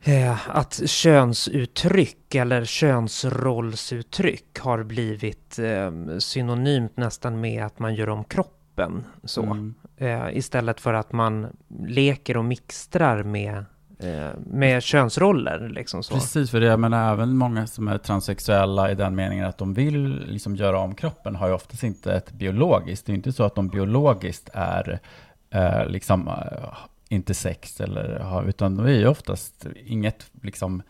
eh, 0.04 0.56
att 0.56 0.88
könsuttryck 0.90 2.34
eller 2.34 2.64
könsrollsuttryck 2.64 4.58
har 4.58 4.82
blivit 4.82 5.58
eh, 5.58 6.18
synonymt 6.18 6.96
nästan 6.96 7.40
med 7.40 7.64
att 7.64 7.78
man 7.78 7.94
gör 7.94 8.08
om 8.08 8.24
kroppen. 8.24 9.04
Så. 9.24 9.42
Mm. 9.42 9.74
Eh, 9.96 10.36
istället 10.36 10.80
för 10.80 10.94
att 10.94 11.12
man 11.12 11.56
leker 11.86 12.36
och 12.36 12.44
mixtrar 12.44 13.22
med 13.22 13.64
eh, 13.98 14.30
med 14.36 14.82
könsroller. 14.82 15.68
Liksom 15.68 16.02
så. 16.02 16.14
Precis, 16.14 16.50
för 16.50 16.60
det, 16.60 16.66
jag 16.66 16.80
menar 16.80 17.12
även 17.12 17.36
många 17.36 17.66
som 17.66 17.88
är 17.88 17.98
transsexuella 17.98 18.90
i 18.90 18.94
den 18.94 19.14
meningen 19.14 19.46
att 19.46 19.58
de 19.58 19.74
vill 19.74 20.24
liksom 20.26 20.56
göra 20.56 20.78
om 20.78 20.94
kroppen 20.94 21.36
har 21.36 21.48
ju 21.48 21.54
oftast 21.54 21.82
inte 21.82 22.14
ett 22.14 22.32
biologiskt. 22.32 23.06
Det 23.06 23.12
är 23.12 23.14
inte 23.14 23.32
så 23.32 23.44
att 23.44 23.54
de 23.54 23.68
biologiskt 23.68 24.50
är 24.52 25.00
eh, 25.50 25.86
liksom 25.86 26.28
eh, 26.28 26.74
inte 27.08 27.34
sex 27.34 27.80
eller 27.80 28.48
utan 28.48 28.76
de 28.76 28.86
är 28.86 28.90
ju 28.90 29.06
oftast 29.06 29.66
inget 29.86 30.30
liksom 30.42 30.82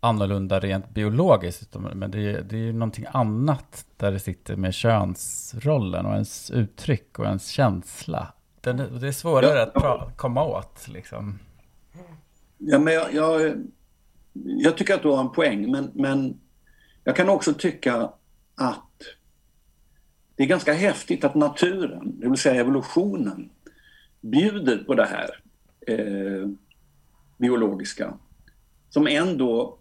annorlunda 0.00 0.60
rent 0.60 0.90
biologiskt, 0.90 1.76
men 1.94 2.10
det 2.10 2.18
är, 2.18 2.42
det 2.42 2.56
är 2.56 2.60
ju 2.60 2.72
någonting 2.72 3.06
annat 3.12 3.86
där 3.96 4.12
det 4.12 4.20
sitter 4.20 4.56
med 4.56 4.74
könsrollen 4.74 6.06
och 6.06 6.12
ens 6.12 6.50
uttryck 6.50 7.18
och 7.18 7.24
ens 7.24 7.48
känsla 7.48 8.32
den, 8.72 9.00
det 9.00 9.08
är 9.08 9.12
svårare 9.12 9.70
ja. 9.74 10.08
att 10.08 10.16
komma 10.16 10.44
åt 10.44 10.88
liksom. 10.88 11.38
Ja, 12.58 12.78
men 12.78 12.94
jag, 12.94 13.14
jag, 13.14 13.64
jag, 14.32 14.76
tycker 14.76 14.94
att 14.94 15.02
du 15.02 15.08
har 15.08 15.20
en 15.20 15.32
poäng, 15.32 15.70
men, 15.70 15.90
men 15.94 16.40
jag 17.04 17.16
kan 17.16 17.28
också 17.28 17.54
tycka 17.54 18.10
att 18.54 18.90
det 20.36 20.42
är 20.42 20.46
ganska 20.46 20.72
häftigt 20.72 21.24
att 21.24 21.34
naturen, 21.34 22.20
det 22.20 22.28
vill 22.28 22.38
säga 22.38 22.60
evolutionen, 22.60 23.50
bjuder 24.20 24.78
på 24.78 24.94
det 24.94 25.06
här. 25.06 25.42
Eh, 25.86 26.48
biologiska 27.38 28.14
som 28.90 29.06
ändå 29.06 29.78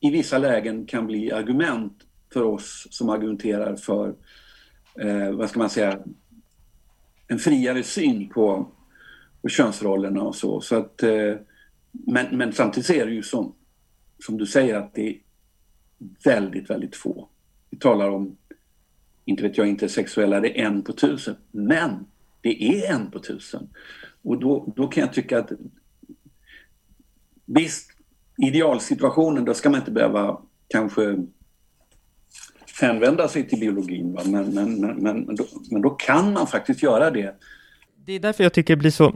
i 0.00 0.10
vissa 0.10 0.38
lägen 0.38 0.86
kan 0.86 1.06
bli 1.06 1.32
argument 1.32 2.02
för 2.32 2.42
oss 2.42 2.86
som 2.90 3.08
argumenterar 3.08 3.76
för, 3.76 4.14
eh, 5.00 5.30
vad 5.30 5.50
ska 5.50 5.58
man 5.58 5.70
säga, 5.70 5.98
en 7.28 7.38
friare 7.38 7.82
syn 7.82 8.28
på, 8.28 8.68
på 9.42 9.48
könsrollerna 9.48 10.22
och 10.22 10.36
så. 10.36 10.60
så 10.60 10.76
att, 10.76 11.02
eh, 11.02 11.34
men, 11.90 12.38
men 12.38 12.52
samtidigt 12.52 12.90
är 12.90 13.06
det 13.06 13.12
ju 13.12 13.22
som, 13.22 13.54
som 14.18 14.36
du 14.38 14.46
säger 14.46 14.74
att 14.74 14.94
det 14.94 15.08
är 15.08 15.16
väldigt, 16.24 16.70
väldigt 16.70 16.96
få. 16.96 17.28
Vi 17.70 17.78
talar 17.78 18.10
om, 18.10 18.36
inte 19.24 19.42
vet 19.42 19.58
jag, 19.58 19.68
intersexuella, 19.68 20.40
det 20.40 20.60
är 20.60 20.66
en 20.66 20.82
på 20.82 20.92
tusen. 20.92 21.36
Men 21.50 22.06
det 22.40 22.64
är 22.64 22.94
en 22.94 23.10
på 23.10 23.18
tusen. 23.18 23.68
Och 24.22 24.40
då, 24.40 24.72
då 24.76 24.86
kan 24.86 25.00
jag 25.00 25.12
tycka 25.12 25.38
att 25.38 25.52
visst, 27.44 27.90
idealsituationen, 28.36 29.44
då 29.44 29.54
ska 29.54 29.70
man 29.70 29.80
inte 29.80 29.90
behöva 29.90 30.42
kanske 30.68 31.26
hänvända 32.80 33.28
sig 33.28 33.48
till 33.48 33.60
biologin. 33.60 34.12
Va? 34.12 34.22
Men, 34.24 34.54
men, 34.54 34.80
men, 34.80 35.20
men, 35.20 35.36
då, 35.36 35.44
men 35.70 35.82
då 35.82 35.90
kan 35.90 36.32
man 36.32 36.46
faktiskt 36.46 36.82
göra 36.82 37.10
det. 37.10 37.34
Det 38.06 38.12
är 38.12 38.20
därför 38.20 38.44
jag 38.44 38.52
tycker 38.52 38.76
det 38.76 38.80
blir 38.80 38.90
så 38.90 39.14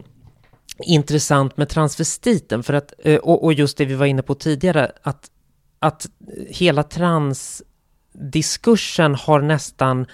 intressant 0.84 1.56
med 1.56 1.68
transvestiten, 1.68 2.62
för 2.62 2.74
att, 2.74 2.92
eh, 2.98 3.16
och, 3.16 3.44
och 3.44 3.52
just 3.52 3.78
det 3.78 3.84
vi 3.84 3.94
var 3.94 4.06
inne 4.06 4.22
på 4.22 4.34
tidigare, 4.34 4.92
att, 5.02 5.30
att 5.78 6.06
hela 6.48 6.82
transdiskursen 6.82 9.14
har 9.14 9.40
nästan 9.40 10.06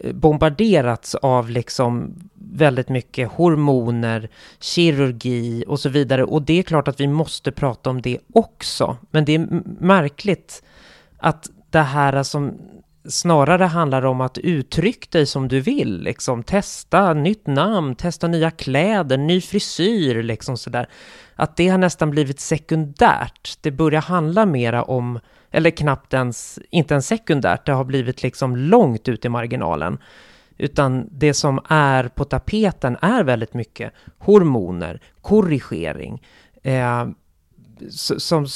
eh, 0.00 0.12
bombarderats 0.12 1.14
av 1.14 1.50
liksom 1.50 2.14
väldigt 2.34 2.88
mycket 2.88 3.32
hormoner, 3.32 4.28
kirurgi 4.60 5.64
och 5.66 5.80
så 5.80 5.88
vidare. 5.88 6.24
Och 6.24 6.42
det 6.42 6.58
är 6.58 6.62
klart 6.62 6.88
att 6.88 7.00
vi 7.00 7.06
måste 7.06 7.52
prata 7.52 7.90
om 7.90 8.02
det 8.02 8.18
också. 8.34 8.96
Men 9.10 9.24
det 9.24 9.34
är 9.34 9.62
märkligt 9.80 10.62
att 11.18 11.50
det 11.70 11.80
här 11.80 12.22
som 12.22 12.58
snarare 13.08 13.64
handlar 13.64 14.04
om 14.04 14.20
att 14.20 14.38
uttrycka 14.38 15.08
dig 15.10 15.26
som 15.26 15.48
du 15.48 15.60
vill, 15.60 16.00
liksom 16.02 16.42
testa 16.42 17.14
nytt 17.14 17.46
namn, 17.46 17.94
testa 17.94 18.28
nya 18.28 18.50
kläder, 18.50 19.16
ny 19.16 19.40
frisyr, 19.40 20.22
liksom 20.22 20.56
sådär. 20.56 20.88
Att 21.34 21.56
det 21.56 21.68
har 21.68 21.78
nästan 21.78 22.10
blivit 22.10 22.40
sekundärt. 22.40 23.58
Det 23.60 23.70
börjar 23.70 24.00
handla 24.00 24.46
mera 24.46 24.82
om, 24.82 25.20
eller 25.50 25.70
knappt 25.70 26.14
ens, 26.14 26.58
inte 26.70 26.94
ens 26.94 27.06
sekundärt, 27.06 27.66
det 27.66 27.72
har 27.72 27.84
blivit 27.84 28.22
liksom 28.22 28.56
långt 28.56 29.08
ut 29.08 29.24
i 29.24 29.28
marginalen. 29.28 29.98
Utan 30.58 31.08
det 31.10 31.34
som 31.34 31.60
är 31.68 32.08
på 32.08 32.24
tapeten 32.24 32.96
är 33.00 33.24
väldigt 33.24 33.54
mycket 33.54 33.92
hormoner, 34.18 35.00
korrigering, 35.20 36.22
eh, 36.62 37.06
som, 37.90 38.46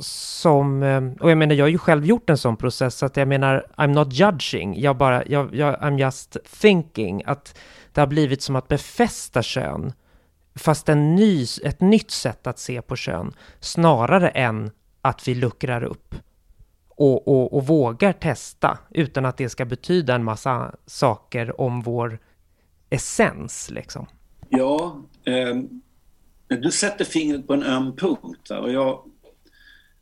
som, 0.00 0.82
ehm, 0.82 1.12
och 1.20 1.30
jag 1.30 1.38
menar, 1.38 1.54
jag 1.54 1.64
har 1.64 1.70
ju 1.70 1.78
själv 1.78 2.06
gjort 2.06 2.30
en 2.30 2.38
sån 2.38 2.56
process, 2.56 2.94
så 2.94 3.06
att 3.06 3.16
jag 3.16 3.28
menar, 3.28 3.66
I'm 3.76 3.94
not 3.94 4.12
judging, 4.12 4.80
jag 4.80 4.96
bara, 4.96 5.26
jag, 5.26 5.54
jag, 5.54 5.74
I'm 5.74 5.98
just 5.98 6.36
thinking, 6.60 7.22
att 7.26 7.58
det 7.92 8.00
har 8.00 8.06
blivit 8.06 8.42
som 8.42 8.56
att 8.56 8.68
befästa 8.68 9.42
kön, 9.42 9.92
fast 10.54 10.88
en 10.88 11.14
ny, 11.14 11.46
ett 11.64 11.80
nytt 11.80 12.10
sätt 12.10 12.46
att 12.46 12.58
se 12.58 12.82
på 12.82 12.96
kön, 12.96 13.32
snarare 13.60 14.28
än 14.28 14.70
att 15.02 15.28
vi 15.28 15.34
luckrar 15.34 15.82
upp 15.82 16.14
och, 16.88 17.28
och, 17.28 17.56
och 17.56 17.66
vågar 17.66 18.12
testa 18.12 18.78
utan 18.90 19.24
att 19.24 19.36
det 19.36 19.48
ska 19.48 19.64
betyda 19.64 20.14
en 20.14 20.24
massa 20.24 20.74
saker 20.86 21.60
om 21.60 21.82
vår 21.82 22.18
essens 22.90 23.70
liksom. 23.70 24.06
Ja, 24.48 24.96
eh, 25.24 25.56
du 26.48 26.70
sätter 26.70 27.04
fingret 27.04 27.46
på 27.46 27.54
en 27.54 27.62
öm 27.62 27.96
punkt 27.96 28.50
och 28.50 28.72
jag, 28.72 29.10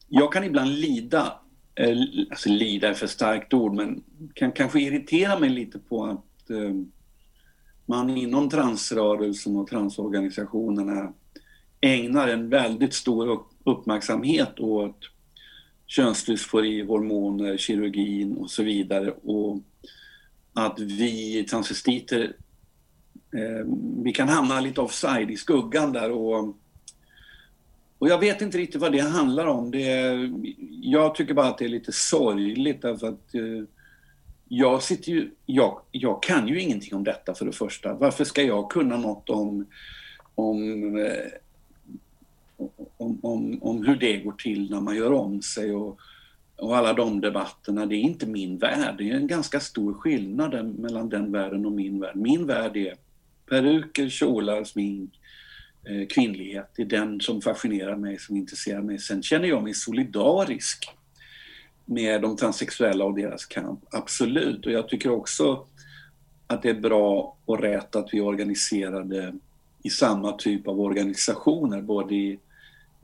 jag 0.08 0.32
kan 0.32 0.44
ibland 0.44 0.70
lida, 0.70 1.40
eh, 1.74 1.98
alltså 2.30 2.48
lida 2.48 2.88
är 2.88 2.94
för 2.94 3.06
starkt 3.06 3.54
ord, 3.54 3.74
men 3.74 4.02
kan 4.34 4.52
kanske 4.52 4.80
irritera 4.80 5.38
mig 5.38 5.50
lite 5.50 5.78
på 5.78 6.04
att 6.04 6.50
eh, 6.50 6.74
man 7.86 8.16
inom 8.16 8.50
transrörelsen 8.50 9.56
och 9.56 9.68
transorganisationerna 9.68 11.12
ägnar 11.80 12.28
en 12.28 12.48
väldigt 12.48 12.94
stor 12.94 13.44
uppmärksamhet 13.64 14.60
åt 14.60 14.98
könsdysfori, 15.86 16.82
hormoner, 16.86 17.56
kirurgin 17.56 18.36
och 18.36 18.50
så 18.50 18.62
vidare. 18.62 19.10
Och 19.10 19.58
att 20.52 20.80
vi 20.80 21.44
transvestiter, 21.44 22.36
eh, 23.32 23.66
vi 24.04 24.12
kan 24.12 24.28
hamna 24.28 24.60
lite 24.60 24.80
offside 24.80 25.30
i 25.30 25.36
skuggan 25.36 25.92
där 25.92 26.10
och 26.10 26.56
och 27.98 28.08
jag 28.08 28.18
vet 28.18 28.42
inte 28.42 28.58
riktigt 28.58 28.80
vad 28.80 28.92
det 28.92 29.00
handlar 29.00 29.46
om. 29.46 29.70
Det, 29.70 30.14
jag 30.82 31.14
tycker 31.14 31.34
bara 31.34 31.46
att 31.46 31.58
det 31.58 31.64
är 31.64 31.68
lite 31.68 31.92
sorgligt 31.92 32.82
därför 32.82 33.08
att 33.08 33.34
eh, 33.34 33.64
jag 34.48 34.82
sitter 34.82 35.12
ju, 35.12 35.30
jag, 35.46 35.80
jag 35.90 36.22
kan 36.22 36.48
ju 36.48 36.60
ingenting 36.60 36.94
om 36.94 37.04
detta 37.04 37.34
för 37.34 37.46
det 37.46 37.52
första. 37.52 37.94
Varför 37.94 38.24
ska 38.24 38.42
jag 38.42 38.70
kunna 38.70 38.96
något 38.96 39.30
om, 39.30 39.66
om 40.34 40.96
eh, 40.96 41.32
om, 42.96 43.18
om, 43.22 43.58
om 43.62 43.86
hur 43.86 43.96
det 43.96 44.16
går 44.16 44.32
till 44.32 44.70
när 44.70 44.80
man 44.80 44.96
gör 44.96 45.12
om 45.12 45.42
sig 45.42 45.74
och, 45.74 45.98
och 46.56 46.76
alla 46.76 46.92
de 46.92 47.20
debatterna. 47.20 47.86
Det 47.86 47.96
är 47.96 48.00
inte 48.00 48.26
min 48.26 48.58
värld. 48.58 48.94
Det 48.98 49.10
är 49.10 49.16
en 49.16 49.26
ganska 49.26 49.60
stor 49.60 49.94
skillnad 49.94 50.78
mellan 50.78 51.08
den 51.08 51.32
världen 51.32 51.66
och 51.66 51.72
min 51.72 52.00
värld. 52.00 52.16
Min 52.16 52.46
värld 52.46 52.76
är 52.76 52.94
peruker, 53.46 54.08
kjolar, 54.08 54.64
smink, 54.64 55.20
eh, 55.84 56.06
kvinnlighet. 56.06 56.70
Det 56.76 56.82
är 56.82 56.86
den 56.86 57.20
som 57.20 57.42
fascinerar 57.42 57.96
mig, 57.96 58.18
som 58.18 58.36
intresserar 58.36 58.82
mig. 58.82 58.98
Sen 58.98 59.22
känner 59.22 59.48
jag 59.48 59.62
mig 59.62 59.74
solidarisk 59.74 60.88
med 61.84 62.22
de 62.22 62.36
transsexuella 62.36 63.04
och 63.04 63.14
deras 63.14 63.46
kamp. 63.46 63.80
Absolut. 63.90 64.66
Och 64.66 64.72
jag 64.72 64.88
tycker 64.88 65.10
också 65.10 65.66
att 66.46 66.62
det 66.62 66.70
är 66.70 66.80
bra 66.80 67.36
och 67.44 67.60
rätt 67.60 67.96
att 67.96 68.08
vi 68.12 68.18
är 68.18 68.24
organiserade 68.24 69.34
i 69.82 69.90
samma 69.90 70.32
typ 70.32 70.68
av 70.68 70.80
organisationer, 70.80 71.82
både 71.82 72.14
i 72.14 72.38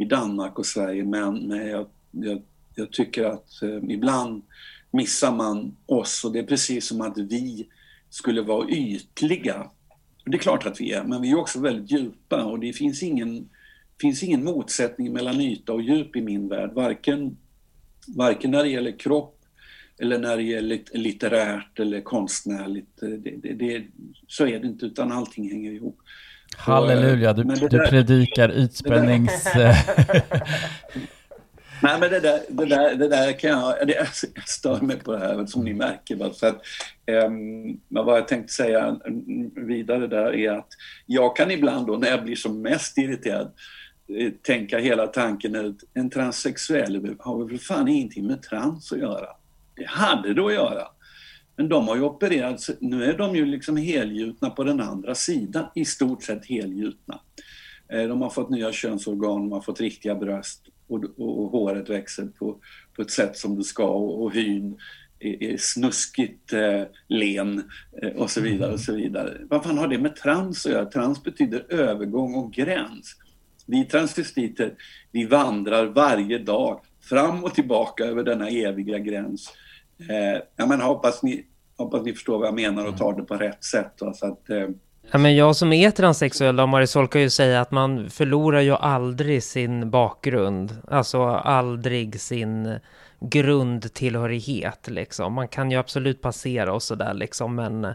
i 0.03 0.05
Danmark 0.05 0.59
och 0.59 0.67
Sverige 0.67 1.05
men, 1.05 1.35
men 1.35 1.69
jag, 1.69 1.87
jag, 2.11 2.43
jag, 2.75 2.91
tycker 2.91 3.25
att 3.25 3.63
eh, 3.63 3.77
ibland 3.89 4.43
missar 4.91 5.33
man 5.33 5.77
oss 5.87 6.25
och 6.25 6.33
det 6.33 6.39
är 6.39 6.47
precis 6.47 6.87
som 6.87 7.01
att 7.01 7.19
vi 7.19 7.69
skulle 8.11 8.43
vara 8.43 8.69
ytliga. 8.69 9.71
Det 10.25 10.37
är 10.37 10.39
klart 10.39 10.67
att 10.67 10.81
vi 10.81 10.93
är, 10.93 11.05
men 11.05 11.23
vi 11.23 11.31
är 11.31 11.39
också 11.39 11.61
väldigt 11.61 11.91
djupa 11.91 12.45
och 12.45 12.61
det 12.61 12.73
finns 12.73 13.03
ingen, 13.03 13.49
finns 14.01 14.23
ingen 14.23 14.45
motsättning 14.45 15.13
mellan 15.13 15.41
yta 15.41 15.73
och 15.73 15.83
djup 15.83 16.17
i 16.17 16.21
min 16.21 16.49
värld. 16.49 16.73
Varken, 16.73 17.37
varken 18.17 18.51
när 18.51 18.63
det 18.63 18.69
gäller 18.69 18.99
kropp 18.99 19.39
eller 19.99 20.19
när 20.19 20.37
det 20.37 20.43
gäller 20.43 20.81
litterärt 20.93 21.79
eller 21.79 22.01
konstnärligt. 22.01 23.01
Det, 23.01 23.17
det, 23.17 23.53
det, 23.53 23.85
så 24.27 24.47
är 24.47 24.61
det 24.61 24.67
inte, 24.67 24.87
utan 24.87 25.13
allting 25.13 25.51
hänger 25.51 25.73
ihop. 25.73 25.99
Halleluja, 26.57 27.33
du, 27.33 27.43
du 27.43 27.69
där, 27.69 27.87
predikar 27.87 28.59
ytspännings... 28.59 29.47
Nej 31.83 32.01
men 32.01 32.11
det 32.11 32.21
där, 32.21 32.41
det 32.49 32.67
där, 32.67 32.95
det 32.95 33.09
där 33.09 33.33
kan 33.33 33.51
jag, 33.51 33.87
det, 33.87 33.95
jag 33.95 34.09
stör 34.49 34.81
mig 34.81 34.99
på 34.99 35.13
det 35.13 35.19
här 35.19 35.47
som 35.47 35.65
ni 35.65 35.75
märker. 35.75 36.17
Va? 36.17 36.33
Så 36.33 36.47
att, 36.47 36.63
um, 37.27 37.81
vad 37.89 38.17
jag 38.17 38.29
tänkte 38.29 38.53
säga 38.53 38.97
vidare 39.55 40.07
där 40.07 40.35
är 40.35 40.51
att 40.51 40.69
jag 41.07 41.37
kan 41.37 41.51
ibland 41.51 41.87
då 41.87 41.97
när 41.97 42.09
jag 42.09 42.25
blir 42.25 42.37
som 42.37 42.63
mest 42.63 42.99
irriterad 42.99 43.53
eh, 44.19 44.33
tänka 44.43 44.79
hela 44.79 45.07
tanken 45.07 45.55
ut, 45.55 45.85
en 45.95 46.11
transsexuell 46.11 47.17
har 47.19 47.39
väl 47.39 47.59
för 47.59 47.65
fan 47.65 47.89
ingenting 47.89 48.27
med 48.27 48.43
trans 48.43 48.93
att 48.93 48.99
göra. 48.99 49.27
Det 49.77 49.87
hade 49.87 50.35
det 50.35 50.47
att 50.47 50.55
göra. 50.55 50.87
Men 51.57 51.69
de 51.69 51.89
har 51.89 51.97
ju 51.97 52.03
opererats, 52.03 52.71
nu 52.81 53.05
är 53.05 53.19
de 53.19 53.37
ju 53.37 53.45
liksom 53.45 53.77
helgjutna 53.77 54.51
på 54.51 54.65
den 54.65 54.81
andra 54.81 55.15
sidan, 55.15 55.65
i 55.75 55.85
stort 55.85 56.23
sett 56.23 56.47
helgjutna. 56.47 57.21
Eh, 57.93 58.09
de 58.09 58.23
har 58.23 58.31
fått 58.31 58.51
nya 58.51 58.73
könsorgan, 58.73 59.41
de 59.41 59.53
har 59.53 59.61
fått 59.61 59.81
riktiga 59.81 60.15
bröst 60.15 60.72
och, 60.93 61.05
och, 61.19 61.51
håret 61.51 61.91
växer 61.91 62.27
på, 62.39 62.57
på 62.97 63.03
ett 63.03 63.11
sätt 63.11 63.37
som 63.37 63.57
det 63.57 63.65
ska 63.65 63.85
och, 63.85 64.23
och 64.23 64.33
hyn 64.33 64.79
är, 65.19 65.43
är 65.43 65.57
snuskigt 65.57 66.53
eh, 66.53 66.83
len 67.09 67.71
eh, 68.03 68.11
och 68.11 68.31
så 68.31 68.41
vidare 68.41 68.73
och 68.73 68.81
så 68.81 68.95
vidare. 68.95 69.39
Vad 69.51 69.63
fan 69.63 69.79
har 69.79 69.89
det 69.89 69.99
med 69.99 70.17
trans 70.17 70.67
att 70.67 70.73
göra? 70.73 70.87
Trans 70.87 71.23
betyder 71.23 71.67
övergång 71.69 72.35
och 72.35 72.53
gräns. 72.53 73.17
Vi 73.67 73.85
transvestiter, 73.85 74.75
vi 75.13 75.25
vandrar 75.25 75.87
varje 75.87 76.39
dag 76.39 76.81
fram 77.01 77.45
och 77.45 77.55
tillbaka 77.55 78.05
över 78.05 78.23
denna 78.23 78.49
eviga 78.49 78.99
gräns. 78.99 79.53
Eh, 79.99 80.43
jag 80.57 80.69
menar, 80.69 80.85
hoppas 80.85 81.23
ni 81.23 81.47
hoppas 81.77 82.05
ni 82.05 82.13
förstår 82.13 82.39
vad 82.39 82.47
jag 82.47 82.55
menar 82.55 82.87
och 82.87 82.97
tar 82.97 83.13
det 83.13 83.23
på 83.23 83.35
rätt 83.35 83.65
sätt. 83.65 83.93
Va? 84.01 84.15
Så 84.15 84.27
att, 84.27 84.51
eh... 84.51 84.69
Ja, 85.11 85.19
men 85.19 85.37
jag 85.37 85.57
som 85.57 85.73
är 85.73 85.91
transsexuell, 85.91 86.61
och 86.61 86.69
Marisol 86.69 87.09
kan 87.09 87.21
ju 87.21 87.31
säga 87.31 87.61
att 87.61 87.71
man 87.71 88.11
förlorar 88.11 88.61
ju 88.61 88.75
aldrig 88.75 89.43
sin 89.43 89.91
bakgrund. 89.91 90.77
Alltså 90.89 91.23
aldrig 91.25 92.21
sin 92.21 92.79
grundtillhörighet 93.21 94.89
liksom. 94.89 95.33
Man 95.33 95.49
kan 95.49 95.71
ju 95.71 95.77
absolut 95.77 96.23
passera 96.23 96.73
och 96.73 96.83
sådär 96.83 97.15
liksom, 97.15 97.55
men 97.55 97.95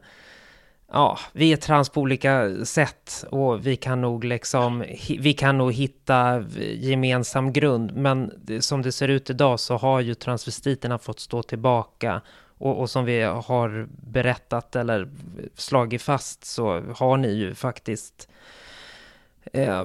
ja, 0.92 1.18
vi 1.34 1.54
är 1.54 1.58
trans 1.58 1.90
på 1.90 2.02
olika 2.02 2.66
sätt 2.66 3.26
och 3.30 3.68
vi 3.68 3.76
kan 3.76 4.02
nog 4.02 4.24
liksom, 4.24 4.84
vi 5.20 5.34
kan 5.34 5.58
nog 5.58 5.74
hitta 5.74 6.44
gemensam 6.74 7.54
grund. 7.54 7.96
Men 7.96 8.32
som 8.60 8.82
det 8.82 8.92
ser 8.92 9.08
ut 9.08 9.30
idag 9.30 9.60
så 9.60 9.78
har 9.78 10.00
ju 10.00 10.14
transvestiterna 10.14 10.98
fått 10.98 11.20
stå 11.20 11.44
tillbaka. 11.44 12.22
Och, 12.58 12.80
och 12.80 12.90
som 12.90 13.06
vi 13.06 13.22
har 13.22 13.88
berättat 13.90 14.76
eller 14.76 15.10
slagit 15.56 16.02
fast 16.02 16.46
så 16.46 16.82
har 16.96 17.18
ni 17.18 17.28
ju 17.28 17.56
faktiskt 17.56 18.30
eh, 19.54 19.84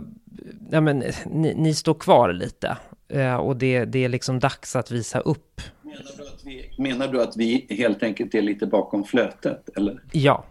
ja, 0.70 0.81
men, 0.81 1.05
ni, 1.27 1.55
ni, 1.55 1.75
står 1.75 1.95
kvar 1.95 2.33
lite. 2.33 2.77
Eh, 3.09 3.37
och 3.37 3.57
det, 3.57 3.85
det 3.85 4.05
är 4.05 4.09
liksom 4.09 4.39
dags 4.39 4.77
att 4.77 4.91
visa 4.91 5.20
upp. 5.20 5.61
Menar 5.83 6.12
du, 6.16 6.29
att 6.29 6.45
vi, 6.45 6.75
menar 6.79 7.09
du 7.09 7.23
att 7.23 7.37
vi 7.37 7.66
helt 7.70 8.03
enkelt 8.03 8.35
är 8.35 8.43
lite 8.43 8.66
bakom 8.66 9.05
flötet, 9.05 9.68
eller? 9.77 10.03
Ja. 10.12 10.45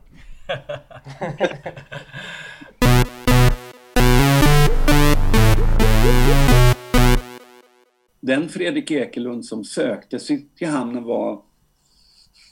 Den 8.19 8.49
Fredrik 8.49 8.91
Ekelund 8.91 9.45
som 9.45 9.63
sökte 9.63 10.19
sig 10.19 10.47
till 10.55 10.67
hamnen 10.67 11.03
var 11.03 11.41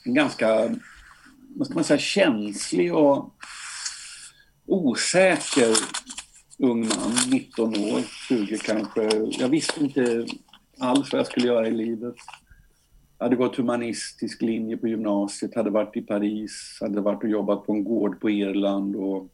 ganska, 0.04 0.76
vad 1.56 1.68
ska 1.68 1.76
man 1.76 1.84
säga, 1.84 2.00
känslig 2.00 2.96
och 2.96 3.34
osäker 4.66 5.76
ung 6.60 6.80
man, 6.80 7.14
19 7.32 7.68
år, 7.68 8.02
20 8.28 8.58
kanske. 8.58 9.10
Jag 9.40 9.50
visste 9.50 9.84
inte 9.84 10.26
alls 10.80 11.12
vad 11.12 11.20
jag 11.20 11.28
skulle 11.28 11.48
göra 11.48 11.68
i 11.68 11.72
livet. 11.72 12.16
Jag 13.18 13.26
hade 13.26 13.36
gått 13.36 13.56
humanistisk 13.56 14.42
linje 14.42 14.78
på 14.78 14.88
gymnasiet, 14.88 15.56
hade 15.56 15.70
varit 15.70 15.98
i 15.98 16.02
Paris, 16.02 16.78
hade 16.82 17.02
varit 17.02 17.24
och 17.24 17.30
jobbat 17.30 17.66
på 17.66 17.74
en 17.74 17.84
gård 17.84 18.22
på 18.22 18.30
Irland 18.30 18.96
och 18.96 19.28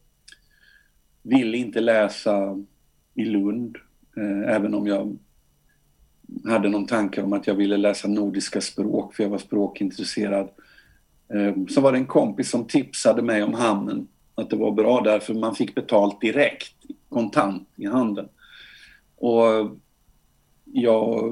ville 1.22 1.58
inte 1.58 1.82
läsa 1.82 2.64
i 3.14 3.26
Lund, 3.26 3.78
eh, 4.18 4.56
även 4.56 4.74
om 4.74 4.88
jag 4.88 5.18
hade 6.46 6.70
någon 6.70 6.88
tanke 6.88 7.22
om 7.22 7.34
att 7.34 7.48
jag 7.48 7.56
ville 7.56 7.78
läsa 7.78 8.08
nordiska 8.08 8.62
språk, 8.62 9.16
för 9.16 9.24
jag 9.24 9.30
var 9.30 9.38
språkintresserad. 9.38 10.50
Ehm, 11.34 11.68
så 11.68 11.82
var 11.82 11.92
det 11.92 11.98
en 11.98 12.06
kompis 12.06 12.50
som 12.50 12.66
tipsade 12.66 13.22
mig 13.22 13.44
om 13.44 13.54
hamnen, 13.54 14.08
att 14.36 14.50
det 14.50 14.56
var 14.56 14.72
bra 14.72 15.02
där, 15.02 15.20
för 15.20 15.34
man 15.34 15.56
fick 15.56 15.76
betalt 15.76 16.22
direkt, 16.22 16.76
kontant 17.10 17.70
i 17.76 17.86
handen. 17.86 18.28
Och 19.16 19.78
jag 20.64 21.32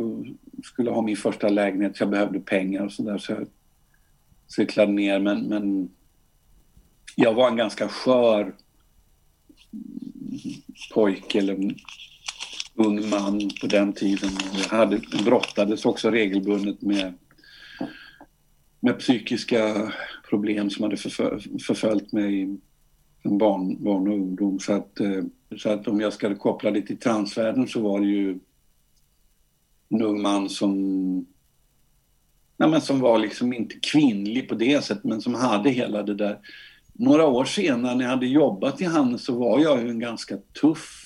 skulle 0.63 0.91
ha 0.91 1.01
min 1.01 1.17
första 1.17 1.49
lägenhet, 1.49 1.99
jag 1.99 2.09
behövde 2.09 2.39
pengar 2.39 2.85
och 2.85 2.91
sådär 2.91 3.17
så 3.17 3.31
jag 3.31 3.47
cyklade 4.47 4.91
ner 4.91 5.19
men, 5.19 5.41
men 5.41 5.89
jag 7.15 7.33
var 7.33 7.47
en 7.47 7.55
ganska 7.55 7.87
skör 7.87 8.55
pojke 10.93 11.37
eller 11.39 11.75
ung 12.75 13.09
man 13.09 13.49
på 13.61 13.67
den 13.67 13.93
tiden. 13.93 14.29
Jag 14.53 14.77
hade, 14.77 15.01
brottades 15.25 15.85
också 15.85 16.11
regelbundet 16.11 16.81
med, 16.81 17.13
med 18.79 18.99
psykiska 18.99 19.91
problem 20.29 20.69
som 20.69 20.83
hade 20.83 20.97
förföljt 20.97 22.11
mig 22.11 22.57
som 23.21 23.37
barn, 23.37 23.83
barn 23.83 24.07
och 24.07 24.13
ungdom. 24.13 24.59
Så 24.59 24.73
att, 24.73 24.99
eh, 24.99 25.23
så 25.57 25.69
att 25.69 25.87
om 25.87 25.99
jag 25.99 26.13
ska 26.13 26.35
koppla 26.35 26.71
det 26.71 26.81
till 26.81 26.97
transvärlden 26.97 27.67
så 27.67 27.81
var 27.81 27.99
det 27.99 28.07
ju 28.07 28.39
en 29.89 30.01
ung 30.01 30.21
man 30.21 30.49
som, 30.49 31.25
ja, 32.57 32.67
men 32.67 32.81
som 32.81 32.99
var 32.99 33.19
liksom 33.19 33.53
inte 33.53 33.75
kvinnlig 33.75 34.49
på 34.49 34.55
det 34.55 34.83
sättet 34.83 35.03
men 35.03 35.21
som 35.21 35.33
hade 35.33 35.69
hela 35.69 36.03
det 36.03 36.15
där. 36.15 36.39
Några 36.93 37.27
år 37.27 37.45
senare 37.45 37.95
när 37.95 38.03
jag 38.03 38.11
hade 38.11 38.27
jobbat 38.27 38.81
i 38.81 38.85
hamnen 38.85 39.19
så 39.19 39.39
var 39.39 39.59
jag 39.59 39.83
ju 39.83 39.89
en 39.89 39.99
ganska 39.99 40.37
tuff 40.61 41.02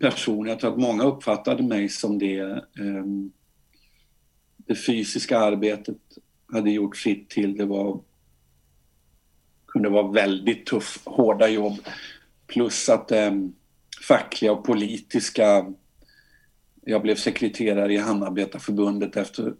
person. 0.00 0.46
Jag 0.46 0.60
tror 0.60 0.72
att 0.72 0.80
många 0.80 1.04
uppfattade 1.04 1.62
mig 1.62 1.88
som 1.88 2.18
det. 2.18 2.64
Ehm, 2.80 3.32
det 4.56 4.74
fysiska 4.74 5.38
arbetet 5.38 5.98
hade 6.52 6.70
gjort 6.70 6.96
sitt 6.96 7.30
till. 7.30 7.56
Det 7.56 7.64
var 7.64 8.00
kunde 9.66 9.88
vara 9.88 10.12
väldigt 10.12 10.66
tuff, 10.66 11.02
hårda 11.04 11.48
jobb. 11.48 11.78
Plus 12.46 12.88
att 12.88 13.08
det 13.08 13.50
fackliga 14.08 14.52
och 14.52 14.64
politiska 14.64 15.66
jag 16.86 17.02
blev 17.02 17.16
sekreterare 17.16 17.94
i 17.94 17.96
Hamnarbetarförbundet 17.96 19.16
efter, 19.16 19.54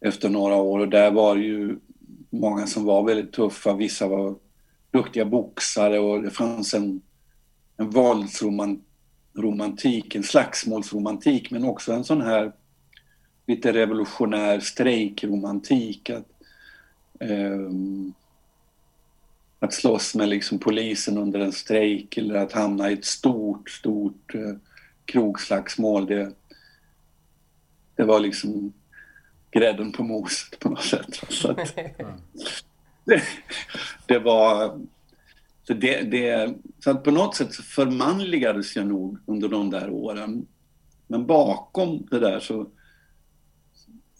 efter 0.00 0.28
några 0.28 0.56
år 0.56 0.78
och 0.78 0.88
där 0.88 1.10
var 1.10 1.36
det 1.36 1.42
ju 1.42 1.78
många 2.30 2.66
som 2.66 2.84
var 2.84 3.02
väldigt 3.02 3.32
tuffa. 3.32 3.74
Vissa 3.74 4.08
var 4.08 4.36
duktiga 4.90 5.24
boxare 5.24 5.98
och 5.98 6.22
det 6.22 6.30
fanns 6.30 6.74
en, 6.74 7.00
en 7.76 7.90
våldsromantik, 7.90 8.84
en 10.14 10.22
slagsmålsromantik 10.22 11.50
men 11.50 11.64
också 11.64 11.92
en 11.92 12.04
sån 12.04 12.20
här 12.20 12.52
lite 13.46 13.72
revolutionär 13.72 14.60
strejkromantik. 14.60 16.10
Att, 16.10 16.26
um, 17.20 18.14
att 19.60 19.74
slåss 19.74 20.14
med 20.14 20.28
liksom 20.28 20.58
polisen 20.58 21.18
under 21.18 21.40
en 21.40 21.52
strejk 21.52 22.16
eller 22.16 22.34
att 22.34 22.52
hamna 22.52 22.90
i 22.90 22.92
ett 22.92 23.04
stort, 23.04 23.70
stort 23.70 24.34
uh, 24.34 24.56
krogslagsmål. 25.04 26.06
Det, 26.06 26.32
det 27.96 28.04
var 28.04 28.20
liksom 28.20 28.72
grädden 29.50 29.92
på 29.92 30.02
moset 30.02 30.58
på 30.58 30.68
något 30.68 30.84
sätt. 30.84 31.20
Så 31.28 31.50
att, 31.50 31.76
det, 33.04 33.22
det, 34.06 34.18
var... 34.18 34.80
Så, 35.68 35.74
det, 35.74 36.02
det, 36.02 36.54
så 36.84 36.90
att 36.90 37.04
på 37.04 37.10
något 37.10 37.36
sätt 37.36 37.54
så 37.54 37.62
förmanligades 37.62 38.76
jag 38.76 38.86
nog 38.86 39.18
under 39.26 39.48
de 39.48 39.70
där 39.70 39.90
åren. 39.90 40.46
Men 41.06 41.26
bakom 41.26 42.06
det 42.10 42.18
där 42.18 42.40
så... 42.40 42.66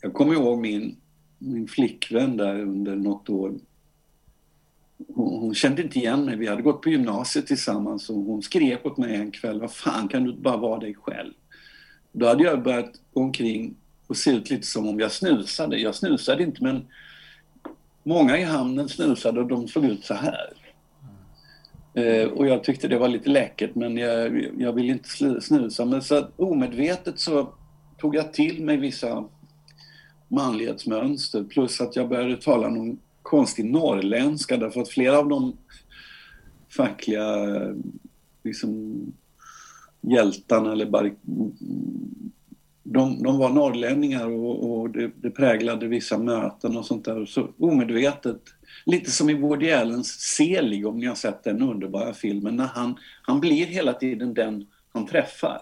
Jag 0.00 0.14
kommer 0.14 0.34
ihåg 0.34 0.58
min, 0.60 0.96
min 1.38 1.68
flickvän 1.68 2.36
där 2.36 2.60
under 2.60 2.96
något 2.96 3.28
år. 3.28 3.54
Hon, 5.14 5.40
hon, 5.40 5.54
kände 5.54 5.82
inte 5.82 5.98
igen 5.98 6.24
mig. 6.24 6.36
Vi 6.36 6.46
hade 6.46 6.62
gått 6.62 6.82
på 6.82 6.90
gymnasiet 6.90 7.46
tillsammans 7.46 8.10
och 8.10 8.16
hon 8.16 8.42
skrek 8.42 8.86
åt 8.86 8.98
mig 8.98 9.16
en 9.16 9.30
kväll. 9.30 9.60
Vad 9.60 9.72
fan, 9.72 10.08
kan 10.08 10.24
du 10.24 10.32
bara 10.32 10.56
vara 10.56 10.80
dig 10.80 10.94
själv? 10.94 11.32
Då 12.12 12.26
hade 12.26 12.44
jag 12.44 12.62
börjat 12.62 13.00
gå 13.12 13.20
omkring 13.20 13.76
och 14.06 14.16
se 14.16 14.30
ut 14.30 14.50
lite 14.50 14.66
som 14.66 14.88
om 14.88 15.00
jag 15.00 15.12
snusade. 15.12 15.78
Jag 15.78 15.94
snusade 15.94 16.42
inte 16.42 16.64
men 16.64 16.86
många 18.02 18.38
i 18.38 18.44
hamnen 18.44 18.88
snusade 18.88 19.40
och 19.40 19.46
de 19.46 19.68
såg 19.68 19.84
ut 19.84 20.04
så 20.04 20.14
här. 20.14 20.57
Eh, 21.98 22.28
och 22.28 22.46
jag 22.46 22.64
tyckte 22.64 22.88
det 22.88 22.98
var 22.98 23.08
lite 23.08 23.30
läckert 23.30 23.74
men 23.74 23.96
jag, 23.96 24.46
jag 24.58 24.72
ville 24.72 24.92
inte 24.92 25.08
snusa. 25.40 25.84
Men 25.84 26.02
så 26.02 26.26
omedvetet 26.36 27.18
så 27.18 27.54
tog 27.98 28.14
jag 28.14 28.32
till 28.32 28.64
mig 28.64 28.76
vissa 28.76 29.24
manlighetsmönster 30.28 31.44
plus 31.44 31.80
att 31.80 31.96
jag 31.96 32.08
började 32.08 32.36
tala 32.36 32.68
någon 32.68 32.98
konstig 33.22 33.64
norrländska 33.64 34.56
därför 34.56 34.80
att 34.80 34.88
flera 34.88 35.18
av 35.18 35.28
de 35.28 35.56
fackliga 36.76 37.48
liksom, 38.44 39.00
hjältarna 40.00 40.72
eller 40.72 40.86
bar... 40.86 41.14
de, 42.82 43.22
de 43.22 43.38
var 43.38 43.50
norrlänningar 43.50 44.26
och, 44.26 44.80
och 44.80 44.90
det, 44.90 45.10
det, 45.22 45.30
präglade 45.30 45.86
vissa 45.86 46.18
möten 46.18 46.76
och 46.76 46.86
sånt 46.86 47.04
där. 47.04 47.26
Så 47.26 47.48
omedvetet, 47.58 48.40
lite 48.88 49.10
som 49.10 49.30
i 49.30 49.34
Woody 49.34 49.70
Allens 49.70 50.20
Selig, 50.20 50.86
om 50.86 50.98
ni 50.98 51.06
har 51.06 51.14
sett 51.14 51.44
den 51.44 51.62
underbara 51.62 52.14
filmen, 52.14 52.56
när 52.56 52.66
han, 52.66 52.96
han 53.22 53.40
blir 53.40 53.66
hela 53.66 53.92
tiden 53.92 54.34
den 54.34 54.66
han 54.92 55.06
träffar. 55.06 55.60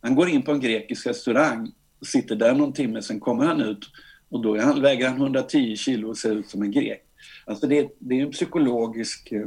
Han 0.00 0.14
går 0.14 0.28
in 0.28 0.42
på 0.42 0.52
en 0.52 0.60
grekisk 0.60 1.06
restaurang 1.06 1.72
och 2.00 2.06
sitter 2.06 2.36
där 2.36 2.54
någon 2.54 2.72
timme, 2.72 3.02
sen 3.02 3.20
kommer 3.20 3.46
han 3.46 3.60
ut 3.60 3.90
och 4.28 4.42
då 4.42 4.54
är 4.54 4.60
han, 4.60 4.82
väger 4.82 5.08
han 5.08 5.16
110 5.16 5.76
kilo 5.76 6.08
och 6.08 6.16
ser 6.16 6.34
ut 6.34 6.48
som 6.48 6.62
en 6.62 6.70
grek. 6.70 7.02
Alltså 7.44 7.66
det, 7.66 7.88
det 7.98 8.18
är 8.18 8.22
en 8.22 8.30
psykologisk 8.30 9.32
eh, 9.32 9.46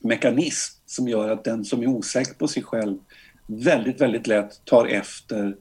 mekanism 0.00 0.80
som 0.86 1.08
gör 1.08 1.28
att 1.28 1.44
den 1.44 1.64
som 1.64 1.82
är 1.82 1.86
osäker 1.86 2.34
på 2.34 2.48
sig 2.48 2.62
själv 2.62 2.98
väldigt, 3.46 4.00
väldigt 4.00 4.26
lätt 4.26 4.64
tar 4.64 4.86
efter 4.86 5.56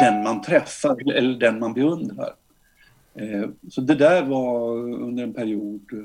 den 0.00 0.22
man 0.22 0.42
träffar 0.42 1.12
eller 1.12 1.38
den 1.38 1.58
man 1.58 1.74
beundrar. 1.74 2.34
Eh, 3.18 3.48
så 3.70 3.80
det 3.80 3.94
där 3.94 4.24
var 4.24 4.76
under 4.78 5.22
en 5.22 5.34
period... 5.34 5.80
Eh, 5.92 5.98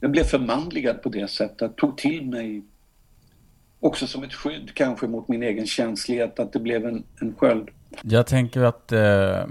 jag 0.00 0.10
blev 0.10 0.24
förmanligad 0.24 1.02
på 1.02 1.08
det 1.08 1.30
sättet, 1.30 1.60
Jag 1.60 1.76
tog 1.76 1.98
till 1.98 2.26
mig 2.26 2.62
också 3.80 4.06
som 4.06 4.22
ett 4.22 4.34
skydd 4.34 4.74
kanske 4.74 5.06
mot 5.06 5.28
min 5.28 5.42
egen 5.42 5.66
känslighet, 5.66 6.40
att 6.40 6.52
det 6.52 6.60
blev 6.60 6.86
en, 6.86 7.04
en 7.20 7.34
sköld. 7.34 7.68
Jag 8.02 8.26
tänker 8.26 8.62
att 8.62 8.92
eh, 8.92 9.44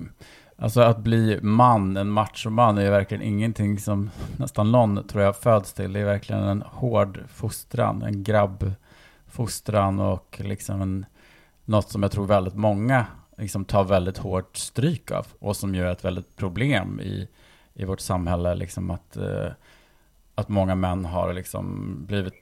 alltså 0.55 0.81
att 0.81 0.97
bli 0.97 1.39
man, 1.41 1.97
en 1.97 2.09
machoman, 2.09 2.77
är 2.77 2.91
verkligen 2.91 3.23
ingenting 3.23 3.79
som 3.79 4.09
nästan 4.37 4.71
någon 4.71 5.07
tror 5.07 5.23
jag 5.23 5.35
föds 5.35 5.73
till. 5.73 5.93
Det 5.93 5.99
är 5.99 6.05
verkligen 6.05 6.43
en 6.43 6.61
hård 6.61 7.19
fostran, 7.27 8.01
en 8.01 8.23
grabbfostran 8.23 9.99
och 9.99 10.41
liksom 10.43 10.81
en 10.81 11.05
något 11.65 11.89
som 11.89 12.03
jag 12.03 12.11
tror 12.11 12.25
väldigt 12.25 12.55
många 12.55 13.05
liksom 13.37 13.65
tar 13.65 13.83
väldigt 13.83 14.17
hårt 14.17 14.57
stryk 14.57 15.11
av 15.11 15.27
och 15.39 15.55
som 15.55 15.75
ju 15.75 15.81
är 15.81 15.91
ett 15.91 16.05
väldigt 16.05 16.35
problem 16.35 16.99
i, 16.99 17.27
i 17.73 17.85
vårt 17.85 17.99
samhälle, 17.99 18.55
liksom 18.55 18.91
att, 18.91 19.17
eh, 19.17 19.51
att 20.35 20.49
många 20.49 20.75
män 20.75 21.05
har 21.05 21.33
liksom 21.33 21.95
blivit, 22.05 22.33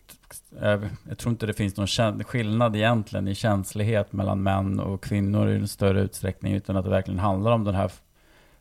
jag, 0.62 0.90
jag 1.10 1.18
tror 1.18 1.32
inte 1.32 1.46
det 1.46 1.54
finns 1.54 1.78
någon 1.78 2.24
skillnad 2.24 2.76
egentligen 2.76 3.28
i 3.28 3.36
känslighet 3.36 4.14
mellan 4.14 4.44
män 4.44 4.80
och 4.80 5.04
kvinnor 5.04 5.50
i 5.50 5.56
en 5.56 5.68
större 5.68 6.02
utsträckning, 6.02 6.54
utan 6.54 6.76
att 6.76 6.86
det 6.86 6.92
verkligen 6.92 7.20
handlar 7.20 7.52
om 7.52 7.64
den 7.64 7.76
här 7.76 7.92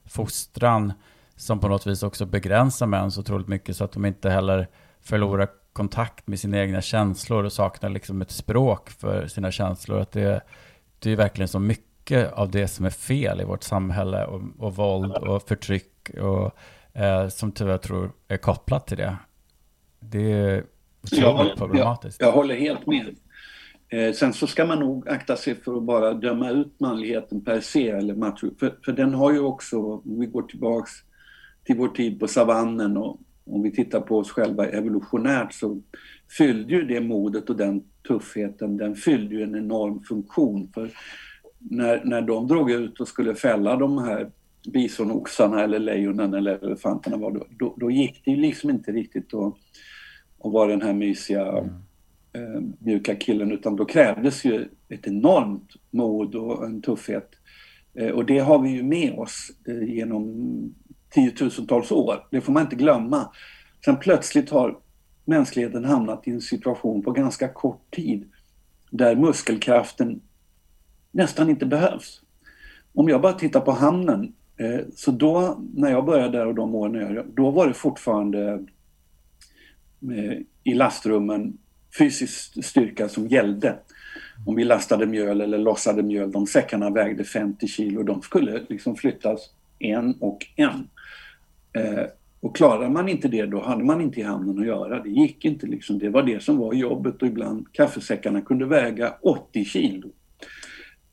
fostran 0.04 0.92
som 1.36 1.60
på 1.60 1.68
något 1.68 1.86
vis 1.86 2.02
också 2.02 2.26
begränsar 2.26 2.86
män 2.86 3.10
så 3.10 3.20
otroligt 3.20 3.48
mycket 3.48 3.76
så 3.76 3.84
att 3.84 3.92
de 3.92 4.04
inte 4.04 4.30
heller 4.30 4.68
förlorar 5.00 5.48
kontakt 5.72 6.26
med 6.26 6.40
sina 6.40 6.58
egna 6.58 6.80
känslor 6.80 7.44
och 7.44 7.52
saknar 7.52 7.90
liksom 7.90 8.22
ett 8.22 8.30
språk 8.30 8.90
för 8.90 9.26
sina 9.26 9.50
känslor. 9.50 10.00
Att 10.00 10.12
det, 10.12 10.40
det 10.98 11.10
är 11.10 11.16
verkligen 11.16 11.48
så 11.48 11.58
mycket 11.58 11.93
av 12.12 12.50
det 12.50 12.68
som 12.68 12.86
är 12.86 12.90
fel 12.90 13.40
i 13.40 13.44
vårt 13.44 13.62
samhälle 13.62 14.24
och, 14.24 14.42
och 14.58 14.76
våld 14.76 15.12
och 15.12 15.42
förtryck 15.42 16.10
och 16.20 16.50
eh, 17.00 17.28
som 17.28 17.52
tyvärr 17.52 17.78
tror 17.78 18.12
är 18.28 18.36
kopplat 18.36 18.86
till 18.86 18.96
det. 18.96 19.16
Det 20.00 20.32
är 20.32 20.64
otroligt 21.02 21.56
problematiskt. 21.56 22.20
Jag, 22.20 22.28
jag 22.28 22.32
håller 22.32 22.54
helt 22.54 22.86
med. 22.86 23.14
Eh, 23.88 24.12
sen 24.12 24.32
så 24.32 24.46
ska 24.46 24.66
man 24.66 24.78
nog 24.78 25.08
akta 25.08 25.36
sig 25.36 25.54
för 25.54 25.76
att 25.76 25.82
bara 25.82 26.14
döma 26.14 26.50
ut 26.50 26.80
manligheten 26.80 27.44
per 27.44 27.60
se 27.60 27.88
eller 27.88 28.14
macho. 28.14 28.50
För, 28.58 28.78
för 28.84 28.92
den 28.92 29.14
har 29.14 29.32
ju 29.32 29.40
också, 29.40 29.78
om 29.82 30.20
vi 30.20 30.26
går 30.26 30.42
tillbaks 30.42 30.90
till 31.64 31.76
vår 31.76 31.88
tid 31.88 32.20
på 32.20 32.28
savannen 32.28 32.96
och 32.96 33.20
om 33.46 33.62
vi 33.62 33.70
tittar 33.70 34.00
på 34.00 34.18
oss 34.18 34.30
själva 34.30 34.66
evolutionärt 34.66 35.52
så 35.52 35.80
fyllde 36.38 36.74
ju 36.74 36.84
det 36.84 37.00
modet 37.00 37.50
och 37.50 37.56
den 37.56 37.82
tuffheten, 38.08 38.76
den 38.76 38.94
fyllde 38.94 39.34
ju 39.34 39.42
en 39.42 39.56
enorm 39.56 40.02
funktion. 40.02 40.70
För 40.74 40.90
när, 41.70 42.04
när 42.04 42.22
de 42.22 42.48
drog 42.48 42.70
ut 42.70 43.00
och 43.00 43.08
skulle 43.08 43.34
fälla 43.34 43.76
de 43.76 43.98
här 43.98 44.30
bisonoxarna 44.72 45.62
eller 45.62 45.78
lejonen 45.78 46.34
eller 46.34 46.64
elefanterna 46.64 47.16
var 47.16 47.30
då, 47.30 47.46
då, 47.50 47.74
då 47.76 47.90
gick 47.90 48.24
det 48.24 48.30
ju 48.30 48.36
liksom 48.36 48.70
inte 48.70 48.92
riktigt 48.92 49.34
att, 49.34 49.54
att 50.44 50.52
vara 50.52 50.70
den 50.70 50.82
här 50.82 50.92
mysiga 50.92 51.46
mm. 51.46 51.70
eh, 52.32 52.62
mjuka 52.78 53.14
killen 53.14 53.52
utan 53.52 53.76
då 53.76 53.84
krävdes 53.84 54.44
ju 54.44 54.68
ett 54.88 55.06
enormt 55.06 55.70
mod 55.90 56.34
och 56.34 56.64
en 56.64 56.82
tuffhet. 56.82 57.30
Eh, 57.94 58.10
och 58.10 58.24
det 58.24 58.38
har 58.38 58.58
vi 58.58 58.70
ju 58.70 58.82
med 58.82 59.18
oss 59.18 59.50
eh, 59.68 59.94
genom 59.94 60.74
tiotusentals 61.10 61.92
år. 61.92 62.26
Det 62.30 62.40
får 62.40 62.52
man 62.52 62.62
inte 62.62 62.76
glömma. 62.76 63.30
Sen 63.84 63.96
plötsligt 63.96 64.50
har 64.50 64.78
mänskligheten 65.24 65.84
hamnat 65.84 66.28
i 66.28 66.30
en 66.30 66.40
situation 66.40 67.02
på 67.02 67.10
ganska 67.10 67.48
kort 67.48 67.94
tid 67.94 68.30
där 68.90 69.16
muskelkraften 69.16 70.20
nästan 71.14 71.50
inte 71.50 71.66
behövs. 71.66 72.20
Om 72.94 73.08
jag 73.08 73.20
bara 73.20 73.32
tittar 73.32 73.60
på 73.60 73.72
hamnen, 73.72 74.32
eh, 74.56 74.80
så 74.96 75.10
då 75.10 75.58
när 75.74 75.90
jag 75.90 76.04
började 76.04 76.38
där 76.38 76.46
och 76.46 76.54
de 76.54 76.74
åren 76.74 77.22
då 77.34 77.50
var 77.50 77.68
det 77.68 77.74
fortfarande 77.74 78.52
eh, 80.02 80.38
i 80.64 80.74
lastrummen 80.74 81.58
fysisk 81.98 82.64
styrka 82.64 83.08
som 83.08 83.28
gällde. 83.28 83.74
Om 84.46 84.54
vi 84.54 84.64
lastade 84.64 85.06
mjöl 85.06 85.40
eller 85.40 85.58
lossade 85.58 86.02
mjöl, 86.02 86.32
de 86.32 86.46
säckarna 86.46 86.90
vägde 86.90 87.24
50 87.24 87.66
kilo, 87.66 88.02
de 88.02 88.22
skulle 88.22 88.62
liksom 88.68 88.96
flyttas 88.96 89.40
en 89.78 90.14
och 90.20 90.46
en. 90.56 90.88
Eh, 91.72 92.04
och 92.40 92.56
klarade 92.56 92.90
man 92.90 93.08
inte 93.08 93.28
det 93.28 93.46
då 93.46 93.62
hade 93.62 93.84
man 93.84 94.00
inte 94.00 94.20
i 94.20 94.22
hamnen 94.22 94.58
att 94.58 94.66
göra. 94.66 95.02
Det 95.02 95.10
gick 95.10 95.44
inte 95.44 95.66
liksom. 95.66 95.98
Det 95.98 96.08
var 96.08 96.22
det 96.22 96.42
som 96.42 96.58
var 96.58 96.72
jobbet 96.72 97.22
och 97.22 97.28
ibland 97.28 97.72
kaffesäckarna 97.72 98.40
kunde 98.40 98.66
väga 98.66 99.14
80 99.22 99.64
kilo. 99.64 100.08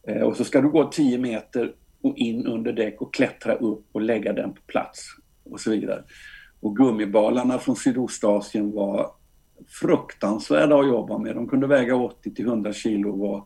Eh, 0.08 0.22
och 0.22 0.38
så 0.38 0.44
ska 0.44 0.62
du 0.62 0.70
gå 0.70 0.84
10 0.84 1.18
meter 1.18 1.74
och 2.02 2.18
in 2.18 2.48
under 2.48 2.74
däck 2.74 3.02
och 3.02 3.14
klättra 3.14 3.56
upp 3.56 3.86
och 3.92 4.02
lägga 4.02 4.34
den 4.34 4.54
på 4.54 4.62
plats 4.62 5.08
och 5.44 5.60
så 5.60 5.72
vidare. 5.72 6.04
Och 6.60 6.76
gummibalarna 6.76 7.60
från 7.60 7.76
Sydostasien 7.76 8.72
var 8.72 9.12
fruktansvärda 9.68 10.80
att 10.80 10.88
jobba 10.88 11.18
med. 11.18 11.36
De 11.36 11.48
kunde 11.48 11.68
väga 11.68 11.96
80 11.96 12.34
till 12.34 12.46
100 12.46 12.74
kilo 12.74 13.12
och 13.12 13.20
var 13.20 13.46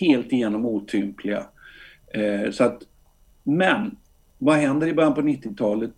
helt 0.00 0.32
igenom 0.32 0.66
otympliga. 0.66 1.46
Eh, 2.14 2.50
så 2.50 2.64
att, 2.64 2.82
men 3.42 3.96
vad 4.38 4.56
händer 4.56 4.86
i 4.86 4.94
början 4.94 5.14
på 5.14 5.20
90-talet? 5.20 5.94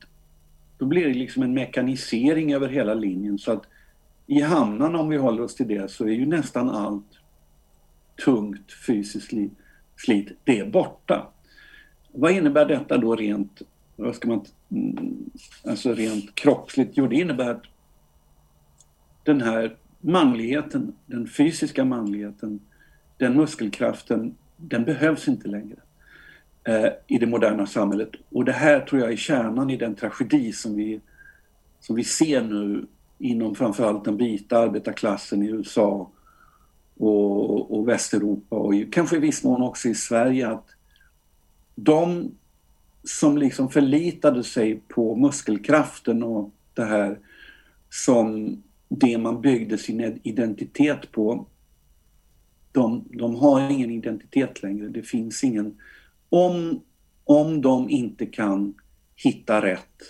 Då 0.78 0.86
blir 0.86 1.07
det 1.07 1.14
liksom 1.14 1.43
en 1.43 1.55
mekanisering 1.55 2.55
över 2.55 2.68
hela 2.68 2.95
linjen 2.95 3.38
så 3.38 3.53
att 3.53 3.62
i 4.26 4.40
hamnarna, 4.40 4.99
om 4.99 5.09
vi 5.09 5.16
håller 5.16 5.43
oss 5.43 5.55
till 5.55 5.68
det, 5.68 5.90
så 5.90 6.05
är 6.05 6.12
ju 6.12 6.26
nästan 6.26 6.70
allt 6.70 7.18
tungt 8.24 8.72
fysiskt 8.86 9.32
flit, 10.05 10.28
det 10.44 10.59
är 10.59 10.66
borta. 10.66 11.26
Vad 12.12 12.32
innebär 12.32 12.66
detta 12.66 12.98
då 12.98 13.16
rent, 13.16 13.62
vad 13.96 14.14
ska 14.14 14.28
man, 14.28 14.44
mm, 14.70 15.30
alltså 15.64 15.94
rent 15.94 16.34
kroppsligt? 16.34 16.92
Jo, 16.94 17.07
det 17.07 17.16
innebär 17.16 17.50
att 17.50 17.62
den 19.22 19.40
här 19.40 19.76
manligheten, 20.00 20.92
den 21.07 21.28
fysiska 21.28 21.84
manligheten, 21.84 22.61
den 23.16 23.36
muskelkraften, 23.36 24.34
den 24.57 24.84
behövs 24.84 25.28
inte 25.28 25.48
längre 25.48 25.76
eh, 26.64 26.92
i 27.07 27.18
det 27.18 27.26
moderna 27.26 27.66
samhället. 27.66 28.11
Och 28.30 28.44
det 28.44 28.53
här 28.53 28.80
tror 28.80 29.00
jag 29.00 29.12
är 29.12 29.16
kärnan 29.16 29.70
i 29.70 29.76
den 29.76 29.94
tragedi 29.94 30.53
som 30.53 30.76
vi, 30.76 31.00
som 31.80 31.96
vi 31.96 32.05
ser 32.05 32.42
nu 32.42 32.86
inom 33.18 33.55
framförallt 33.55 34.05
den 34.05 34.16
vita 34.16 34.59
arbetarklassen 34.59 35.42
i 35.42 35.46
USA 35.46 36.11
och, 36.99 37.78
och 37.78 37.88
Västeuropa 37.88 38.57
och 38.57 38.74
kanske 38.93 39.16
i 39.16 39.20
viss 39.20 39.45
mån 39.45 39.62
också 39.62 39.88
i 39.88 39.95
Sverige 39.95 40.49
att 40.49 40.66
de 41.74 42.30
som 43.05 43.38
liksom 43.38 43.70
förlitade 43.70 44.45
sig 44.45 44.80
på 44.88 45.16
muskelkraften 45.16 46.22
och 46.22 46.51
det 46.74 46.84
här 46.84 47.18
som 47.90 48.57
det 48.88 49.18
man 49.18 49.40
byggde 49.40 49.78
sin 49.78 50.20
identitet 50.22 51.12
på 51.12 51.47
de, 52.72 53.05
de 53.12 53.34
har 53.34 53.70
ingen 53.70 53.90
identitet 53.90 54.62
längre. 54.62 54.88
Det 54.88 55.03
finns 55.03 55.45
ingen 55.45 55.76
om, 56.28 56.80
om 57.24 57.62
de 57.62 57.90
inte 57.90 58.26
kan 58.26 58.74
hitta 59.16 59.62
rätt 59.62 60.03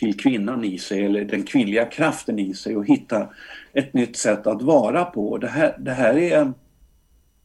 till 0.00 0.16
kvinnan 0.16 0.64
i 0.64 0.78
sig 0.78 1.04
eller 1.04 1.24
den 1.24 1.42
kvinnliga 1.42 1.84
kraften 1.84 2.38
i 2.38 2.54
sig 2.54 2.76
och 2.76 2.86
hitta 2.86 3.28
ett 3.72 3.94
nytt 3.94 4.16
sätt 4.16 4.46
att 4.46 4.62
vara 4.62 5.04
på. 5.04 5.38
Det 5.38 5.48
här, 5.48 5.76
det 5.80 5.92
här 5.92 6.18
är... 6.18 6.52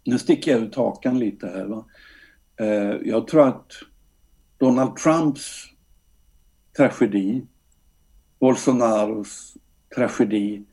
Nu 0.04 0.18
sticker 0.18 0.52
jag 0.52 0.62
ut 0.62 0.76
hakan 0.76 1.20
lite 1.20 1.48
här. 1.48 1.66
Va? 1.66 1.86
Eh, 2.58 2.96
jag 3.06 3.28
tror 3.28 3.48
att 3.48 3.72
Donald 4.58 4.96
Trumps 4.96 5.66
tragedi, 6.78 7.46
Bolsonaros 8.40 9.58
tragedi, 9.96 10.64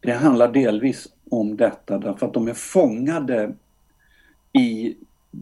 det 0.00 0.12
handlar 0.12 0.52
delvis 0.52 1.08
om 1.30 1.56
detta 1.56 1.98
därför 1.98 2.26
att 2.26 2.34
de 2.34 2.48
är 2.48 2.54
fångade 2.54 3.54
i 4.52 4.96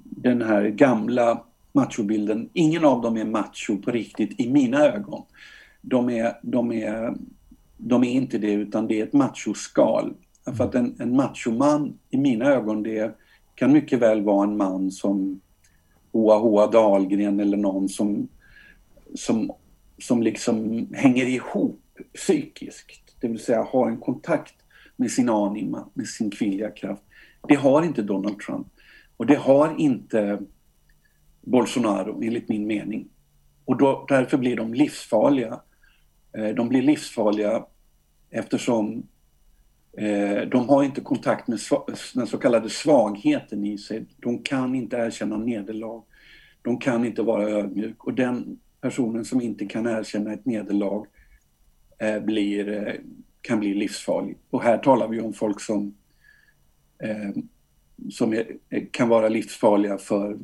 den 0.05 0.43
här 0.43 0.69
gamla 0.69 1.45
machobilden. 1.73 2.51
Ingen 2.53 2.85
av 2.85 3.03
dem 3.03 3.17
är 3.17 3.25
macho 3.25 3.77
på 3.85 3.91
riktigt 3.91 4.41
i 4.41 4.51
mina 4.51 4.85
ögon. 4.85 5.23
De 5.81 6.11
är, 6.11 6.39
de 6.43 6.73
är, 6.73 7.15
de 7.77 8.05
är 8.05 8.11
inte 8.11 8.39
det 8.39 8.53
utan 8.53 8.87
det 8.87 9.01
är 9.01 9.07
ett 9.07 9.13
machoskal. 9.13 10.15
För 10.57 10.65
att 10.65 10.75
en, 10.75 10.97
en 10.99 11.17
machoman 11.17 11.99
i 12.11 12.17
mina 12.17 12.45
ögon 12.45 12.83
det 12.83 13.17
kan 13.55 13.73
mycket 13.73 13.99
väl 13.99 14.23
vara 14.23 14.49
en 14.49 14.57
man 14.57 14.91
som 14.91 15.41
Hoa 16.13 16.39
Hoa 16.39 16.67
Dahlgren 16.67 17.41
eller 17.41 17.57
någon 17.57 17.89
som, 17.89 18.29
som, 19.15 19.53
som 19.99 20.23
liksom 20.23 20.87
hänger 20.95 21.27
ihop 21.27 21.81
psykiskt. 22.15 23.15
Det 23.21 23.29
vill 23.29 23.39
säga 23.39 23.63
har 23.63 23.89
en 23.89 24.01
kontakt 24.01 24.55
med 24.97 25.11
sin 25.11 25.29
anima, 25.29 25.89
med 25.95 26.07
sin 26.07 26.31
kvinnliga 26.31 26.71
kraft. 26.71 27.03
Det 27.49 27.55
har 27.55 27.83
inte 27.83 28.03
Donald 28.03 28.39
Trump. 28.39 28.67
Och 29.17 29.27
det 29.27 29.35
har 29.35 29.75
inte 29.79 30.39
Bolsonaro 31.41 32.23
enligt 32.23 32.49
min 32.49 32.67
mening. 32.67 33.09
Och 33.65 33.77
då, 33.77 34.07
därför 34.09 34.39
blir 34.39 34.57
de 34.57 34.75
livsfarliga. 34.75 35.61
Eh, 36.37 36.49
de 36.49 36.69
blir 36.69 36.83
livsfarliga 36.83 37.65
eftersom 38.31 39.07
eh, 39.99 40.41
de 40.41 40.69
har 40.69 40.85
inte 40.85 41.01
kontakt 41.01 41.49
med 41.49 41.59
den 42.15 42.27
så 42.27 42.39
kallade 42.39 42.71
svagheten 42.71 43.67
i 43.67 43.79
sig. 43.79 44.07
De 44.17 44.43
kan 44.43 44.75
inte 44.75 44.97
erkänna 44.97 45.37
nederlag. 45.37 46.05
De 46.63 46.79
kan 46.79 47.05
inte 47.05 47.23
vara 47.23 47.49
ödmjuk 47.51 48.05
och 48.05 48.15
den 48.15 48.59
personen 48.81 49.25
som 49.25 49.41
inte 49.41 49.67
kan 49.67 49.87
erkänna 49.87 50.33
ett 50.33 50.47
nederlag 50.47 51.07
eh, 51.99 52.21
blir, 52.21 52.97
kan 53.41 53.61
bli 53.61 53.75
livsfarlig. 53.75 54.37
Och 54.51 54.63
här 54.63 54.79
talar 54.79 55.09
vi 55.09 55.21
om 55.21 55.33
folk 55.33 55.61
som 55.61 55.95
som 58.11 58.33
är, 58.33 58.47
kan 58.91 59.09
vara 59.09 59.29
livsfarliga 59.29 59.99
för, 59.99 60.39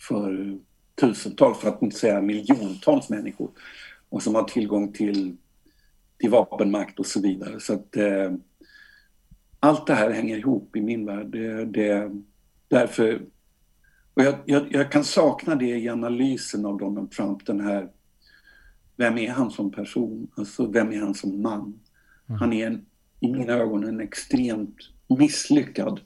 för 0.00 0.58
tusentals, 1.00 1.58
för 1.58 1.68
att 1.68 1.82
inte 1.82 1.96
säga 1.96 2.20
miljontals 2.20 3.08
människor 3.08 3.50
och 4.08 4.22
som 4.22 4.34
har 4.34 4.42
tillgång 4.42 4.92
till, 4.92 5.36
till 6.18 6.30
vapenmakt 6.30 6.98
och 6.98 7.06
så 7.06 7.20
vidare. 7.20 7.60
Så 7.60 7.74
att 7.74 7.96
eh, 7.96 8.32
allt 9.60 9.86
det 9.86 9.94
här 9.94 10.10
hänger 10.10 10.36
ihop 10.36 10.76
i 10.76 10.80
min 10.80 11.06
värld. 11.06 11.26
Det, 11.26 11.64
det, 11.64 12.10
därför, 12.68 13.22
och 14.14 14.22
jag, 14.22 14.34
jag, 14.44 14.66
jag, 14.70 14.92
kan 14.92 15.04
sakna 15.04 15.54
det 15.54 15.78
i 15.78 15.88
analysen 15.88 16.66
av 16.66 16.78
Donald 16.78 17.10
Trump, 17.10 17.46
den 17.46 17.60
här 17.60 17.88
vem 18.96 19.18
är 19.18 19.30
han 19.30 19.50
som 19.50 19.70
person? 19.70 20.28
Alltså 20.36 20.66
vem 20.66 20.92
är 20.92 21.00
han 21.00 21.14
som 21.14 21.42
man? 21.42 21.80
Mm. 22.28 22.40
Han 22.40 22.52
är 22.52 22.66
en, 22.66 22.86
i 23.20 23.28
mina 23.28 23.52
ögon 23.52 23.84
en 23.84 24.00
extremt 24.00 24.76
misslyckad 25.18 26.00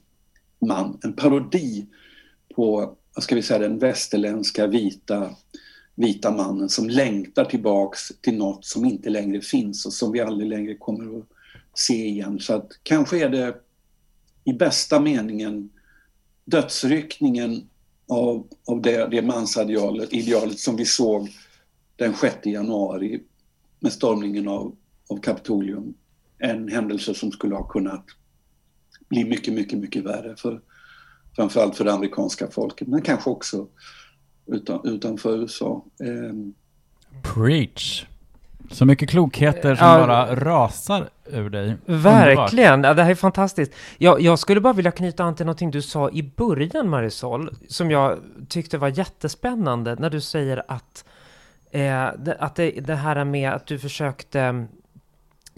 man. 0.59 0.99
En 1.03 1.13
parodi 1.13 1.87
på, 2.55 2.97
vad 3.15 3.23
ska 3.23 3.35
vi 3.35 3.41
säga, 3.41 3.59
den 3.59 3.79
västerländska 3.79 4.67
vita, 4.67 5.29
vita 5.95 6.31
mannen 6.31 6.69
som 6.69 6.89
längtar 6.89 7.45
tillbaks 7.45 8.11
till 8.21 8.37
något 8.37 8.65
som 8.65 8.85
inte 8.85 9.09
längre 9.09 9.41
finns 9.41 9.85
och 9.85 9.93
som 9.93 10.11
vi 10.11 10.19
aldrig 10.19 10.49
längre 10.49 10.75
kommer 10.75 11.19
att 11.19 11.25
se 11.73 12.07
igen. 12.07 12.39
Så 12.39 12.53
att 12.53 12.71
kanske 12.83 13.25
är 13.25 13.29
det 13.29 13.55
i 14.43 14.53
bästa 14.53 14.99
meningen 14.99 15.69
dödsryckningen 16.45 17.69
av, 18.07 18.47
av 18.65 18.81
det, 18.81 19.07
det 19.11 19.21
mansidealet 19.21 20.13
idealet 20.13 20.59
som 20.59 20.75
vi 20.75 20.85
såg 20.85 21.29
den 21.95 22.13
6 22.15 22.35
januari 22.45 23.21
med 23.79 23.93
stormningen 23.93 24.47
av, 24.47 24.75
av 25.09 25.17
Kapitolium. 25.17 25.93
En 26.37 26.67
händelse 26.67 27.13
som 27.13 27.31
skulle 27.31 27.55
ha 27.55 27.67
kunnat 27.67 28.05
bli 29.09 29.25
mycket, 29.25 29.53
mycket, 29.53 29.79
mycket 29.79 30.03
värre 30.03 30.35
för 30.35 30.61
framförallt 31.35 31.75
för 31.75 31.85
det 31.85 31.93
amerikanska 31.93 32.47
folket, 32.47 32.87
men 32.87 33.01
kanske 33.01 33.29
också 33.29 33.67
utan, 34.45 34.87
utanför 34.87 35.37
USA. 35.37 35.85
Um, 35.99 36.53
Preach! 37.23 38.05
Så 38.71 38.85
mycket 38.85 39.09
klokheter 39.09 39.75
som 39.75 39.87
ja, 39.87 40.07
bara 40.07 40.35
rasar 40.35 41.09
ur 41.25 41.49
dig. 41.49 41.77
Verkligen, 41.85 42.83
ja, 42.83 42.93
det 42.93 43.03
här 43.03 43.11
är 43.11 43.15
fantastiskt. 43.15 43.71
Jag, 43.97 44.21
jag, 44.21 44.39
skulle 44.39 44.61
bara 44.61 44.73
vilja 44.73 44.91
knyta 44.91 45.23
an 45.23 45.35
till 45.35 45.45
någonting 45.45 45.71
du 45.71 45.81
sa 45.81 46.09
i 46.09 46.23
början, 46.23 46.89
Marisol, 46.89 47.55
som 47.67 47.91
jag 47.91 48.19
tyckte 48.49 48.77
var 48.77 48.87
jättespännande, 48.87 49.95
när 49.95 50.09
du 50.09 50.21
säger 50.21 50.63
att, 50.67 51.05
eh, 51.71 52.09
det, 52.17 52.37
att 52.39 52.55
det, 52.55 52.71
det 52.71 52.95
här 52.95 53.25
med 53.25 53.51
att 53.51 53.67
du 53.67 53.79
försökte 53.79 54.65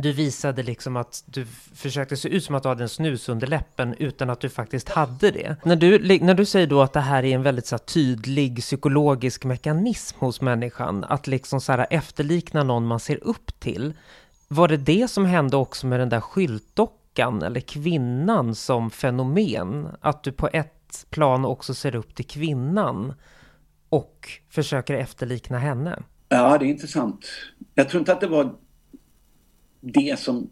du 0.04 0.12
visade 0.12 0.64
liksom 0.64 0.98
att 0.98 1.24
du 1.26 1.46
försökte 1.76 2.18
se 2.18 2.30
ut 2.30 2.44
som 2.44 2.56
att 2.56 2.64
du 2.64 2.70
hade 2.70 2.84
en 2.84 2.90
snus 2.90 3.30
under 3.30 3.48
läppen 3.48 3.96
utan 4.00 4.30
att 4.30 4.40
du 4.40 4.50
faktiskt 4.50 4.90
hade 4.90 5.32
det. 5.32 5.56
När 5.64 5.76
du, 5.76 6.20
när 6.20 6.34
du 6.34 6.46
säger 6.46 6.68
då 6.68 6.82
att 6.82 6.94
det 6.94 7.00
här 7.00 7.24
är 7.24 7.36
en 7.36 7.44
väldigt 7.44 7.66
så 7.66 7.76
här, 7.76 7.80
tydlig 7.80 8.60
psykologisk 8.60 9.46
mekanism 9.46 10.20
hos 10.20 10.42
människan, 10.42 11.04
att 11.04 11.28
liksom 11.28 11.62
så 11.62 11.72
här, 11.72 11.88
efterlikna 11.90 12.64
någon 12.64 12.86
man 12.86 13.00
ser 13.00 13.24
upp 13.24 13.60
till. 13.60 13.94
Var 14.48 14.68
det 14.68 14.78
det 14.78 15.08
som 15.08 15.26
hände 15.26 15.58
också 15.58 15.88
med 15.88 16.00
den 16.00 16.10
där 16.10 16.22
skyltdockan 16.22 17.42
eller 17.42 17.60
kvinnan 17.60 18.56
som 18.56 18.92
fenomen? 18.92 19.88
Att 20.02 20.24
du 20.24 20.32
på 20.32 20.50
ett 20.54 21.06
plan 21.10 21.46
också 21.46 21.74
ser 21.74 21.96
upp 21.96 22.16
till 22.16 22.26
kvinnan 22.26 23.14
och 23.90 24.30
försöker 24.50 24.94
efterlikna 24.94 25.58
henne? 25.58 26.04
Ja, 26.30 26.58
det 26.58 26.66
är 26.66 26.70
intressant. 26.70 27.26
Jag 27.76 27.90
tror 27.90 28.00
inte 28.00 28.14
att 28.14 28.22
det 28.22 28.28
var 28.28 28.56
det 29.84 30.20
som... 30.20 30.50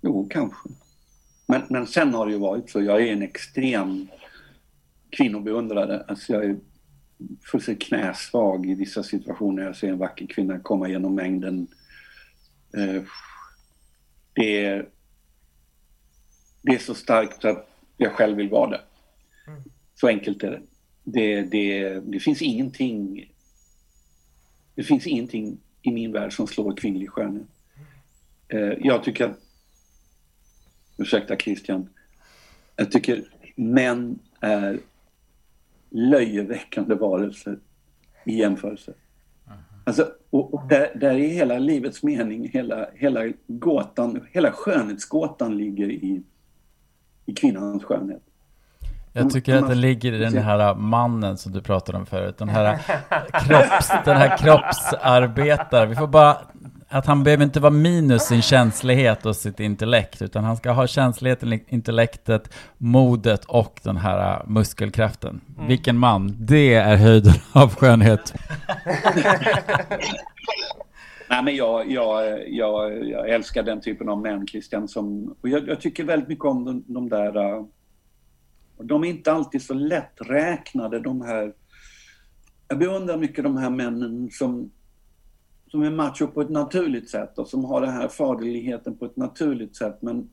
Jo, 0.00 0.28
kanske. 0.30 0.68
Men, 1.46 1.62
men 1.70 1.86
sen 1.86 2.14
har 2.14 2.26
det 2.26 2.32
ju 2.32 2.38
varit 2.38 2.70
så. 2.70 2.82
Jag 2.82 3.02
är 3.02 3.12
en 3.12 3.22
extrem 3.22 4.08
kvinnobeundrare. 5.10 6.04
Alltså 6.08 6.32
jag 6.32 6.44
är 6.44 6.56
fullständigt 7.50 7.88
knäsvag 7.88 8.66
i 8.66 8.74
vissa 8.74 9.02
situationer. 9.02 9.62
Jag 9.62 9.76
ser 9.76 9.88
en 9.88 9.98
vacker 9.98 10.26
kvinna 10.26 10.58
komma 10.58 10.88
genom 10.88 11.14
mängden. 11.14 11.66
Eh, 12.76 13.02
det, 14.32 14.64
är, 14.64 14.88
det 16.62 16.74
är 16.74 16.78
så 16.78 16.94
starkt 16.94 17.44
att 17.44 17.68
jag 17.96 18.12
själv 18.12 18.36
vill 18.36 18.50
vara 18.50 18.70
det. 18.70 18.80
Så 19.94 20.08
enkelt 20.08 20.42
är 20.42 20.50
det. 20.50 20.62
Det, 21.04 21.42
det, 21.42 22.00
det 22.00 22.20
finns 22.20 22.42
ingenting 22.42 23.28
det 24.74 24.82
finns 24.82 25.06
ingenting 25.06 25.58
i 25.82 25.92
min 25.92 26.12
värld 26.12 26.32
som 26.32 26.46
slår 26.46 26.76
kvinnlig 26.76 27.10
skönhet. 27.10 27.46
Eh, 28.52 28.72
jag 28.80 29.04
tycker 29.04 29.24
att, 29.24 29.38
ursäkta 30.96 31.36
Christian, 31.36 31.88
jag 32.76 32.92
tycker 32.92 33.24
män 33.56 34.18
är 34.40 34.80
löjeväckande 35.90 36.94
varelser 36.94 37.58
i 38.24 38.38
jämförelse. 38.38 38.92
Alltså, 39.84 40.08
och, 40.30 40.54
och 40.54 40.68
där, 40.68 40.92
där 40.94 41.14
är 41.14 41.28
hela 41.28 41.58
livets 41.58 42.02
mening, 42.02 42.48
hela, 42.48 42.86
hela 42.94 43.20
gåtan, 43.46 44.26
hela 44.32 44.52
skönhetsgåtan 44.52 45.56
ligger 45.56 45.90
i, 45.90 46.22
i 47.26 47.34
kvinnans 47.34 47.84
skönhet. 47.84 48.22
Jag 49.12 49.30
tycker 49.30 49.56
att 49.56 49.68
det 49.68 49.74
ligger 49.74 50.12
i 50.12 50.18
den 50.18 50.38
här 50.38 50.74
mannen 50.74 51.38
som 51.38 51.52
du 51.52 51.62
pratade 51.62 51.98
om 51.98 52.06
förut, 52.06 52.38
den 52.38 52.48
här, 52.48 52.78
kropps, 53.46 53.88
den 54.04 54.16
här 54.16 54.38
kroppsarbetaren. 54.38 55.88
Vi 55.88 55.96
får 55.96 56.06
bara 56.06 56.38
att 56.92 57.06
han 57.06 57.24
behöver 57.24 57.44
inte 57.44 57.60
vara 57.60 57.70
minus 57.70 58.22
sin 58.22 58.42
känslighet 58.42 59.26
och 59.26 59.36
sitt 59.36 59.60
intellekt, 59.60 60.22
utan 60.22 60.44
han 60.44 60.56
ska 60.56 60.70
ha 60.70 60.86
känsligheten, 60.86 61.60
intellektet, 61.68 62.54
modet 62.78 63.44
och 63.44 63.80
den 63.82 63.96
här 63.96 64.40
äh, 64.40 64.48
muskelkraften. 64.48 65.40
Mm. 65.56 65.68
Vilken 65.68 65.98
man! 65.98 66.36
Det 66.38 66.74
är 66.74 66.96
höjden 66.96 67.34
av 67.52 67.74
skönhet. 67.74 68.34
Nej, 71.30 71.42
men 71.44 71.56
jag, 71.56 71.90
jag, 71.90 72.40
jag, 72.48 73.08
jag, 73.08 73.30
älskar 73.30 73.62
den 73.62 73.80
typen 73.80 74.08
av 74.08 74.20
män, 74.20 74.46
Christian, 74.46 74.88
som, 74.88 75.34
och 75.40 75.48
jag, 75.48 75.68
jag 75.68 75.80
tycker 75.80 76.04
väldigt 76.04 76.28
mycket 76.28 76.44
om 76.44 76.64
de, 76.64 76.84
de 76.86 77.08
där... 77.08 77.36
Äh, 77.36 77.64
de 78.82 79.04
är 79.04 79.08
inte 79.08 79.32
alltid 79.32 79.62
så 79.62 79.74
lätträknade, 79.74 81.00
de 81.00 81.22
här... 81.22 81.52
Jag 82.68 82.78
beundrar 82.78 83.16
mycket 83.16 83.44
de 83.44 83.56
här 83.56 83.70
männen 83.70 84.30
som 84.32 84.70
som 85.72 85.82
är 85.82 85.90
macho 85.90 86.26
på 86.26 86.40
ett 86.40 86.50
naturligt 86.50 87.10
sätt 87.10 87.38
och 87.38 87.48
som 87.48 87.64
har 87.64 87.80
den 87.80 87.90
här 87.90 88.08
faderligheten 88.08 88.96
på 88.96 89.04
ett 89.04 89.16
naturligt 89.16 89.76
sätt. 89.76 89.98
Men, 90.00 90.30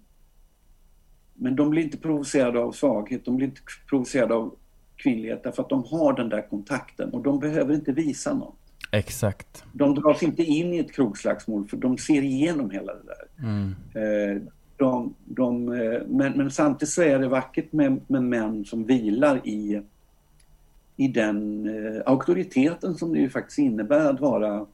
men 1.34 1.56
de 1.56 1.70
blir 1.70 1.84
inte 1.84 1.98
provocerade 1.98 2.60
av 2.60 2.72
svaghet, 2.72 3.26
de 3.26 3.36
blir 3.36 3.48
inte 3.48 3.62
provocerade 3.90 4.34
av 4.34 4.56
kvinnlighet 4.96 5.44
därför 5.44 5.64
att 5.64 5.70
de 5.70 5.84
har 5.84 6.14
den 6.14 6.30
där 6.30 6.50
kontakten 6.50 7.10
och 7.10 7.24
de 7.24 7.40
behöver 7.40 7.74
inte 7.74 7.92
visa 7.92 8.34
något. 8.34 8.56
Exakt. 8.92 9.64
De 9.74 9.96
dras 9.96 10.24
inte 10.24 10.44
in 10.44 10.74
i 10.74 10.80
ett 10.80 10.92
krogslagsmål 10.92 11.68
för 11.68 11.78
de 11.78 11.98
ser 11.98 12.22
igenom 12.22 12.70
hela 12.70 12.94
det 12.94 13.04
där. 13.06 13.48
Mm. 13.48 13.76
Eh, 13.94 14.42
de, 14.78 15.16
de, 15.26 15.74
eh, 15.74 16.02
men, 16.08 16.38
men, 16.38 16.52
samtidigt 16.52 16.94
så 16.94 17.02
är 17.02 17.20
det 17.20 17.28
vackert 17.28 17.72
med, 17.72 18.02
med 18.08 18.24
män 18.24 18.66
som 18.66 18.86
vilar 18.86 19.48
i, 19.48 19.82
i 20.96 21.08
den 21.08 21.68
eh, 21.70 22.02
auktoriteten 22.06 22.96
som 22.96 23.14
det 23.14 23.20
ju 23.20 23.30
faktiskt 23.30 23.60
innebär 23.60 24.10
att 24.10 24.20
vara 24.20 24.66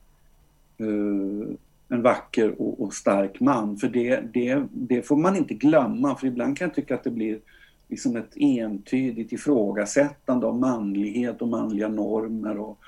Eh, 0.78 1.55
en 1.89 2.01
vacker 2.01 2.61
och, 2.61 2.82
och, 2.82 2.93
stark 2.93 3.39
man. 3.39 3.78
För 3.78 3.88
det, 3.88 4.19
det, 4.34 4.67
det 4.71 5.01
får 5.01 5.15
man 5.15 5.36
inte 5.36 5.53
glömma, 5.53 6.15
för 6.15 6.28
ibland 6.28 6.57
kan 6.57 6.67
jag 6.67 6.76
tycka 6.76 6.95
att 6.95 7.03
det 7.03 7.11
blir 7.11 7.39
liksom 7.89 8.15
ett 8.15 8.32
entydigt 8.36 9.32
ifrågasättande 9.32 10.47
av 10.47 10.59
manlighet 10.59 11.41
och 11.41 11.47
manliga 11.47 11.88
normer 11.88 12.57
och, 12.57 12.80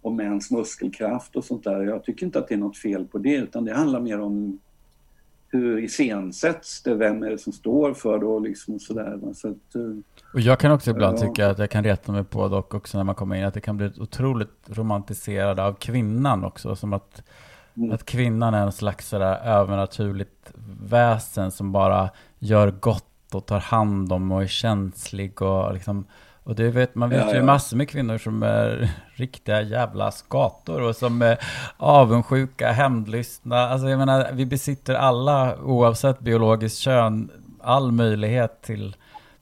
och 0.00 0.12
mäns 0.12 0.50
muskelkraft 0.50 1.36
och 1.36 1.44
sånt 1.44 1.64
där. 1.64 1.82
Jag 1.82 2.04
tycker 2.04 2.26
inte 2.26 2.38
att 2.38 2.48
det 2.48 2.54
är 2.54 2.58
något 2.58 2.78
fel 2.78 3.04
på 3.04 3.18
det, 3.18 3.36
utan 3.36 3.64
det 3.64 3.74
handlar 3.74 4.00
mer 4.00 4.20
om 4.20 4.58
hur 5.52 5.78
iscensätts 5.78 6.82
det, 6.82 6.94
vem 6.94 7.22
är 7.22 7.30
det 7.30 7.38
som 7.38 7.52
står 7.52 7.94
för 7.94 8.18
det 8.18 8.26
och 8.26 8.40
liksom 8.40 8.78
sådär. 8.78 9.18
Så 9.34 9.48
att, 9.48 9.74
eh, 9.74 9.82
och 10.34 10.40
jag 10.40 10.58
kan 10.58 10.72
också 10.72 10.90
ibland 10.90 11.18
ja. 11.18 11.22
tycka 11.28 11.50
att 11.50 11.58
jag 11.58 11.70
kan 11.70 11.84
reta 11.84 12.12
mig 12.12 12.24
på 12.24 12.48
dock 12.48 12.74
också 12.74 12.98
när 12.98 13.04
man 13.04 13.14
kommer 13.14 13.36
in, 13.36 13.44
att 13.44 13.54
det 13.54 13.60
kan 13.60 13.76
bli 13.76 13.90
otroligt 13.98 14.66
romantiserad 14.66 15.60
av 15.60 15.74
kvinnan 15.74 16.44
också, 16.44 16.76
som 16.76 16.92
att 16.92 17.22
Mm. 17.76 17.92
Att 17.92 18.04
kvinnan 18.04 18.54
är 18.54 18.62
en 18.62 18.72
slags 18.72 19.08
sådär 19.08 19.40
övernaturligt 19.44 20.52
väsen 20.82 21.50
som 21.50 21.72
bara 21.72 22.10
gör 22.38 22.70
gott 22.70 23.34
och 23.34 23.46
tar 23.46 23.60
hand 23.60 24.12
om 24.12 24.32
och 24.32 24.42
är 24.42 24.46
känslig 24.46 25.42
och 25.42 25.74
liksom 25.74 26.04
och 26.50 26.56
det 26.56 26.70
vet, 26.70 26.94
man 26.94 27.10
vet 27.10 27.26
ja, 27.26 27.30
ju 27.32 27.36
ja. 27.36 27.44
massor 27.44 27.76
med 27.76 27.88
kvinnor 27.88 28.18
som 28.18 28.42
är 28.42 28.90
riktiga 29.14 29.62
jävla 29.62 30.10
skator 30.10 30.82
och 30.82 30.96
som 30.96 31.22
är 31.22 31.38
avundsjuka, 31.76 32.72
hämndlystna. 32.72 33.56
Alltså 33.68 33.88
jag 33.88 33.98
menar, 33.98 34.30
vi 34.32 34.46
besitter 34.46 34.94
alla, 34.94 35.60
oavsett 35.62 36.20
biologiskt 36.20 36.78
kön, 36.78 37.30
all 37.60 37.92
möjlighet 37.92 38.62
till 38.62 38.96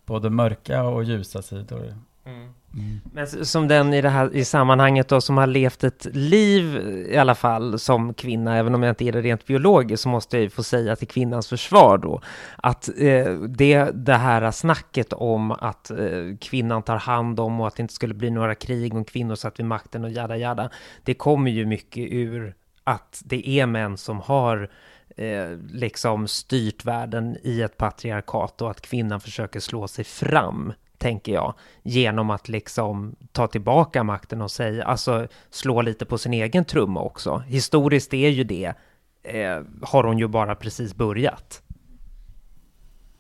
både 0.07 0.31
mörka 0.31 0.83
och 0.83 1.05
ljusa 1.05 1.43
sidor. 1.43 1.95
Mm. 2.25 2.55
Mm. 2.75 3.01
Men 3.13 3.45
som 3.47 3.69
den 3.69 3.95
i 3.95 4.01
det 4.01 4.09
här 4.09 4.37
i 4.37 4.45
sammanhanget 4.45 5.09
då 5.09 5.21
som 5.21 5.37
har 5.37 5.47
levt 5.47 5.85
ett 5.85 6.07
liv 6.13 6.77
i 7.11 7.17
alla 7.17 7.35
fall 7.35 7.79
som 7.79 8.15
kvinna, 8.15 8.57
även 8.57 8.75
om 8.75 8.83
jag 8.83 8.91
inte 8.91 9.05
är 9.05 9.13
det 9.13 9.21
rent 9.21 9.47
biologiskt, 9.47 10.03
så 10.03 10.09
måste 10.09 10.37
jag 10.37 10.43
ju 10.43 10.51
få 10.51 10.63
säga 10.63 10.97
till 10.97 11.09
kvinnans 11.09 11.49
försvar 11.49 11.99
då 11.99 12.21
att 12.57 12.89
eh, 12.99 13.33
det, 13.35 13.91
det 13.95 14.15
här 14.15 14.51
snacket 14.51 15.13
om 15.13 15.51
att 15.51 15.91
eh, 15.91 16.37
kvinnan 16.41 16.83
tar 16.83 16.97
hand 16.97 17.41
om 17.41 17.61
och 17.61 17.67
att 17.67 17.77
det 17.77 17.83
inte 17.83 17.95
skulle 17.95 18.15
bli 18.15 18.31
några 18.31 18.55
krig 18.55 18.95
om 18.95 19.05
kvinnor 19.05 19.35
satt 19.35 19.59
vid 19.59 19.67
makten 19.67 20.05
och 20.05 20.11
jada 20.11 20.37
jada, 20.37 20.71
det 21.03 21.15
kommer 21.15 21.51
ju 21.51 21.67
mycket 21.67 22.13
ur 22.13 22.55
att 22.85 23.23
det 23.25 23.49
är 23.49 23.67
män 23.67 23.97
som 23.97 24.21
har 24.21 24.71
eh, 25.17 25.51
liksom 25.73 26.29
styrt 26.29 26.85
världen 26.85 27.37
i 27.43 27.63
ett 27.63 27.77
patriarkat 27.77 28.63
och 28.63 28.71
att 28.71 28.81
kvinnan 28.81 29.21
försöker 29.21 29.61
slå 29.61 29.89
sig 29.89 30.05
fram 30.05 30.73
tänker 30.99 31.33
jag, 31.33 31.55
genom 31.83 32.31
att 32.31 32.49
liksom 32.49 33.17
ta 33.33 33.47
tillbaka 33.47 34.05
makten 34.05 34.43
och 34.43 34.51
säga, 34.51 34.85
alltså 34.85 35.27
slå 35.51 35.83
lite 35.83 36.05
på 36.05 36.19
sin 36.19 36.33
egen 36.33 36.65
trumma 36.65 37.03
också. 37.03 37.39
Historiskt 37.39 38.15
är 38.15 38.29
ju 38.29 38.45
det, 38.45 38.75
eh, 39.23 39.63
har 39.83 40.05
hon 40.05 40.19
ju 40.19 40.29
bara 40.29 40.55
precis 40.55 40.95
börjat. 40.95 41.63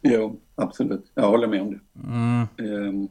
Jo, 0.02 0.40
absolut. 0.54 1.12
Jag 1.14 1.28
håller 1.28 1.46
med 1.46 1.62
om 1.62 1.70
det. 1.70 1.80
Mm. 2.08 2.48
Um, 2.58 3.08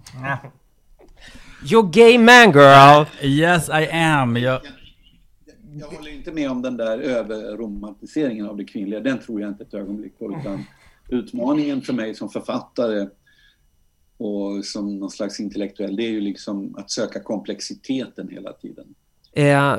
You're 1.63 1.91
gay 1.91 2.17
man 2.17 2.51
girl! 2.51 3.05
Yes 3.21 3.69
I 3.69 3.87
am. 3.91 4.37
Jag, 4.37 4.61
jag 5.79 5.87
håller 5.87 6.13
inte 6.13 6.31
med 6.31 6.51
om 6.51 6.61
den 6.61 6.77
där 6.77 6.99
överromantiseringen 6.99 8.49
av 8.49 8.57
det 8.57 8.65
kvinnliga. 8.65 8.99
Den 8.99 9.19
tror 9.19 9.41
jag 9.41 9.49
inte 9.49 9.63
ett 9.63 9.73
ögonblick 9.73 10.19
på. 10.19 10.35
Utan 10.39 10.63
utmaningen 11.09 11.81
för 11.81 11.93
mig 11.93 12.15
som 12.15 12.29
författare 12.29 13.07
och 14.17 14.65
som 14.65 14.99
någon 14.99 15.11
slags 15.11 15.39
intellektuell, 15.39 15.95
det 15.95 16.03
är 16.03 16.09
ju 16.09 16.21
liksom 16.21 16.75
att 16.77 16.91
söka 16.91 17.19
komplexiteten 17.19 18.29
hela 18.29 18.53
tiden. 18.53 18.85
Eh, 19.33 19.73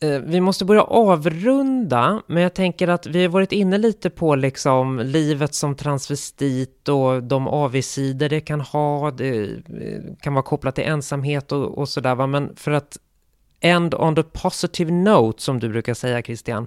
eh, 0.00 0.20
vi 0.24 0.40
måste 0.40 0.64
börja 0.64 0.82
avrunda, 0.82 2.22
men 2.26 2.42
jag 2.42 2.54
tänker 2.54 2.88
att 2.88 3.06
vi 3.06 3.22
har 3.22 3.28
varit 3.28 3.52
inne 3.52 3.78
lite 3.78 4.10
på 4.10 4.34
liksom 4.34 4.98
livet 4.98 5.54
som 5.54 5.76
transvestit 5.76 6.88
och 6.88 7.22
de 7.22 7.48
avigsidor 7.48 8.28
det 8.28 8.40
kan 8.40 8.60
ha. 8.60 9.10
Det 9.10 9.42
eh, 9.44 10.16
kan 10.20 10.34
vara 10.34 10.42
kopplat 10.42 10.74
till 10.74 10.84
ensamhet 10.84 11.52
och, 11.52 11.78
och 11.78 11.88
sådär, 11.88 12.26
men 12.26 12.56
för 12.56 12.70
att 12.70 12.98
end 13.60 13.94
on 13.94 14.14
the 14.14 14.22
positive 14.22 14.92
note, 14.92 15.42
som 15.42 15.60
du 15.60 15.68
brukar 15.68 15.94
säga 15.94 16.22
Christian, 16.22 16.66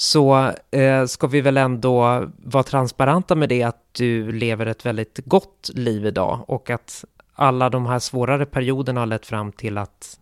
så 0.00 0.52
eh, 0.70 1.06
ska 1.06 1.26
vi 1.26 1.40
väl 1.40 1.56
ändå 1.56 2.26
vara 2.36 2.62
transparenta 2.62 3.34
med 3.34 3.48
det 3.48 3.62
att 3.62 3.94
du 3.94 4.32
lever 4.32 4.66
ett 4.66 4.86
väldigt 4.86 5.20
gott 5.24 5.70
liv 5.74 6.06
idag 6.06 6.44
och 6.46 6.70
att 6.70 7.04
alla 7.32 7.70
de 7.70 7.86
här 7.86 7.98
svårare 7.98 8.46
perioderna 8.46 9.00
har 9.00 9.06
lett 9.06 9.26
fram 9.26 9.52
till 9.52 9.78
att 9.78 10.20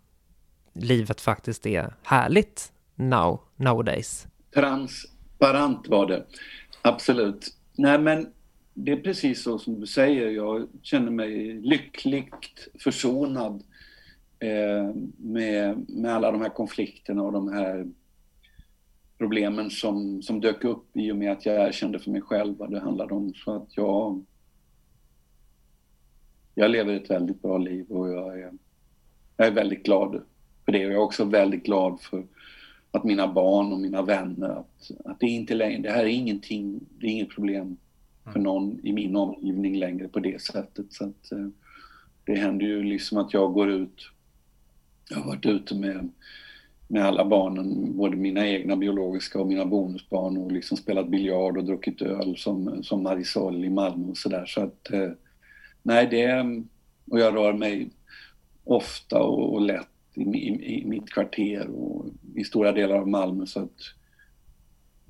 livet 0.73 1.21
faktiskt 1.21 1.67
är 1.67 1.95
härligt 2.03 2.73
now, 2.95 3.41
nowadays. 3.57 4.27
Transparent 4.55 5.89
var 5.89 6.07
det, 6.07 6.25
absolut. 6.83 7.57
Nej 7.77 7.99
men 7.99 8.27
det 8.75 8.93
är 8.93 9.01
precis 9.01 9.43
så 9.43 9.59
som 9.59 9.81
du 9.81 9.87
säger, 9.87 10.31
jag 10.31 10.69
känner 10.83 11.11
mig 11.11 11.53
lyckligt 11.53 12.69
försonad 12.79 13.63
eh, 14.39 14.95
med, 15.17 15.85
med 15.89 16.15
alla 16.15 16.33
de 16.33 16.41
här 16.41 16.55
konflikterna 16.55 17.23
och 17.23 17.33
de 17.33 17.53
här 17.53 17.87
problemen 19.19 19.71
som, 19.71 20.23
som 20.23 20.41
dök 20.41 20.65
upp 20.65 20.97
i 20.97 21.13
och 21.13 21.17
med 21.17 21.33
att 21.33 21.47
jag 21.47 21.69
erkände 21.69 21.99
för 21.99 22.11
mig 22.11 22.21
själv 22.21 22.57
vad 22.57 22.71
det 22.71 22.81
handlade 22.81 23.15
om. 23.15 23.35
Så 23.35 23.57
att 23.57 23.77
jag, 23.77 24.25
jag 26.55 26.71
lever 26.71 26.95
ett 26.95 27.11
väldigt 27.11 27.43
bra 27.43 27.59
liv 27.59 27.87
och 27.91 28.09
jag 28.09 28.41
är, 28.41 28.53
jag 29.37 29.47
är 29.47 29.53
väldigt 29.53 29.83
glad 29.83 30.23
för 30.65 30.73
det. 30.73 30.87
Och 30.87 30.93
jag 30.93 30.99
är 30.99 31.05
också 31.05 31.25
väldigt 31.25 31.65
glad 31.65 32.01
för 32.01 32.27
att 32.91 33.05
mina 33.05 33.33
barn 33.33 33.73
och 33.73 33.81
mina 33.81 34.03
vänner, 34.03 34.49
att, 34.49 34.91
att 35.05 35.21
det 35.21 35.27
inte 35.27 35.55
längre, 35.55 35.83
det 35.83 35.91
här 35.91 36.05
är 36.05 36.09
ingenting, 36.09 36.81
det 36.99 37.07
är 37.07 37.11
inget 37.11 37.31
problem 37.31 37.77
för 38.33 38.41
någon 38.41 38.81
i 38.83 38.93
min 38.93 39.17
omgivning 39.17 39.77
längre 39.77 40.09
på 40.09 40.21
det 40.21 40.43
sättet. 40.43 40.93
Så 40.93 41.05
att, 41.05 41.33
eh, 41.33 41.49
det 42.25 42.35
händer 42.35 42.67
ju 42.67 42.83
liksom 42.83 43.19
att 43.19 43.35
jag 43.35 43.53
går 43.53 43.71
ut, 43.71 44.11
jag 45.11 45.17
har 45.17 45.27
varit 45.27 45.47
ute 45.47 45.75
med 45.75 46.09
med 46.89 47.05
alla 47.05 47.25
barnen, 47.25 47.97
både 47.97 48.17
mina 48.17 48.49
egna 48.49 48.77
biologiska 48.77 49.41
och 49.41 49.47
mina 49.47 49.65
bonusbarn 49.65 50.37
och 50.37 50.53
liksom 50.53 50.77
spelat 50.77 51.09
biljard 51.09 51.57
och 51.57 51.65
druckit 51.65 52.03
öl 52.03 52.37
som, 52.37 52.83
som 52.83 53.03
Marisol 53.03 53.65
i 53.65 53.71
Malmö 53.71 54.11
och 54.11 54.17
sådär. 54.17 54.47
Så 54.47 54.61
att, 54.61 54.91
eh, 54.93 55.11
nej 55.83 56.07
det, 56.11 56.45
och 57.11 57.21
jag 57.21 57.35
rör 57.35 57.53
mig 57.53 57.91
ofta 58.65 59.23
och, 59.23 59.55
och 59.55 59.61
lätt 59.61 59.89
i, 60.15 60.23
i, 60.23 60.81
i, 60.81 60.85
mitt 60.87 61.11
kvarter 61.11 61.69
och 61.69 62.07
i 62.35 62.45
stora 62.45 62.73
delar 62.73 62.97
av 62.97 63.09
Malmö 63.09 63.47
så 63.47 63.61
att, 63.61 63.81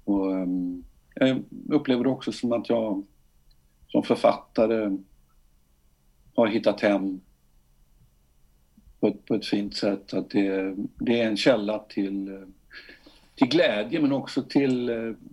och, 0.04 0.26
um, 0.26 0.84
jag 1.14 1.42
upplever 1.68 2.04
det 2.04 2.10
också 2.10 2.32
som 2.32 2.52
att 2.52 2.68
jag 2.68 3.04
som 3.88 4.02
författare 4.02 4.98
har 6.34 6.46
hittat 6.46 6.80
hem 6.80 7.20
på 9.00 9.06
ett, 9.06 9.24
på 9.24 9.34
ett 9.34 9.46
fint 9.46 9.76
sätt. 9.76 10.14
Att 10.14 10.30
det, 10.30 10.76
det 10.98 11.20
är 11.20 11.26
en 11.26 11.36
källa 11.36 11.78
till, 11.78 12.44
till 13.34 13.48
glädje 13.48 14.00
men 14.00 14.12
också 14.12 14.42
till, 14.42 14.90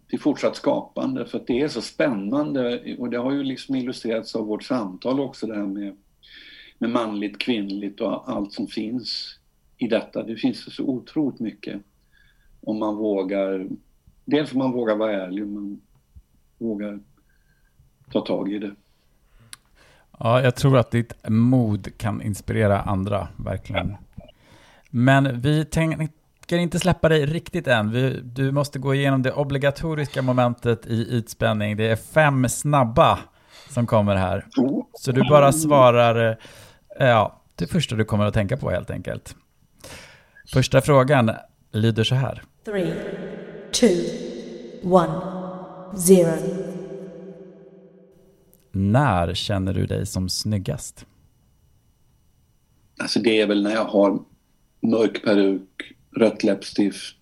till 0.08 0.20
fortsatt 0.20 0.56
skapande 0.56 1.26
för 1.26 1.38
att 1.38 1.48
det 1.48 1.62
är 1.62 1.68
så 1.68 1.82
spännande 1.82 2.96
och 2.98 3.10
det 3.10 3.18
har 3.18 3.32
ju 3.32 3.44
liksom 3.44 3.76
illustrerats 3.76 4.36
av 4.36 4.46
vårt 4.46 4.64
samtal 4.64 5.20
också 5.20 5.48
det 5.48 5.56
här 5.56 5.66
med, 5.66 5.96
med 6.78 6.90
manligt, 6.90 7.38
kvinnligt 7.38 8.02
och 8.02 8.30
allt 8.30 8.54
som 8.54 8.68
finns 8.68 9.40
i 9.78 9.88
detta. 9.88 10.24
Det 10.24 10.36
finns 10.36 10.76
så 10.76 10.84
otroligt 10.84 11.40
mycket 11.40 11.82
om 12.62 12.80
man 12.80 12.96
vågar, 12.96 13.68
dels 14.26 14.52
om 14.52 14.60
man 14.60 14.72
vågar 14.72 14.96
vara 14.96 15.24
ärlig 15.24 15.44
om 15.44 15.54
man 15.54 15.82
vågar 16.58 17.00
ta 18.12 18.22
tag 18.22 18.54
i 18.54 18.60
det. 18.60 18.76
Ja, 20.20 20.42
jag 20.42 20.56
tror 20.56 20.78
att 20.78 20.92
ditt 20.92 21.14
mod 21.28 21.98
kan 21.98 22.22
inspirera 22.22 22.82
andra, 22.82 23.28
verkligen. 23.36 23.98
Men 24.90 25.42
vi 25.42 25.66
tänker 25.66 26.58
inte 26.58 26.80
släppa 26.80 27.10
dig 27.10 27.26
riktigt 27.26 27.68
än. 27.68 27.92
Vi, 27.92 28.20
du 28.24 28.52
måste 28.52 28.80
gå 28.80 28.96
igenom 28.96 29.22
det 29.22 29.32
obligatoriska 29.32 30.22
momentet 30.22 30.86
i 30.86 31.08
ytspänning. 31.18 31.78
Det 31.78 31.88
är 31.88 31.96
fem 31.96 32.50
snabba 32.50 33.20
som 33.70 33.88
kommer 33.88 34.16
här. 34.16 34.46
Så 34.94 35.12
du 35.12 35.30
bara 35.30 35.52
svarar 35.52 36.38
eh, 37.00 37.08
ja, 37.08 37.42
det 37.56 37.68
första 37.68 37.96
du 37.96 38.06
kommer 38.06 38.26
att 38.26 38.34
tänka 38.34 38.58
på 38.58 38.70
helt 38.70 38.90
enkelt. 38.90 39.36
Första 40.54 40.82
frågan 40.82 41.32
lyder 41.72 42.04
så 42.04 42.16
här. 42.16 42.44
Three, 42.66 42.94
two, 43.72 44.94
one, 44.94 45.14
zero. 45.98 46.75
När 48.78 49.34
känner 49.34 49.74
du 49.74 49.86
dig 49.86 50.06
som 50.06 50.30
snyggast? 50.30 51.06
Alltså 52.98 53.20
det 53.20 53.42
är 53.42 53.48
väl 53.48 53.64
när 53.64 53.72
jag 53.72 53.86
har 53.86 54.20
mörk 54.80 55.24
peruk, 55.24 55.94
rött 56.16 56.44
läppstift, 56.44 57.18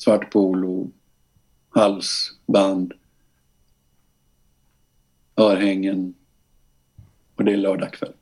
svart 0.00 0.32
polo, 0.32 0.90
halsband, 1.68 2.92
örhängen 5.36 6.14
och 7.34 7.44
det 7.44 7.52
är 7.52 7.56
lördag 7.56 7.92
kväll. 7.92 8.12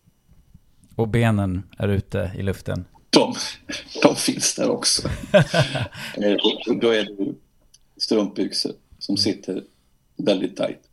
Och 0.94 1.08
benen 1.08 1.62
är 1.78 1.88
ute 1.88 2.32
i 2.38 2.42
luften? 2.42 2.84
De, 3.10 3.34
de 4.02 4.16
finns 4.16 4.54
där 4.54 4.70
också. 4.70 5.08
Eh, 6.16 6.36
då 6.80 6.90
är 6.90 7.04
det 7.04 7.34
strumpbyxor 7.96 8.72
som 8.98 9.16
sitter 9.16 9.64
väldigt 10.16 10.56
tajt. 10.56 10.90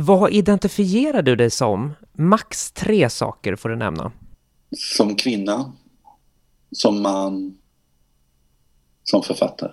Vad 0.00 0.32
identifierar 0.32 1.22
du 1.22 1.36
dig 1.36 1.50
som? 1.50 1.94
Max 2.12 2.72
tre 2.72 3.10
saker 3.10 3.56
får 3.56 3.68
du 3.68 3.76
nämna. 3.76 4.12
Som 4.76 5.16
kvinna, 5.16 5.72
som 6.72 7.02
man, 7.02 7.58
som 9.02 9.22
författare. 9.22 9.72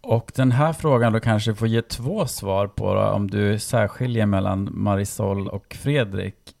Och 0.00 0.32
den 0.34 0.52
här 0.52 0.72
frågan 0.72 1.12
då 1.12 1.20
kanske 1.20 1.54
får 1.54 1.68
ge 1.68 1.82
två 1.82 2.26
svar 2.26 2.68
på 2.68 2.94
då, 2.94 3.02
om 3.02 3.30
du 3.30 3.58
särskiljer 3.58 4.26
mellan 4.26 4.68
Marisol 4.72 5.48
och 5.48 5.76
Fredrik. 5.80 6.56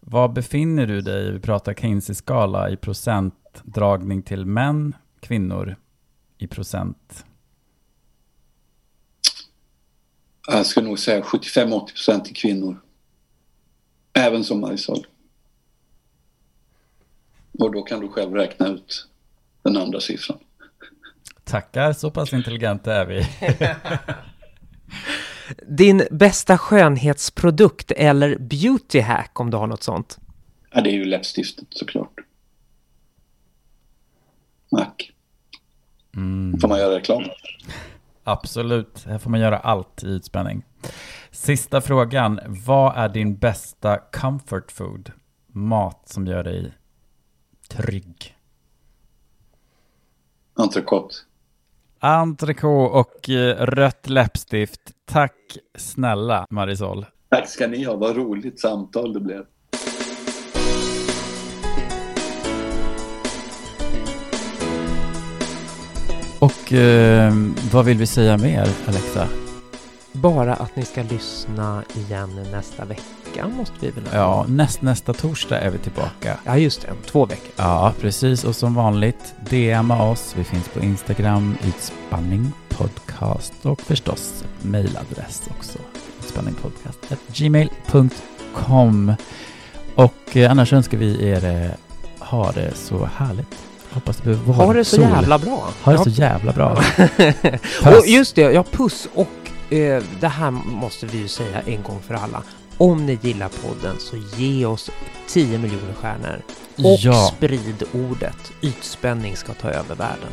Var 0.00 0.28
befinner 0.28 0.86
du 0.86 1.00
dig, 1.00 1.32
vi 1.32 1.40
pratar 1.40 1.74
Kinsey-skala, 1.74 2.70
i 2.70 2.76
procentdragning 2.76 4.22
till 4.22 4.46
män, 4.46 4.96
kvinnor 5.20 5.76
i 6.38 6.46
procent? 6.46 7.24
Jag 10.46 10.66
skulle 10.66 10.86
nog 10.86 10.98
säga 10.98 11.20
75-80 11.20 11.86
procent 11.86 12.24
till 12.24 12.36
kvinnor. 12.36 12.80
Även 14.12 14.44
som 14.44 14.60
Marisol. 14.60 15.06
Och 17.58 17.72
då 17.72 17.82
kan 17.82 18.00
du 18.00 18.08
själv 18.08 18.34
räkna 18.34 18.68
ut 18.68 19.08
den 19.62 19.76
andra 19.76 20.00
siffran. 20.00 20.38
Tackar, 21.44 21.92
så 21.92 22.10
pass 22.10 22.32
intelligenta 22.32 22.94
är 22.94 23.06
vi. 23.06 23.26
Din 25.66 26.02
bästa 26.10 26.58
skönhetsprodukt 26.58 27.90
eller 27.90 28.38
beauty 28.38 29.00
hack 29.00 29.40
om 29.40 29.50
du 29.50 29.56
har 29.56 29.66
något 29.66 29.82
sånt? 29.82 30.18
Ja, 30.70 30.80
det 30.80 30.90
är 30.90 30.94
ju 30.94 31.04
läppstiftet 31.04 31.66
såklart. 31.70 32.14
Mac. 34.72 34.92
Mm. 36.16 36.60
Får 36.60 36.68
man 36.68 36.78
göra 36.78 36.94
reklam? 36.94 37.24
Absolut, 38.24 39.04
här 39.06 39.18
får 39.18 39.30
man 39.30 39.40
göra 39.40 39.58
allt 39.58 40.04
i 40.04 40.06
utspänning. 40.06 40.64
Sista 41.30 41.80
frågan, 41.80 42.40
vad 42.66 42.96
är 42.96 43.08
din 43.08 43.36
bästa 43.36 43.98
comfort 43.98 44.72
food? 44.72 45.12
Mat 45.46 46.08
som 46.08 46.26
gör 46.26 46.44
dig 46.44 46.72
trygg. 47.68 48.36
Entrecote. 50.54 51.14
Entrecote 51.98 52.94
och 52.98 53.30
eh, 53.30 53.66
rött 53.66 54.08
läppstift. 54.08 54.80
Tack 55.04 55.56
snälla 55.78 56.46
Marisol. 56.50 57.06
Tack 57.28 57.48
ska 57.48 57.66
ni 57.66 57.84
ha, 57.84 57.96
vad 57.96 58.16
roligt 58.16 58.60
samtal 58.60 59.12
det 59.12 59.20
blev. 59.20 59.44
Och 66.44 66.72
eh, 66.72 67.34
vad 67.72 67.84
vill 67.84 67.98
vi 67.98 68.06
säga 68.06 68.36
mer, 68.36 68.68
Alexa? 68.86 69.28
Bara 70.12 70.54
att 70.54 70.76
ni 70.76 70.84
ska 70.84 71.02
lyssna 71.02 71.82
igen 71.94 72.46
nästa 72.52 72.84
vecka 72.84 73.48
måste 73.48 73.74
vi 73.80 73.90
väl 73.90 74.04
Ja, 74.12 74.46
näst, 74.48 74.82
nästa 74.82 75.12
torsdag 75.12 75.60
är 75.60 75.70
vi 75.70 75.78
tillbaka. 75.78 76.38
Ja, 76.44 76.58
just 76.58 76.82
det. 76.82 76.90
Om 76.90 76.96
två 77.06 77.26
veckor. 77.26 77.52
Ja, 77.56 77.92
precis. 78.00 78.44
Och 78.44 78.56
som 78.56 78.74
vanligt, 78.74 79.34
DMa 79.50 80.10
oss. 80.10 80.34
Vi 80.38 80.44
finns 80.44 80.68
på 80.68 80.80
Instagram, 80.80 81.56
Utspanning 81.66 82.52
Podcast 82.68 83.52
och 83.62 83.80
förstås 83.80 84.44
mejladress 84.62 85.42
också. 85.58 85.78
Utspanningpodcast.gmail.com 86.18 89.12
Och 89.94 90.36
eh, 90.36 90.50
annars 90.50 90.72
önskar 90.72 90.98
vi 90.98 91.28
er 91.28 91.44
eh, 91.44 91.70
ha 92.18 92.52
det 92.52 92.74
så 92.74 93.08
härligt. 93.16 93.63
Hoppas 93.94 94.16
det 94.16 94.22
behöver 94.24 94.52
vara 94.52 94.66
Ha 94.66 94.72
det 94.72 94.84
så 94.84 94.96
sol. 94.96 95.04
jävla 95.04 95.38
bra. 95.38 95.68
Ha 95.82 95.92
det 95.92 95.98
Ja. 95.98 96.04
så 96.04 96.10
jävla 96.10 96.52
bra. 96.52 96.82
och 97.98 98.06
just 98.06 98.34
det, 98.36 98.40
ja 98.52 98.62
puss 98.70 99.08
och 99.14 99.72
eh, 99.74 100.02
det 100.20 100.28
här 100.28 100.50
måste 100.50 101.06
vi 101.06 101.18
ju 101.18 101.28
säga 101.28 101.60
en 101.66 101.82
gång 101.82 102.00
för 102.06 102.14
alla. 102.14 102.42
Om 102.78 103.06
ni 103.06 103.18
gillar 103.22 103.48
podden 103.48 103.96
så 103.98 104.16
ge 104.36 104.66
oss 104.66 104.90
10 105.28 105.58
miljoner 105.58 105.94
stjärnor. 106.00 106.42
Och 106.76 106.98
Ja, 107.00 107.32
sprid 107.36 107.82
ordet. 107.92 108.52
Ytspänning 108.60 109.36
ska 109.36 109.52
ta 109.54 109.68
över 109.68 109.94
världen. 109.94 110.30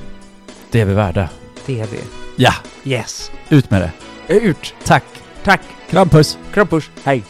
det 0.72 0.82
är 0.82 0.86
vi 0.86 0.94
värda. 0.94 1.30
Det 1.66 1.80
är 1.80 1.88
vi. 1.88 2.00
Ja, 2.36 2.54
Yes. 2.84 3.32
ut 3.50 3.72
med 3.72 3.82
det. 3.82 3.92
Ut. 4.34 4.74
Tack. 4.84 5.04
Tack. 5.44 5.62
Kram, 5.90 6.10
puss. 6.10 6.38
Kram 6.54 6.68
puss. 6.68 6.90
Hej. 7.04 7.24